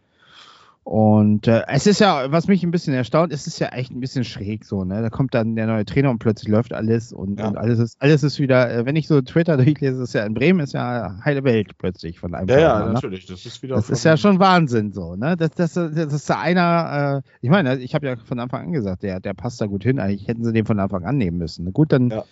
Und 0.84 1.46
äh, 1.46 1.62
es 1.68 1.86
ist 1.86 2.00
ja, 2.00 2.32
was 2.32 2.48
mich 2.48 2.64
ein 2.64 2.72
bisschen 2.72 2.92
erstaunt, 2.92 3.32
es 3.32 3.46
ist 3.46 3.60
ja 3.60 3.68
echt 3.68 3.92
ein 3.92 4.00
bisschen 4.00 4.24
schräg 4.24 4.64
so, 4.64 4.82
ne? 4.84 5.00
Da 5.00 5.10
kommt 5.10 5.32
dann 5.32 5.54
der 5.54 5.68
neue 5.68 5.84
Trainer 5.84 6.10
und 6.10 6.18
plötzlich 6.18 6.48
läuft 6.48 6.72
alles 6.72 7.12
und, 7.12 7.38
ja. 7.38 7.46
und 7.46 7.56
alles 7.56 7.78
ist, 7.78 7.96
alles 8.00 8.24
ist 8.24 8.40
wieder, 8.40 8.68
äh, 8.68 8.84
wenn 8.84 8.96
ich 8.96 9.06
so 9.06 9.20
Twitter 9.20 9.56
durchlese, 9.62 10.02
ist 10.02 10.12
ja 10.12 10.26
in 10.26 10.34
Bremen 10.34 10.58
ist 10.58 10.72
ja 10.72 11.20
heile 11.24 11.44
Welt 11.44 11.78
plötzlich 11.78 12.18
von 12.18 12.34
einem. 12.34 12.48
Ja, 12.48 12.58
ja, 12.58 12.86
ne? 12.86 12.94
natürlich. 12.94 13.26
Das 13.26 13.46
ist 13.46 13.62
wieder. 13.62 13.76
Das 13.76 13.90
ist 13.90 14.04
ja 14.04 14.16
schon 14.16 14.40
Wahnsinn 14.40 14.92
so, 14.92 15.14
ne? 15.14 15.36
Das, 15.36 15.50
das, 15.52 15.74
das 15.74 16.12
ist 16.12 16.28
da 16.28 16.40
einer, 16.40 17.22
äh, 17.24 17.28
ich 17.42 17.50
meine, 17.50 17.78
ich 17.78 17.94
habe 17.94 18.06
ja 18.08 18.16
von 18.16 18.40
Anfang 18.40 18.66
an 18.66 18.72
gesagt, 18.72 19.04
der, 19.04 19.20
der 19.20 19.34
passt 19.34 19.60
da 19.60 19.66
gut 19.66 19.84
hin. 19.84 20.00
Eigentlich 20.00 20.26
hätten 20.26 20.42
sie 20.42 20.52
den 20.52 20.66
von 20.66 20.80
Anfang 20.80 21.04
an 21.04 21.16
nehmen 21.16 21.38
müssen. 21.38 21.72
Gut, 21.72 21.92
dann 21.92 22.10
ja. 22.10 22.24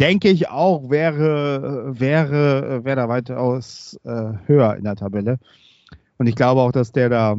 denke 0.00 0.28
ich 0.28 0.48
auch, 0.48 0.90
wäre, 0.90 1.98
wäre, 2.00 2.84
wäre 2.84 2.96
da 2.96 3.08
weitaus 3.08 3.96
äh, 4.02 4.32
höher 4.46 4.74
in 4.74 4.82
der 4.82 4.96
Tabelle. 4.96 5.38
Und 6.18 6.26
ich 6.26 6.34
glaube 6.34 6.60
auch, 6.62 6.72
dass 6.72 6.90
der 6.90 7.08
da 7.08 7.36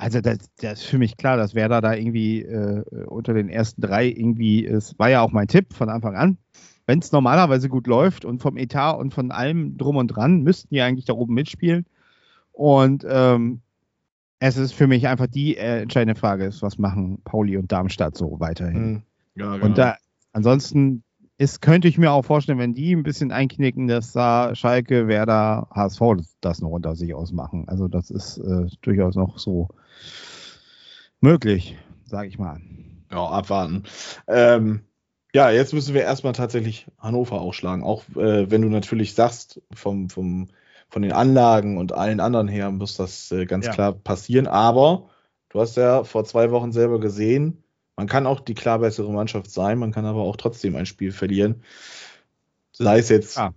also 0.00 0.20
das, 0.20 0.38
das, 0.60 0.80
ist 0.80 0.86
für 0.86 0.98
mich 0.98 1.16
klar, 1.16 1.36
dass 1.36 1.54
Werder 1.54 1.80
da 1.80 1.94
irgendwie 1.94 2.40
äh, 2.40 2.82
unter 3.04 3.34
den 3.34 3.50
ersten 3.50 3.82
drei 3.82 4.06
irgendwie 4.06 4.64
ist. 4.64 4.98
War 4.98 5.10
ja 5.10 5.20
auch 5.20 5.30
mein 5.30 5.46
Tipp 5.46 5.74
von 5.74 5.90
Anfang 5.90 6.16
an. 6.16 6.38
Wenn 6.86 7.00
es 7.00 7.12
normalerweise 7.12 7.68
gut 7.68 7.86
läuft 7.86 8.24
und 8.24 8.40
vom 8.40 8.56
Etat 8.56 8.92
und 8.94 9.12
von 9.12 9.30
allem 9.30 9.76
drum 9.76 9.96
und 9.96 10.08
dran, 10.08 10.42
müssten 10.42 10.74
die 10.74 10.80
eigentlich 10.80 11.04
da 11.04 11.12
oben 11.12 11.34
mitspielen. 11.34 11.84
Und 12.52 13.06
ähm, 13.08 13.60
es 14.38 14.56
ist 14.56 14.72
für 14.72 14.86
mich 14.86 15.06
einfach 15.06 15.26
die 15.26 15.56
äh, 15.56 15.82
entscheidende 15.82 16.18
Frage, 16.18 16.46
ist, 16.46 16.62
was 16.62 16.78
machen 16.78 17.20
Pauli 17.24 17.58
und 17.58 17.70
Darmstadt 17.70 18.16
so 18.16 18.40
weiterhin? 18.40 18.92
Mhm. 18.92 19.02
Ja, 19.34 19.52
genau. 19.52 19.66
Und 19.66 19.76
da 19.78 19.96
ansonsten 20.32 21.02
ist, 21.40 21.62
könnte 21.62 21.88
ich 21.88 21.96
mir 21.96 22.12
auch 22.12 22.22
vorstellen, 22.22 22.58
wenn 22.58 22.74
die 22.74 22.94
ein 22.94 23.02
bisschen 23.02 23.32
einknicken, 23.32 23.88
dass 23.88 24.12
da 24.12 24.54
Schalke, 24.54 25.08
Werder, 25.08 25.68
HSV 25.74 26.02
das 26.42 26.60
noch 26.60 26.68
unter 26.68 26.94
sich 26.94 27.14
ausmachen. 27.14 27.66
Also 27.66 27.88
das 27.88 28.10
ist 28.10 28.36
äh, 28.36 28.66
durchaus 28.82 29.14
noch 29.14 29.38
so 29.38 29.68
möglich, 31.22 31.78
sage 32.04 32.28
ich 32.28 32.38
mal. 32.38 32.60
Ja, 33.10 33.24
abwarten. 33.24 33.84
Ähm, 34.28 34.82
ja, 35.32 35.50
jetzt 35.50 35.72
müssen 35.72 35.94
wir 35.94 36.02
erstmal 36.02 36.34
tatsächlich 36.34 36.86
Hannover 36.98 37.40
ausschlagen. 37.40 37.84
Auch 37.84 38.04
äh, 38.16 38.50
wenn 38.50 38.60
du 38.60 38.68
natürlich 38.68 39.14
sagst, 39.14 39.62
vom, 39.72 40.10
vom, 40.10 40.48
von 40.90 41.00
den 41.00 41.12
Anlagen 41.12 41.78
und 41.78 41.92
allen 41.92 42.20
anderen 42.20 42.48
her 42.48 42.70
muss 42.70 42.98
das 42.98 43.32
äh, 43.32 43.46
ganz 43.46 43.64
ja. 43.64 43.72
klar 43.72 43.92
passieren. 43.92 44.46
Aber 44.46 45.08
du 45.48 45.58
hast 45.58 45.78
ja 45.78 46.04
vor 46.04 46.24
zwei 46.26 46.50
Wochen 46.50 46.70
selber 46.70 47.00
gesehen, 47.00 47.64
man 48.00 48.06
kann 48.06 48.26
auch 48.26 48.40
die 48.40 48.54
klar 48.54 48.78
bessere 48.78 49.12
Mannschaft 49.12 49.50
sein, 49.50 49.78
man 49.78 49.92
kann 49.92 50.06
aber 50.06 50.22
auch 50.22 50.36
trotzdem 50.36 50.74
ein 50.74 50.86
Spiel 50.86 51.12
verlieren. 51.12 51.56
Sei 52.72 52.98
es 52.98 53.10
jetzt 53.10 53.36
ah. 53.36 53.52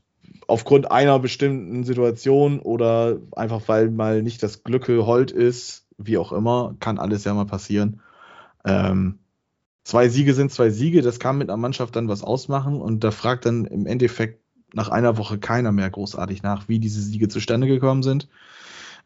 aufgrund 0.48 0.92
einer 0.92 1.18
bestimmten 1.18 1.86
Situation 1.86 2.60
oder 2.60 3.20
einfach 3.38 3.62
weil 3.68 3.90
mal 3.90 4.22
nicht 4.22 4.44
das 4.44 4.66
Glück 4.66 4.90
hold 4.90 5.32
ist 5.32 5.86
wie 5.98 6.18
auch 6.18 6.34
immer, 6.34 6.76
kann 6.82 7.00
alles 7.00 7.24
ja 7.24 7.34
mal 7.34 7.46
passieren. 7.46 8.02
Ähm, 8.66 9.20
zwei 9.86 10.10
Siege 10.10 10.34
sind 10.34 10.52
zwei 10.52 10.72
Siege, 10.72 11.02
das 11.02 11.22
kann 11.22 11.38
mit 11.38 11.50
einer 11.50 11.56
Mannschaft 11.56 11.96
dann 11.96 12.10
was 12.10 12.22
ausmachen 12.22 12.82
und 12.82 13.02
da 13.06 13.12
fragt 13.12 13.46
dann 13.46 13.64
im 13.64 13.86
Endeffekt 13.86 14.42
nach 14.74 14.90
einer 14.90 15.18
Woche 15.18 15.38
keiner 15.38 15.72
mehr 15.72 15.90
großartig 15.90 16.44
nach, 16.44 16.68
wie 16.68 16.80
diese 16.80 17.02
Siege 17.02 17.30
zustande 17.30 17.68
gekommen 17.68 18.04
sind. 18.04 18.28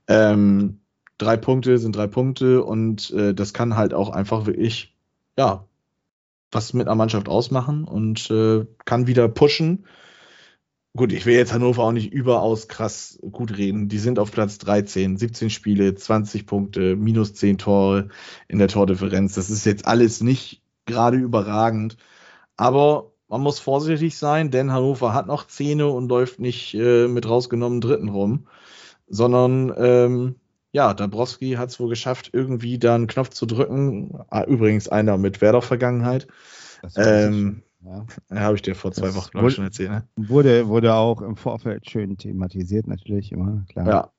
Ähm, 0.08 0.80
drei 1.19 1.38
Punkte 1.38 1.78
sind 1.78 1.95
drei 1.95 2.08
Punkte 2.08 2.63
und 2.63 3.12
äh, 3.12 3.36
das 3.36 3.54
kann 3.54 3.76
halt 3.76 3.93
auch 3.93 4.10
einfach 4.10 4.47
wirklich, 4.47 4.96
ja, 5.38 5.65
was 6.52 6.73
mit 6.73 6.88
einer 6.88 6.95
Mannschaft 6.95 7.30
ausmachen 7.30 7.84
und 7.86 8.30
äh, 8.32 8.65
kann 8.86 9.08
wieder 9.08 9.28
pushen 9.28 9.86
gut, 10.97 11.13
ich 11.13 11.26
will 11.26 11.36
jetzt 11.36 11.54
Hannover 11.54 11.84
auch 11.84 11.91
nicht 11.93 12.12
überaus 12.12 12.67
krass 12.67 13.19
gut 13.32 13.58
reden. 13.58 13.88
Die 13.88 14.00
sind 14.00 14.19
auf 14.19 14.32
Platz 14.32 14.58
13, 14.58 15.15
17 15.15 15.50
Spiele, 15.50 15.95
20 15.95 16.45
Punkte, 16.45 16.97
minus 16.97 17.34
10 17.36 17.60
Tore 17.60 18.10
in 18.50 18.60
der 18.60 18.67
Tordifferenz. 18.67 19.36
Das 19.36 19.50
ist 19.50 19.65
jetzt 19.65 19.88
alles 19.88 20.21
nicht 20.21 20.62
gerade 20.86 21.17
überragend. 21.17 21.95
Aber 22.58 23.13
man 23.30 23.41
muss 23.41 23.60
vorsichtig 23.60 24.17
sein, 24.17 24.52
denn 24.52 24.73
Hannover 24.73 25.13
hat 25.13 25.28
noch 25.28 25.47
Zähne 25.47 25.88
und 25.88 26.10
läuft 26.10 26.39
nicht 26.39 26.73
äh, 26.73 27.08
mit 27.08 27.30
rausgenommen 27.30 27.80
Dritten 27.80 28.10
rum, 28.10 28.47
sondern 29.08 29.73
ähm, 29.78 30.36
ja, 30.78 30.94
Dabrowski 30.94 31.54
hat 31.54 31.70
es 31.70 31.80
wohl 31.80 31.90
geschafft, 31.90 32.30
irgendwie 32.34 32.78
da 32.78 32.94
einen 32.94 33.08
Knopf 33.08 33.30
zu 33.30 33.48
drücken. 33.48 34.12
Ah, 34.30 34.44
übrigens 34.44 34.88
einer 34.88 35.18
mit 35.18 35.42
Werder-Vergangenheit. 35.42 36.28
Ähm, 36.96 37.63
Ja. 37.84 38.06
Ja, 38.32 38.40
habe 38.42 38.56
ich 38.56 38.62
dir 38.62 38.76
vor 38.76 38.92
zwei 38.92 39.08
Das 39.08 39.16
Wochen 39.16 39.32
glaub 39.32 39.42
ich, 39.42 39.44
wurde- 39.46 39.56
schon 39.56 39.63
erzählt. 39.66 39.90
Ne? 39.90 40.04
Wurde, 40.18 40.68
wurde 40.68 40.94
auch 40.94 41.22
im 41.24 41.36
Vorfeld 41.36 41.90
schön 41.90 42.16
thematisiert, 42.18 42.86
natürlich 42.88 43.32
immer, 43.32 43.63
klar. 43.70 43.88
Ja. 43.88 44.12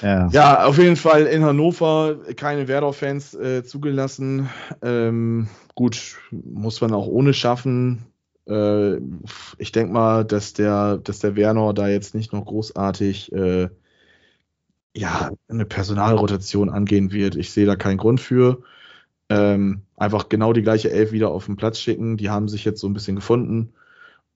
Ja. 0.00 0.28
Ja, 0.28 0.64
auf 0.64 0.78
jeden 0.78 0.96
Fall 0.96 1.26
in 1.26 1.44
Hannover 1.44 2.16
keine 2.36 2.66
Werder-Fans 2.66 3.34
äh, 3.34 3.62
zugelassen. 3.64 4.48
Ähm, 4.80 5.48
gut, 5.74 6.16
muss 6.30 6.80
man 6.80 6.94
auch 6.94 7.06
ohne 7.06 7.34
schaffen. 7.34 8.04
Äh, 8.48 8.96
ich 9.58 9.72
denke 9.72 9.92
mal, 9.92 10.24
dass 10.24 10.54
der, 10.54 10.96
dass 10.98 11.18
der 11.18 11.36
Werner 11.36 11.74
da 11.74 11.88
jetzt 11.88 12.14
nicht 12.14 12.32
noch 12.32 12.44
großartig 12.46 13.32
äh, 13.32 13.68
ja, 14.96 15.32
eine 15.48 15.64
Personalrotation 15.66 16.70
angehen 16.70 17.12
wird. 17.12 17.36
Ich 17.36 17.50
sehe 17.50 17.66
da 17.66 17.76
keinen 17.76 17.98
Grund 17.98 18.20
für. 18.20 18.62
Ähm, 19.28 19.82
einfach 19.96 20.28
genau 20.28 20.52
die 20.52 20.62
gleiche 20.62 20.90
Elf 20.90 21.12
wieder 21.12 21.30
auf 21.30 21.46
den 21.46 21.56
Platz 21.56 21.78
schicken. 21.80 22.16
Die 22.16 22.30
haben 22.30 22.48
sich 22.48 22.64
jetzt 22.64 22.80
so 22.80 22.88
ein 22.88 22.94
bisschen 22.94 23.16
gefunden 23.16 23.72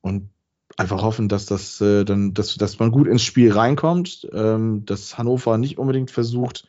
und 0.01 0.31
einfach 0.77 1.03
hoffen, 1.03 1.29
dass 1.29 1.47
das 1.47 1.81
äh, 1.81 2.05
dann, 2.05 2.35
dass, 2.35 2.57
dass 2.57 2.79
man 2.79 2.90
gut 2.90 3.07
ins 3.07 3.23
Spiel 3.23 3.53
reinkommt, 3.53 4.29
ähm, 4.33 4.85
dass 4.85 5.18
Hannover 5.18 5.59
nicht 5.59 5.79
unbedingt 5.79 6.11
versucht, 6.11 6.66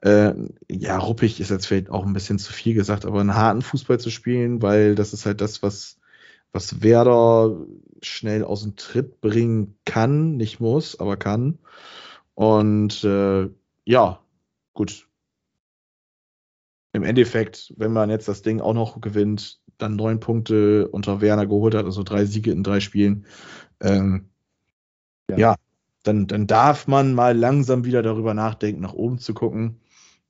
äh, 0.00 0.34
ja, 0.68 0.98
ruppig 0.98 1.40
ist 1.40 1.50
jetzt 1.50 1.66
vielleicht 1.66 1.90
auch 1.90 2.04
ein 2.06 2.12
bisschen 2.12 2.38
zu 2.38 2.52
viel 2.52 2.74
gesagt, 2.74 3.06
aber 3.06 3.20
einen 3.20 3.34
harten 3.34 3.62
Fußball 3.62 3.98
zu 3.98 4.10
spielen, 4.10 4.62
weil 4.62 4.94
das 4.94 5.12
ist 5.12 5.26
halt 5.26 5.40
das, 5.40 5.62
was, 5.62 5.98
was 6.52 6.82
Werder 6.82 7.56
schnell 8.02 8.44
aus 8.44 8.62
dem 8.62 8.76
Tritt 8.76 9.20
bringen 9.20 9.76
kann, 9.84 10.36
nicht 10.36 10.60
muss, 10.60 11.00
aber 11.00 11.16
kann. 11.16 11.58
Und 12.36 13.02
äh, 13.02 13.48
ja, 13.86 14.20
gut. 14.74 15.08
Im 16.92 17.02
Endeffekt, 17.02 17.74
wenn 17.78 17.92
man 17.92 18.10
jetzt 18.10 18.28
das 18.28 18.42
Ding 18.42 18.60
auch 18.60 18.74
noch 18.74 19.00
gewinnt, 19.00 19.60
dann 19.78 19.96
neun 19.96 20.20
Punkte 20.20 20.88
unter 20.88 21.20
Werner 21.20 21.46
geholt 21.46 21.74
hat, 21.74 21.86
also 21.86 22.02
drei 22.02 22.24
Siege 22.26 22.50
in 22.52 22.62
drei 22.62 22.80
Spielen, 22.80 23.26
ähm, 23.80 24.30
ja, 25.30 25.38
Ja. 25.38 25.56
dann, 26.02 26.26
dann 26.26 26.46
darf 26.46 26.86
man 26.88 27.14
mal 27.14 27.36
langsam 27.36 27.84
wieder 27.84 28.02
darüber 28.02 28.34
nachdenken, 28.34 28.82
nach 28.82 28.92
oben 28.94 29.18
zu 29.18 29.34
gucken. 29.34 29.80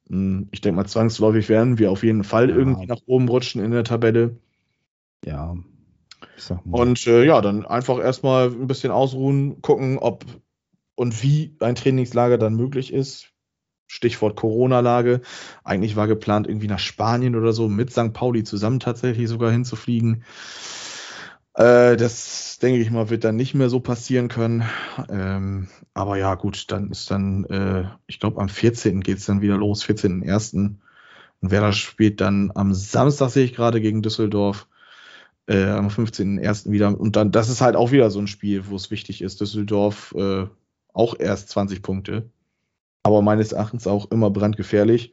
Hm, 0.09 0.49
Ich 0.53 0.61
denke 0.61 0.77
mal, 0.77 0.87
zwangsläufig 0.89 1.49
werden 1.49 1.79
wir 1.79 1.91
auf 1.91 2.05
jeden 2.05 2.25
Fall 2.25 2.51
Ja. 2.51 2.57
irgendwie 2.57 2.87
nach 2.87 3.01
oben 3.07 3.29
rutschen 3.29 3.65
in 3.65 3.73
der 3.73 3.85
Tabelle. 3.85 4.37
ja. 5.25 5.55
Und 6.71 7.07
äh, 7.07 7.25
ja, 7.25 7.41
dann 7.41 7.65
einfach 7.67 7.99
erstmal 7.99 8.49
ein 8.51 8.67
bisschen 8.67 8.91
ausruhen, 8.91 9.61
gucken, 9.63 9.99
ob 9.99 10.25
und 10.97 11.23
wie 11.23 11.57
ein 11.61 11.77
Trainingslager 11.77 12.39
dann 12.39 12.57
möglich 12.57 12.93
ist. 12.93 13.29
Stichwort 13.87 14.35
Corona-Lage. 14.35 15.21
Eigentlich 15.63 15.95
war 15.95 16.09
geplant, 16.09 16.49
irgendwie 16.49 16.67
nach 16.67 16.81
Spanien 16.81 17.37
oder 17.37 17.53
so 17.53 17.69
mit 17.69 17.93
St. 17.93 18.13
Pauli 18.13 18.43
zusammen 18.43 18.81
tatsächlich 18.81 19.29
sogar 19.29 19.53
hinzufliegen. 19.53 20.25
Äh, 21.55 21.97
das 21.97 22.59
denke 22.61 22.81
ich 22.81 22.91
mal, 22.91 23.11
wird 23.11 23.25
dann 23.25 23.37
nicht 23.37 23.55
mehr 23.55 23.69
so 23.69 23.79
passieren 23.81 24.29
können. 24.29 24.65
Ähm, 25.09 25.69
aber 25.95 26.19
ja, 26.19 26.35
gut, 26.35 26.71
dann 26.73 26.91
ist 26.91 27.11
dann, 27.11 27.45
äh, 27.45 27.85
ich 28.07 28.19
glaube, 28.19 28.41
am 28.41 28.49
14. 28.49 29.03
geht 29.03 29.19
es 29.19 29.27
dann 29.27 29.41
wieder 29.41 29.57
los, 29.57 29.85
14.01. 29.85 30.77
Und 31.41 31.51
Werder 31.51 31.73
spielt 31.73 32.21
dann 32.21 32.51
am 32.55 32.75
Samstag, 32.75 33.31
sehe 33.31 33.45
ich 33.45 33.55
gerade, 33.55 33.81
gegen 33.81 34.03
Düsseldorf 34.03 34.67
äh, 35.47 35.65
am 35.65 35.89
15.01. 35.89 36.71
wieder. 36.73 36.99
Und 36.99 37.17
dann, 37.17 37.31
das 37.31 37.49
ist 37.49 37.61
halt 37.61 37.77
auch 37.77 37.93
wieder 37.93 38.11
so 38.11 38.19
ein 38.19 38.27
Spiel, 38.27 38.69
wo 38.69 38.77
es 38.77 38.91
wichtig 38.91 39.23
ist. 39.23 39.41
Düsseldorf 39.41 40.15
äh, 40.17 40.47
auch 40.97 41.15
erst 41.19 41.51
20 41.51 41.83
Punkte. 41.83 42.31
Aber 43.03 43.23
meines 43.23 43.53
Erachtens 43.53 43.87
auch 43.87 44.11
immer 44.11 44.31
brandgefährlich. 44.31 45.13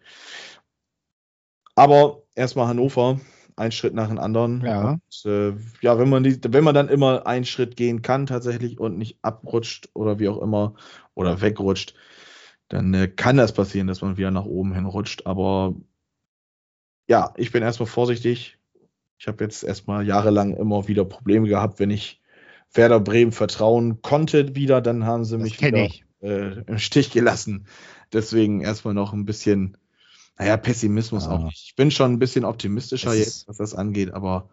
Aber 1.75 2.23
erstmal 2.35 2.67
Hannover, 2.67 3.19
ein 3.55 3.71
Schritt 3.71 3.93
nach 3.93 4.07
dem 4.07 4.17
anderen. 4.17 4.61
Ja. 4.61 4.91
Und, 4.91 5.25
äh, 5.25 5.53
ja, 5.81 5.99
wenn 5.99 6.09
man, 6.09 6.23
die, 6.23 6.39
wenn 6.47 6.63
man 6.63 6.73
dann 6.73 6.89
immer 6.89 7.27
einen 7.27 7.45
Schritt 7.45 7.75
gehen 7.75 8.01
kann 8.01 8.25
tatsächlich 8.25 8.79
und 8.79 8.97
nicht 8.97 9.19
abrutscht 9.21 9.89
oder 9.93 10.19
wie 10.19 10.29
auch 10.29 10.41
immer 10.41 10.75
oder 11.13 11.41
wegrutscht, 11.41 11.93
dann 12.69 12.93
äh, 12.93 13.07
kann 13.07 13.37
das 13.37 13.53
passieren, 13.53 13.87
dass 13.87 14.01
man 14.01 14.17
wieder 14.17 14.31
nach 14.31 14.45
oben 14.45 14.73
hin 14.73 14.85
rutscht. 14.85 15.27
Aber 15.27 15.75
ja, 17.07 17.33
ich 17.35 17.51
bin 17.51 17.61
erstmal 17.61 17.87
vorsichtig. 17.87 18.57
Ich 19.17 19.27
habe 19.27 19.43
jetzt 19.43 19.63
erstmal 19.63 20.07
jahrelang 20.07 20.55
immer 20.55 20.87
wieder 20.87 21.05
Probleme 21.05 21.47
gehabt, 21.47 21.79
wenn 21.79 21.91
ich 21.91 22.22
Werder 22.73 22.99
Bremen 22.99 23.31
vertrauen 23.31 24.01
konnte 24.01 24.55
wieder, 24.55 24.81
dann 24.81 25.05
haben 25.05 25.25
sie 25.25 25.38
das 25.38 25.43
mich 25.43 25.62
wieder 25.62 25.89
äh, 26.21 26.62
im 26.67 26.77
Stich 26.79 27.12
gelassen. 27.12 27.65
Deswegen 28.12 28.62
erstmal 28.62 28.93
noch 28.93 29.13
ein 29.13 29.25
bisschen, 29.25 29.77
naja, 30.38 30.57
Pessimismus 30.57 31.25
Ja. 31.25 31.31
auch 31.31 31.43
nicht. 31.45 31.63
Ich 31.69 31.75
bin 31.75 31.91
schon 31.91 32.13
ein 32.13 32.19
bisschen 32.19 32.45
optimistischer 32.45 33.12
Es 33.12 33.17
jetzt, 33.19 33.27
ist- 33.27 33.47
was 33.47 33.57
das 33.57 33.75
angeht, 33.75 34.13
aber 34.13 34.49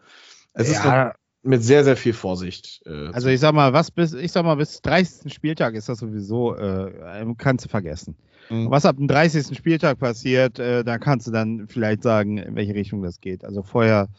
es 0.53 0.69
ist 0.69 0.83
noch 0.83 0.91
Ja, 0.91 1.13
mit 1.43 1.63
sehr, 1.63 1.83
sehr 1.83 1.97
viel 1.97 2.13
Vorsicht. 2.13 2.81
Äh, 2.85 3.07
also 3.13 3.29
ich 3.29 3.39
sag 3.39 3.53
mal, 3.55 3.73
was 3.73 3.89
bis, 3.89 4.13
ich 4.13 4.31
sag 4.31 4.43
mal, 4.43 4.55
bis 4.55 4.81
30. 4.81 5.33
Spieltag 5.33 5.73
ist 5.73 5.89
das 5.89 5.99
sowieso, 5.99 6.55
äh, 6.55 7.25
kannst 7.37 7.65
du 7.65 7.69
vergessen. 7.69 8.15
Mhm. 8.49 8.69
Was 8.69 8.85
ab 8.85 8.97
dem 8.97 9.07
30. 9.07 9.55
Spieltag 9.57 9.97
passiert, 9.97 10.59
äh, 10.59 10.83
da 10.83 10.97
kannst 10.99 11.25
du 11.27 11.31
dann 11.31 11.67
vielleicht 11.67 12.03
sagen, 12.03 12.37
in 12.37 12.55
welche 12.55 12.75
Richtung 12.75 13.01
das 13.01 13.19
geht. 13.21 13.43
Also 13.45 13.63
vorher 13.63 14.09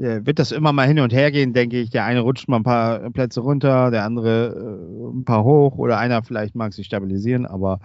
wird 0.00 0.38
das 0.38 0.52
immer 0.52 0.72
mal 0.72 0.86
hin 0.86 1.00
und 1.00 1.12
her 1.12 1.30
gehen, 1.30 1.52
denke 1.52 1.78
ich. 1.78 1.90
Der 1.90 2.04
eine 2.04 2.20
rutscht 2.20 2.48
mal 2.48 2.56
ein 2.56 2.62
paar 2.62 3.10
Plätze 3.10 3.40
runter, 3.40 3.90
der 3.90 4.04
andere 4.04 4.48
äh, 4.48 5.18
ein 5.18 5.24
paar 5.24 5.44
hoch 5.44 5.76
oder 5.76 5.98
einer 5.98 6.22
vielleicht 6.22 6.54
mag 6.54 6.72
sich 6.72 6.86
stabilisieren, 6.86 7.46
aber 7.46 7.80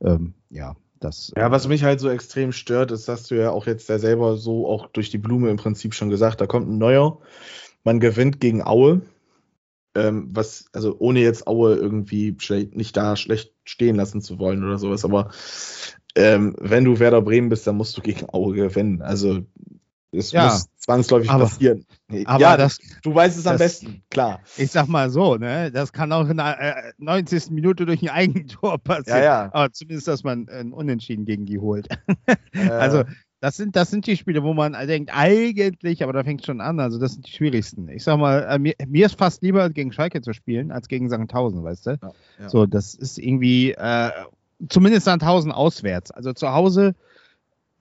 ähm, 0.00 0.34
ja, 0.50 0.76
das. 1.00 1.32
Ja, 1.36 1.50
was 1.50 1.68
mich 1.68 1.84
halt 1.84 2.00
so 2.00 2.08
extrem 2.08 2.52
stört, 2.52 2.90
ist, 2.90 3.08
dass 3.08 3.26
du 3.28 3.36
ja 3.36 3.50
auch 3.50 3.66
jetzt 3.66 3.88
ja 3.88 3.98
selber 3.98 4.36
so 4.36 4.66
auch 4.66 4.86
durch 4.88 5.10
die 5.10 5.18
Blume 5.18 5.50
im 5.50 5.56
Prinzip 5.56 5.94
schon 5.94 6.10
gesagt, 6.10 6.40
da 6.40 6.46
kommt 6.46 6.68
ein 6.68 6.78
neuer, 6.78 7.18
man 7.84 8.00
gewinnt 8.00 8.40
gegen 8.40 8.62
Aue, 8.62 9.02
ähm, 9.94 10.28
was, 10.32 10.66
also 10.72 10.96
ohne 10.98 11.20
jetzt 11.20 11.46
Aue 11.46 11.74
irgendwie 11.74 12.36
schlecht, 12.38 12.76
nicht 12.76 12.96
da 12.96 13.16
schlecht 13.16 13.52
stehen 13.64 13.96
lassen 13.96 14.20
zu 14.20 14.38
wollen 14.38 14.64
oder 14.64 14.78
sowas, 14.78 15.04
aber 15.04 15.30
ähm, 16.14 16.56
wenn 16.58 16.84
du 16.84 16.98
Werder 16.98 17.22
Bremen 17.22 17.48
bist, 17.48 17.66
dann 17.66 17.76
musst 17.76 17.96
du 17.96 18.00
gegen 18.00 18.26
Aue 18.32 18.54
gewinnen. 18.54 19.02
Also 19.02 19.42
es 20.12 20.32
Ja, 20.32 20.44
muss 20.44 20.66
zwangsläufig 20.78 21.30
aber- 21.30 21.44
passieren. 21.44 21.84
aber 22.24 22.40
ja, 22.40 22.56
das- 22.56 22.78
du 23.02 23.14
weißt 23.14 23.38
es 23.38 23.46
am 23.46 23.54
das- 23.54 23.80
besten, 23.80 24.02
klar. 24.10 24.40
Ich 24.56 24.70
sag 24.70 24.88
mal 24.88 25.10
so, 25.10 25.36
ne? 25.36 25.70
Das 25.70 25.92
kann 25.92 26.10
auch 26.12 26.28
in 26.28 26.38
der 26.38 26.86
äh, 26.88 26.92
90. 26.98 27.50
Minute 27.50 27.84
durch 27.86 28.02
ein 28.02 28.08
Eigentor 28.08 28.78
passieren. 28.82 29.18
Ja, 29.18 29.24
ja. 29.44 29.50
Aber 29.52 29.72
zumindest, 29.72 30.08
dass 30.08 30.24
man 30.24 30.48
ein 30.48 30.72
Unentschieden 30.72 31.24
gegen 31.24 31.44
die 31.46 31.58
holt. 31.58 31.88
Äh, 32.52 32.68
Also, 32.70 33.04
das 33.40 33.56
sind, 33.56 33.76
das 33.76 33.90
sind 33.90 34.04
die 34.08 34.16
Spiele, 34.16 34.42
wo 34.42 34.52
man 34.52 34.72
denkt, 34.72 35.10
eigentlich, 35.14 36.02
aber 36.02 36.12
da 36.12 36.24
fängt 36.24 36.44
schon 36.44 36.60
an, 36.60 36.80
also 36.80 36.98
das 36.98 37.12
sind 37.12 37.26
die 37.26 37.30
schwierigsten. 37.30 37.88
Ich 37.88 38.02
sag 38.02 38.18
mal, 38.18 38.40
äh, 38.50 38.58
mir, 38.58 38.74
mir 38.88 39.06
ist 39.06 39.16
fast 39.16 39.42
lieber 39.42 39.70
gegen 39.70 39.92
Schalke 39.92 40.22
zu 40.22 40.32
spielen, 40.32 40.72
als 40.72 40.88
gegen 40.88 41.08
Sandhausen, 41.08 41.62
weißt 41.62 41.86
du? 41.86 41.90
Ja, 42.02 42.10
ja. 42.40 42.48
So, 42.48 42.66
das 42.66 42.94
ist 42.94 43.16
irgendwie, 43.18 43.72
äh, 43.72 44.10
zumindest 44.68 45.04
Sandhausen 45.04 45.52
auswärts. 45.52 46.10
Also 46.10 46.32
zu 46.32 46.52
Hause 46.52 46.96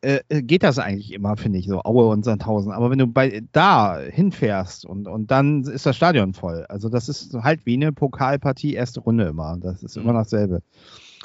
äh, 0.08 0.20
äh, 0.30 0.41
geht 0.41 0.63
das 0.63 0.80
eigentlich 0.80 1.12
immer, 1.12 1.36
finde 1.36 1.60
ich, 1.60 1.67
so 1.67 1.82
Aue 1.84 2.08
und 2.08 2.24
Sandhausen. 2.24 2.72
Aber 2.72 2.89
wenn 2.89 2.98
du 3.00 3.08
bei 3.08 3.43
da 3.52 4.00
hinfährst 4.00 4.86
und, 4.86 5.08
und 5.08 5.32
dann 5.32 5.63
ist 5.63 5.86
das 5.86 5.96
Stadion 5.98 6.34
voll. 6.34 6.65
Also 6.70 6.88
das 6.89 7.10
ist 7.10 7.34
halt 7.34 7.65
wie 7.65 7.74
eine 7.74 7.91
Pokalpartie 7.91 8.74
erste 8.74 9.02
Runde 9.02 9.26
immer. 9.26 9.58
Das 9.60 9.84
ist 9.84 9.98
immer 9.98 10.13
Mhm. 10.13 10.17
dasselbe. 10.17 10.62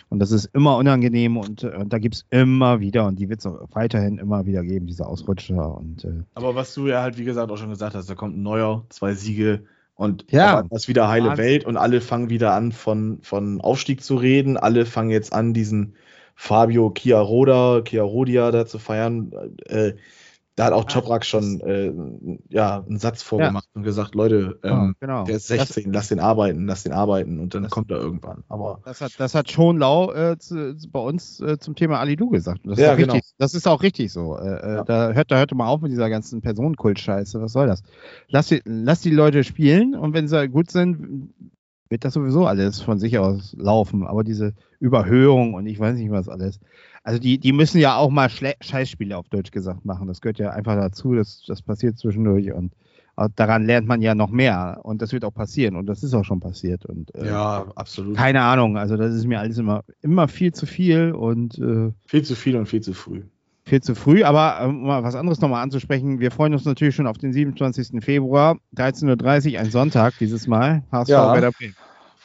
Und 0.08 0.18
das 0.18 0.30
ist 0.32 0.46
immer 0.52 0.76
unangenehm 0.76 1.36
und, 1.36 1.64
und 1.64 1.92
da 1.92 1.98
gibt 1.98 2.16
es 2.16 2.26
immer 2.30 2.80
wieder 2.80 3.06
und 3.06 3.18
die 3.18 3.28
wird 3.28 3.40
es 3.40 3.46
auch 3.46 3.68
weiterhin 3.72 4.18
immer 4.18 4.44
wieder 4.46 4.62
geben, 4.62 4.86
diese 4.86 5.06
Ausrutscher. 5.06 5.76
Und 5.76 6.04
äh, 6.04 6.24
Aber 6.34 6.54
was 6.54 6.74
du 6.74 6.88
ja 6.88 7.02
halt, 7.02 7.16
wie 7.18 7.24
gesagt, 7.24 7.50
auch 7.50 7.56
schon 7.56 7.70
gesagt 7.70 7.94
hast, 7.94 8.10
da 8.10 8.14
kommt 8.14 8.36
ein 8.36 8.42
neuer, 8.42 8.84
zwei 8.90 9.14
Siege 9.14 9.64
und 9.94 10.30
Ja. 10.30 10.64
ist 10.70 10.88
wieder 10.88 11.08
heile 11.08 11.28
Wahnsinn. 11.30 11.44
Welt 11.44 11.64
und 11.64 11.76
alle 11.76 12.00
fangen 12.00 12.28
wieder 12.30 12.52
an, 12.52 12.72
von, 12.72 13.20
von 13.22 13.60
Aufstieg 13.60 14.02
zu 14.02 14.16
reden. 14.16 14.56
Alle 14.56 14.84
fangen 14.86 15.10
jetzt 15.10 15.32
an, 15.32 15.54
diesen 15.54 15.94
Fabio 16.34 16.90
Chiaroda, 16.96 17.82
Chiarodia 17.82 18.50
da 18.50 18.66
zu 18.66 18.78
feiern. 18.78 19.32
Äh, 19.66 19.94
da 20.54 20.66
hat 20.66 20.74
auch 20.74 20.84
Toprak 20.84 21.24
schon 21.24 21.60
äh, 21.62 21.90
ja, 22.50 22.84
einen 22.86 22.98
Satz 22.98 23.22
vorgemacht 23.22 23.66
und 23.72 23.84
gesagt, 23.84 24.14
Leute, 24.14 24.58
ähm, 24.62 24.94
genau. 25.00 25.24
der 25.24 25.36
ist 25.36 25.50
Das- 25.50 25.56
16, 25.68 25.90
lass 25.94 26.08
den 26.08 26.20
arbeiten, 26.20 26.66
lass 26.66 26.82
den 26.82 26.92
arbeiten 26.92 27.40
und 27.40 27.54
dann 27.54 27.62
Das- 27.62 27.72
kommt 27.72 27.90
er 27.90 27.96
irgendwann. 27.98 28.44
Aber 28.50 28.80
Das 28.84 29.00
hat, 29.00 29.12
das 29.16 29.34
hat 29.34 29.50
schon 29.50 29.78
Lau 29.78 30.12
äh, 30.12 30.36
zu, 30.38 30.76
bei 30.90 31.00
uns 31.00 31.40
äh, 31.40 31.56
zum 31.58 31.74
Thema 31.74 32.00
Ali 32.00 32.16
Du 32.16 32.28
gesagt. 32.28 32.60
Das, 32.64 32.78
Ja, 32.78 32.88
ist 32.88 32.92
auch 32.92 32.98
richtig, 32.98 33.12
genau. 33.22 33.34
das 33.38 33.54
ist 33.54 33.66
auch 33.66 33.82
richtig 33.82 34.12
so. 34.12 34.36
Äh, 34.36 34.42
äh, 34.42 34.74
Ja. 34.74 34.84
da, 34.84 35.12
hört, 35.12 35.30
da 35.30 35.38
hört 35.38 35.54
mal 35.54 35.68
auf 35.68 35.80
mit 35.80 35.90
dieser 35.90 36.10
ganzen 36.10 36.42
Personenkult-Scheiße. 36.42 37.40
Was 37.40 37.52
soll 37.52 37.68
das? 37.68 37.82
Lass 38.28 38.48
die, 38.48 38.60
lass 38.66 39.00
die 39.00 39.10
Leute 39.10 39.44
spielen 39.44 39.94
und 39.94 40.12
wenn 40.12 40.28
sie 40.28 40.48
gut 40.50 40.70
sind, 40.70 41.30
wird 41.92 42.04
das 42.04 42.14
sowieso 42.14 42.46
alles 42.46 42.80
von 42.80 42.98
sich 42.98 43.18
aus 43.18 43.54
laufen. 43.56 44.04
Aber 44.04 44.24
diese 44.24 44.54
Überhöhung 44.80 45.54
und 45.54 45.66
ich 45.66 45.78
weiß 45.78 45.96
nicht 45.96 46.10
was 46.10 46.28
alles. 46.28 46.58
Also 47.04 47.20
die, 47.20 47.38
die 47.38 47.52
müssen 47.52 47.78
ja 47.78 47.96
auch 47.96 48.10
mal 48.10 48.30
Schle 48.30 48.54
Scheißspiele 48.60 49.16
auf 49.16 49.28
Deutsch 49.28 49.52
gesagt 49.52 49.84
machen. 49.84 50.08
Das 50.08 50.20
gehört 50.20 50.38
ja 50.38 50.50
einfach 50.50 50.74
dazu. 50.74 51.14
Das, 51.14 51.44
das 51.46 51.62
passiert 51.62 51.98
zwischendurch 51.98 52.52
und 52.52 52.72
auch 53.14 53.28
daran 53.36 53.66
lernt 53.66 53.86
man 53.86 54.00
ja 54.00 54.14
noch 54.14 54.30
mehr. 54.30 54.80
Und 54.82 55.02
das 55.02 55.12
wird 55.12 55.24
auch 55.24 55.34
passieren. 55.34 55.76
Und 55.76 55.86
das 55.86 56.02
ist 56.02 56.14
auch 56.14 56.24
schon 56.24 56.40
passiert. 56.40 56.86
Und 56.86 57.14
äh, 57.14 57.26
ja, 57.26 57.66
absolut. 57.74 58.16
keine 58.16 58.40
Ahnung, 58.40 58.78
also 58.78 58.96
das 58.96 59.14
ist 59.14 59.26
mir 59.26 59.38
alles 59.38 59.58
immer, 59.58 59.84
immer 60.00 60.28
viel 60.28 60.52
zu 60.52 60.64
viel 60.64 61.12
und 61.12 61.58
äh, 61.58 61.92
Viel 62.06 62.22
zu 62.22 62.34
viel 62.34 62.56
und 62.56 62.66
viel 62.66 62.80
zu 62.80 62.94
früh. 62.94 63.22
Viel 63.72 63.80
zu 63.80 63.94
früh, 63.94 64.22
aber 64.22 64.58
äh, 64.60 64.66
um 64.66 64.82
mal 64.82 65.02
was 65.02 65.14
anderes 65.14 65.40
nochmal 65.40 65.62
anzusprechen, 65.62 66.20
wir 66.20 66.30
freuen 66.30 66.52
uns 66.52 66.66
natürlich 66.66 66.94
schon 66.94 67.06
auf 67.06 67.16
den 67.16 67.32
27. 67.32 68.04
Februar, 68.04 68.58
13.30 68.76 69.54
Uhr, 69.54 69.60
ein 69.60 69.70
Sonntag 69.70 70.12
dieses 70.20 70.46
Mal. 70.46 70.82
HSV 70.92 71.08
Ja. 71.08 71.32
Werder 71.32 71.52
Bremen. 71.52 71.74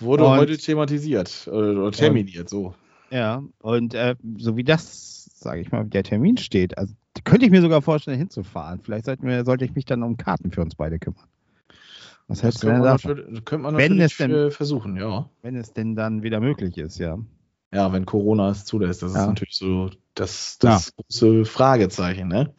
Wurde 0.01 0.25
Und- 0.25 0.37
heute 0.39 0.57
thematisiert 0.57 1.47
äh, 1.47 1.51
oder 1.51 1.91
terminiert, 1.93 2.49
so. 2.49 2.75
Ja, 3.11 3.41
und 3.61 3.93
äh, 3.93 4.15
so 4.37 4.57
wie 4.57 4.65
das, 4.65 5.29
sage 5.39 5.61
ich 5.61 5.71
mal, 5.71 5.85
der 5.85 6.03
Termin 6.03 6.35
steht, 6.35 6.77
also 6.77 6.93
könnte 7.23 7.45
ich 7.45 7.51
mir 7.51 7.61
sogar 7.61 7.81
vorstellen, 7.81 8.17
hinzufahren. 8.17 8.81
Vielleicht 8.83 9.07
wir, 9.21 9.45
sollte 9.45 9.63
ich 9.63 9.73
mich 9.73 9.85
dann 9.85 10.03
um 10.03 10.17
Karten 10.17 10.51
für 10.51 10.61
uns 10.61 10.75
beide 10.75 10.99
kümmern. 10.99 11.23
Was 12.27 12.39
Das 12.39 12.43
hältst 12.43 12.63
du 12.63 12.67
könnte 12.67 12.81
man, 12.81 12.89
natürlich, 12.89 13.45
könnte 13.45 13.63
man 13.63 13.77
Wenn 13.77 13.95
natürlich 13.95 14.11
es 14.11 14.17
denn- 14.17 14.31
äh, 14.31 14.51
versuchen, 14.51 14.97
ja. 14.97 15.29
Wenn 15.43 15.55
es 15.55 15.71
denn 15.71 15.95
dann 15.95 16.23
wieder 16.23 16.41
möglich 16.41 16.77
ist, 16.77 16.97
ja. 16.99 17.17
Ja, 17.73 17.91
wenn 17.91 18.05
Corona 18.05 18.49
es 18.51 18.63
zulässt, 18.65 19.03
das 19.03 19.13
Ja. 19.13 19.21
ist 19.21 19.27
natürlich 19.27 19.55
so 19.55 19.89
das, 20.15 20.57
das 20.59 20.93
große 20.95 21.45
Fragezeichen, 21.45 22.27
ne? 22.27 22.53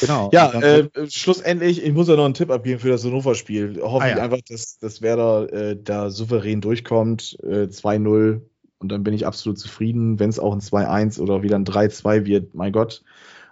Genau. 0.00 0.30
Ja, 0.32 0.52
äh, 0.60 0.88
schlussendlich, 1.08 1.82
ich 1.82 1.92
muss 1.92 2.08
ja 2.08 2.16
noch 2.16 2.24
einen 2.24 2.34
Tipp 2.34 2.50
abgeben 2.50 2.80
für 2.80 2.88
das 2.88 3.04
Hannover-Spiel. 3.04 3.80
Hoffe 3.82 4.04
Ah, 4.04 4.10
ich 4.10 4.16
ja. 4.16 4.22
einfach, 4.22 4.40
dass, 4.48 4.78
dass 4.78 5.00
Werder 5.00 5.52
äh, 5.52 5.76
da 5.80 6.10
souverän 6.10 6.60
durchkommt. 6.60 7.38
Äh, 7.42 7.68
2-0 7.68 8.40
und 8.78 8.90
dann 8.90 9.04
bin 9.04 9.14
ich 9.14 9.26
absolut 9.26 9.58
zufrieden. 9.60 10.18
Wenn 10.18 10.28
es 10.28 10.40
auch 10.40 10.52
ein 10.52 10.60
2-1 10.60 11.20
oder 11.20 11.42
wieder 11.44 11.56
ein 11.56 11.64
3-2 11.64 12.24
wird, 12.26 12.54
mein 12.54 12.72
Gott. 12.72 13.04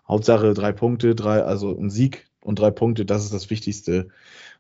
Hauptsache 0.09 0.55
drei 0.55 0.72
Punkte, 0.72 1.14
drei, 1.14 1.45
also 1.45 1.78
ein 1.78 1.88
Sieg 1.88 2.26
und 2.41 2.59
drei 2.59 2.72
Punkte, 2.72 3.05
das 3.05 3.22
ist 3.22 3.32
das 3.32 3.49
Wichtigste. 3.49 4.09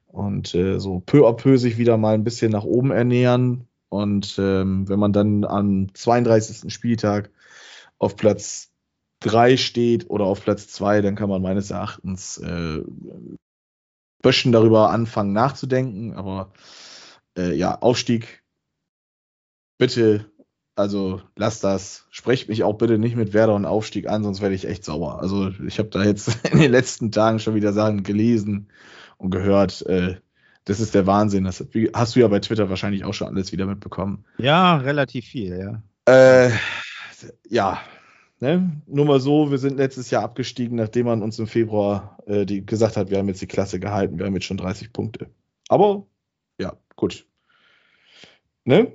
Und 0.06 0.54
äh, 0.54 0.78
so 0.78 1.00
peu 1.04 1.26
à 1.28 1.32
peu 1.32 1.56
sich 1.58 1.76
wieder 1.76 1.96
mal 1.96 2.14
ein 2.14 2.22
bisschen 2.24 2.52
nach 2.52 2.64
oben 2.64 2.92
ernähren. 2.92 3.66
Und 3.90 4.38
ähm, 4.38 4.88
wenn 4.88 4.98
man 4.98 5.12
dann 5.12 5.44
am 5.44 5.92
32. 5.92 6.72
Spieltag 6.72 7.30
auf 7.98 8.16
Platz 8.16 8.70
3 9.20 9.56
steht 9.56 10.08
oder 10.08 10.24
auf 10.24 10.42
Platz 10.42 10.68
2, 10.68 11.02
dann 11.02 11.16
kann 11.16 11.28
man 11.28 11.42
meines 11.42 11.70
Erachtens 11.70 12.38
äh, 12.38 12.82
Böschen 14.22 14.52
darüber 14.52 14.90
anfangen 14.90 15.32
nachzudenken. 15.32 16.14
Aber 16.14 16.52
äh, 17.36 17.52
ja, 17.52 17.78
Aufstieg, 17.80 18.42
bitte, 19.76 20.30
also 20.76 21.20
lasst 21.36 21.64
das. 21.64 22.06
Sprecht 22.10 22.48
mich 22.48 22.62
auch 22.62 22.78
bitte 22.78 22.96
nicht 22.96 23.16
mit 23.16 23.32
Werder 23.34 23.56
und 23.56 23.66
Aufstieg 23.66 24.08
an, 24.08 24.22
sonst 24.22 24.40
werde 24.40 24.54
ich 24.54 24.68
echt 24.68 24.84
sauer. 24.84 25.20
Also 25.20 25.50
ich 25.66 25.80
habe 25.80 25.88
da 25.88 26.04
jetzt 26.04 26.28
in 26.52 26.60
den 26.60 26.70
letzten 26.70 27.10
Tagen 27.10 27.40
schon 27.40 27.56
wieder 27.56 27.72
Sachen 27.72 28.04
gelesen 28.04 28.68
und 29.18 29.30
gehört. 29.30 29.82
Äh, 29.86 30.20
das 30.64 30.80
ist 30.80 30.94
der 30.94 31.06
Wahnsinn. 31.06 31.44
Das 31.44 31.64
hast 31.94 32.16
du 32.16 32.20
ja 32.20 32.28
bei 32.28 32.40
Twitter 32.40 32.68
wahrscheinlich 32.68 33.04
auch 33.04 33.14
schon 33.14 33.28
alles 33.28 33.52
wieder 33.52 33.66
mitbekommen. 33.66 34.24
ja, 34.38 34.76
relativ 34.76 35.26
viel, 35.26 35.58
ja. 35.58 35.82
Äh, 36.12 36.50
ja, 37.48 37.80
ne? 38.40 38.80
nur 38.86 39.04
mal 39.04 39.20
so, 39.20 39.50
wir 39.50 39.58
sind 39.58 39.76
letztes 39.76 40.10
Jahr 40.10 40.22
abgestiegen, 40.22 40.76
nachdem 40.76 41.06
man 41.06 41.22
uns 41.22 41.38
im 41.38 41.46
Februar 41.46 42.18
äh, 42.26 42.46
die, 42.46 42.64
gesagt 42.64 42.96
hat, 42.96 43.10
wir 43.10 43.18
haben 43.18 43.28
jetzt 43.28 43.42
die 43.42 43.46
Klasse 43.46 43.80
gehalten, 43.80 44.18
wir 44.18 44.26
haben 44.26 44.34
jetzt 44.34 44.46
schon 44.46 44.56
30 44.56 44.92
Punkte. 44.92 45.30
Aber 45.68 46.06
ja, 46.58 46.76
gut. 46.96 47.26
Ne? 48.64 48.92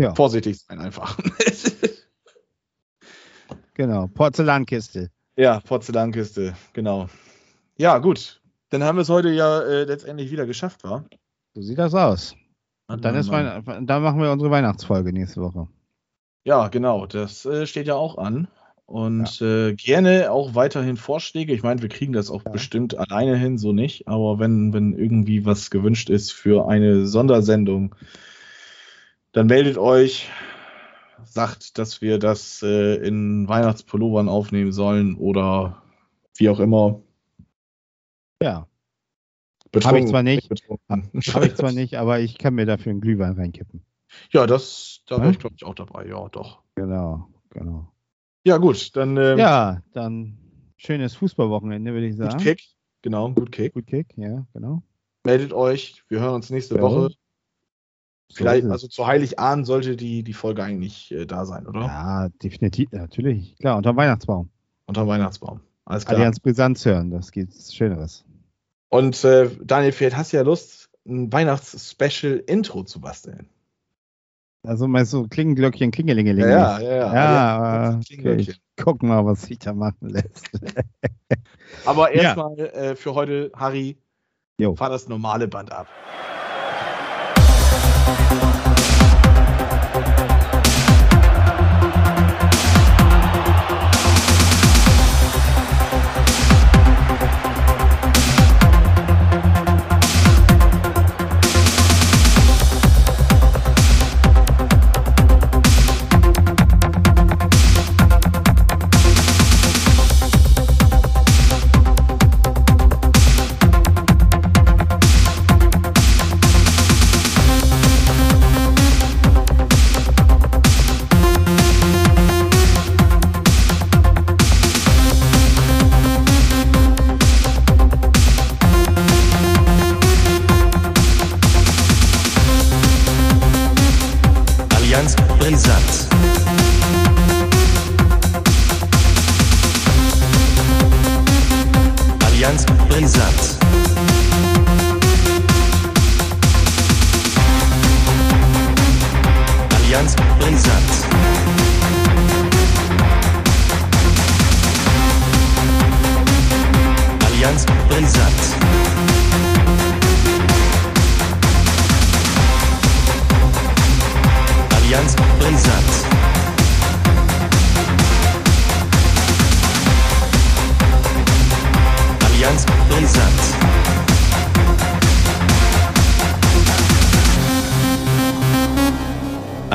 Ja. 0.00 0.14
Vorsichtig 0.14 0.58
sein 0.58 0.78
einfach. 0.78 1.18
Genau. 3.74 4.06
Porzellankiste. 4.06 5.10
ja, 5.36 5.58
Porzellankiste, 5.60 6.54
genau. 6.72 7.08
Ja, 7.76 7.98
gut. 7.98 8.40
Dann 8.74 8.82
haben 8.82 8.96
wir 8.96 9.02
es 9.02 9.08
heute 9.08 9.30
ja 9.30 9.60
äh, 9.60 9.84
letztendlich 9.84 10.32
wieder 10.32 10.46
geschafft, 10.46 10.82
war. 10.82 11.04
So 11.54 11.62
sieht 11.62 11.78
das 11.78 11.94
aus. 11.94 12.34
Und 12.88 13.04
dann, 13.04 13.14
ist 13.14 13.30
Weihn- 13.30 13.86
dann 13.86 14.02
machen 14.02 14.20
wir 14.20 14.32
unsere 14.32 14.50
Weihnachtsfolge 14.50 15.12
nächste 15.12 15.40
Woche. 15.40 15.68
Ja, 16.44 16.66
genau, 16.66 17.06
das 17.06 17.46
äh, 17.46 17.68
steht 17.68 17.86
ja 17.86 17.94
auch 17.94 18.18
an. 18.18 18.48
Und 18.86 19.40
äh, 19.40 19.74
gerne 19.74 20.32
auch 20.32 20.56
weiterhin 20.56 20.96
Vorschläge. 20.96 21.54
Ich 21.54 21.62
meine, 21.62 21.82
wir 21.82 21.88
kriegen 21.88 22.12
das 22.12 22.30
auch 22.30 22.44
Ja. 22.44 22.50
bestimmt 22.50 22.98
alleine 22.98 23.36
hin, 23.36 23.58
so 23.58 23.72
nicht. 23.72 24.08
Aber 24.08 24.40
wenn, 24.40 24.72
wenn 24.72 24.92
irgendwie 24.92 25.46
was 25.46 25.70
gewünscht 25.70 26.10
ist 26.10 26.32
für 26.32 26.68
eine 26.68 27.06
Sondersendung, 27.06 27.94
dann 29.30 29.46
meldet 29.46 29.78
euch, 29.78 30.28
sagt, 31.22 31.78
dass 31.78 32.02
wir 32.02 32.18
das 32.18 32.60
äh, 32.64 32.96
in 32.96 33.46
Weihnachtspullovern 33.46 34.28
aufnehmen 34.28 34.72
sollen 34.72 35.14
oder 35.14 35.80
wie 36.36 36.48
auch 36.48 36.58
immer. 36.58 37.00
Ja, 38.44 38.68
Betrunken, 39.72 40.06
zwar 40.06 40.22
nicht. 40.22 40.50
habe 40.90 41.46
ich 41.46 41.54
zwar 41.54 41.72
nicht, 41.72 41.96
aber 41.96 42.20
ich 42.20 42.36
kann 42.36 42.54
mir 42.54 42.66
dafür 42.66 42.90
einen 42.90 43.00
Glühwein 43.00 43.32
reinkippen. 43.32 43.82
Ja, 44.30 44.46
das, 44.46 45.00
da 45.06 45.18
wäre 45.18 45.30
ich, 45.30 45.38
glaube 45.38 45.56
ich, 45.56 45.64
auch 45.64 45.74
dabei. 45.74 46.06
Ja, 46.06 46.28
doch. 46.28 46.62
Genau, 46.74 47.26
genau. 47.48 47.90
Ja, 48.46 48.58
gut, 48.58 48.94
dann 48.96 49.16
ähm, 49.16 49.38
Ja, 49.38 49.82
dann 49.92 50.36
schönes 50.76 51.14
Fußballwochenende, 51.14 51.94
würde 51.94 52.06
ich 52.06 52.18
gut 52.18 52.30
sagen. 52.32 52.44
Kick. 52.44 52.62
Genau, 53.00 53.32
gut 53.32 53.50
Kick. 53.50 53.72
Gut 53.72 53.86
Kick, 53.86 54.12
ja, 54.16 54.46
genau. 54.52 54.82
meldet 55.24 55.54
euch. 55.54 56.04
Wir 56.08 56.20
hören 56.20 56.34
uns 56.34 56.50
nächste 56.50 56.76
Ja. 56.76 56.82
Woche. 56.82 57.14
Vielleicht, 58.32 58.66
also 58.66 58.88
zu 58.88 59.06
Heiligabend 59.06 59.66
sollte 59.66 59.96
die, 59.96 60.22
die 60.22 60.32
Folge 60.34 60.62
eigentlich 60.62 61.10
äh, 61.12 61.24
da 61.24 61.46
sein, 61.46 61.66
oder? 61.66 61.80
Ja, 61.80 62.28
definitiv, 62.42 62.92
natürlich. 62.92 63.56
Klar, 63.58 63.78
unterm 63.78 63.96
Weihnachtsbaum. 63.96 64.50
Unterm 64.86 65.08
Weihnachtsbaum. 65.08 65.60
Alles 65.86 66.04
klar. 66.04 66.18
Allianz 66.18 66.40
Brisanz 66.40 66.84
hören, 66.84 67.10
das 67.10 67.32
gibt's 67.32 67.74
Schöneres. 67.74 68.24
Und 68.88 69.24
äh, 69.24 69.50
Daniel, 69.62 69.92
vielleicht 69.92 70.16
hast 70.16 70.32
du 70.32 70.36
ja 70.36 70.42
Lust, 70.42 70.90
ein 71.06 71.32
Weihnachts-Special-Intro 71.32 72.84
zu 72.84 73.00
basteln. 73.00 73.48
Also 74.66 74.88
meinst 74.88 75.12
du 75.12 75.28
Klingenglöckchen, 75.28 75.90
Klingelingeling? 75.90 76.48
ja, 76.48 76.80
Ja, 76.80 77.12
ja. 77.12 77.56
aber 77.56 77.98
okay, 77.98 78.36
ich 78.36 78.60
guck 78.76 79.02
mal, 79.02 79.24
was 79.26 79.42
sich 79.42 79.58
da 79.58 79.74
machen 79.74 80.08
lässt. 80.08 80.50
Aber 81.86 82.14
Ja. 82.14 82.22
erstmal 82.22 82.58
äh, 82.58 82.96
für 82.96 83.14
heute, 83.14 83.52
Harry, 83.54 83.98
Jo. 84.58 84.74
fahr 84.74 84.88
das 84.88 85.06
normale 85.08 85.48
Band 85.48 85.70
ab. 85.70 85.86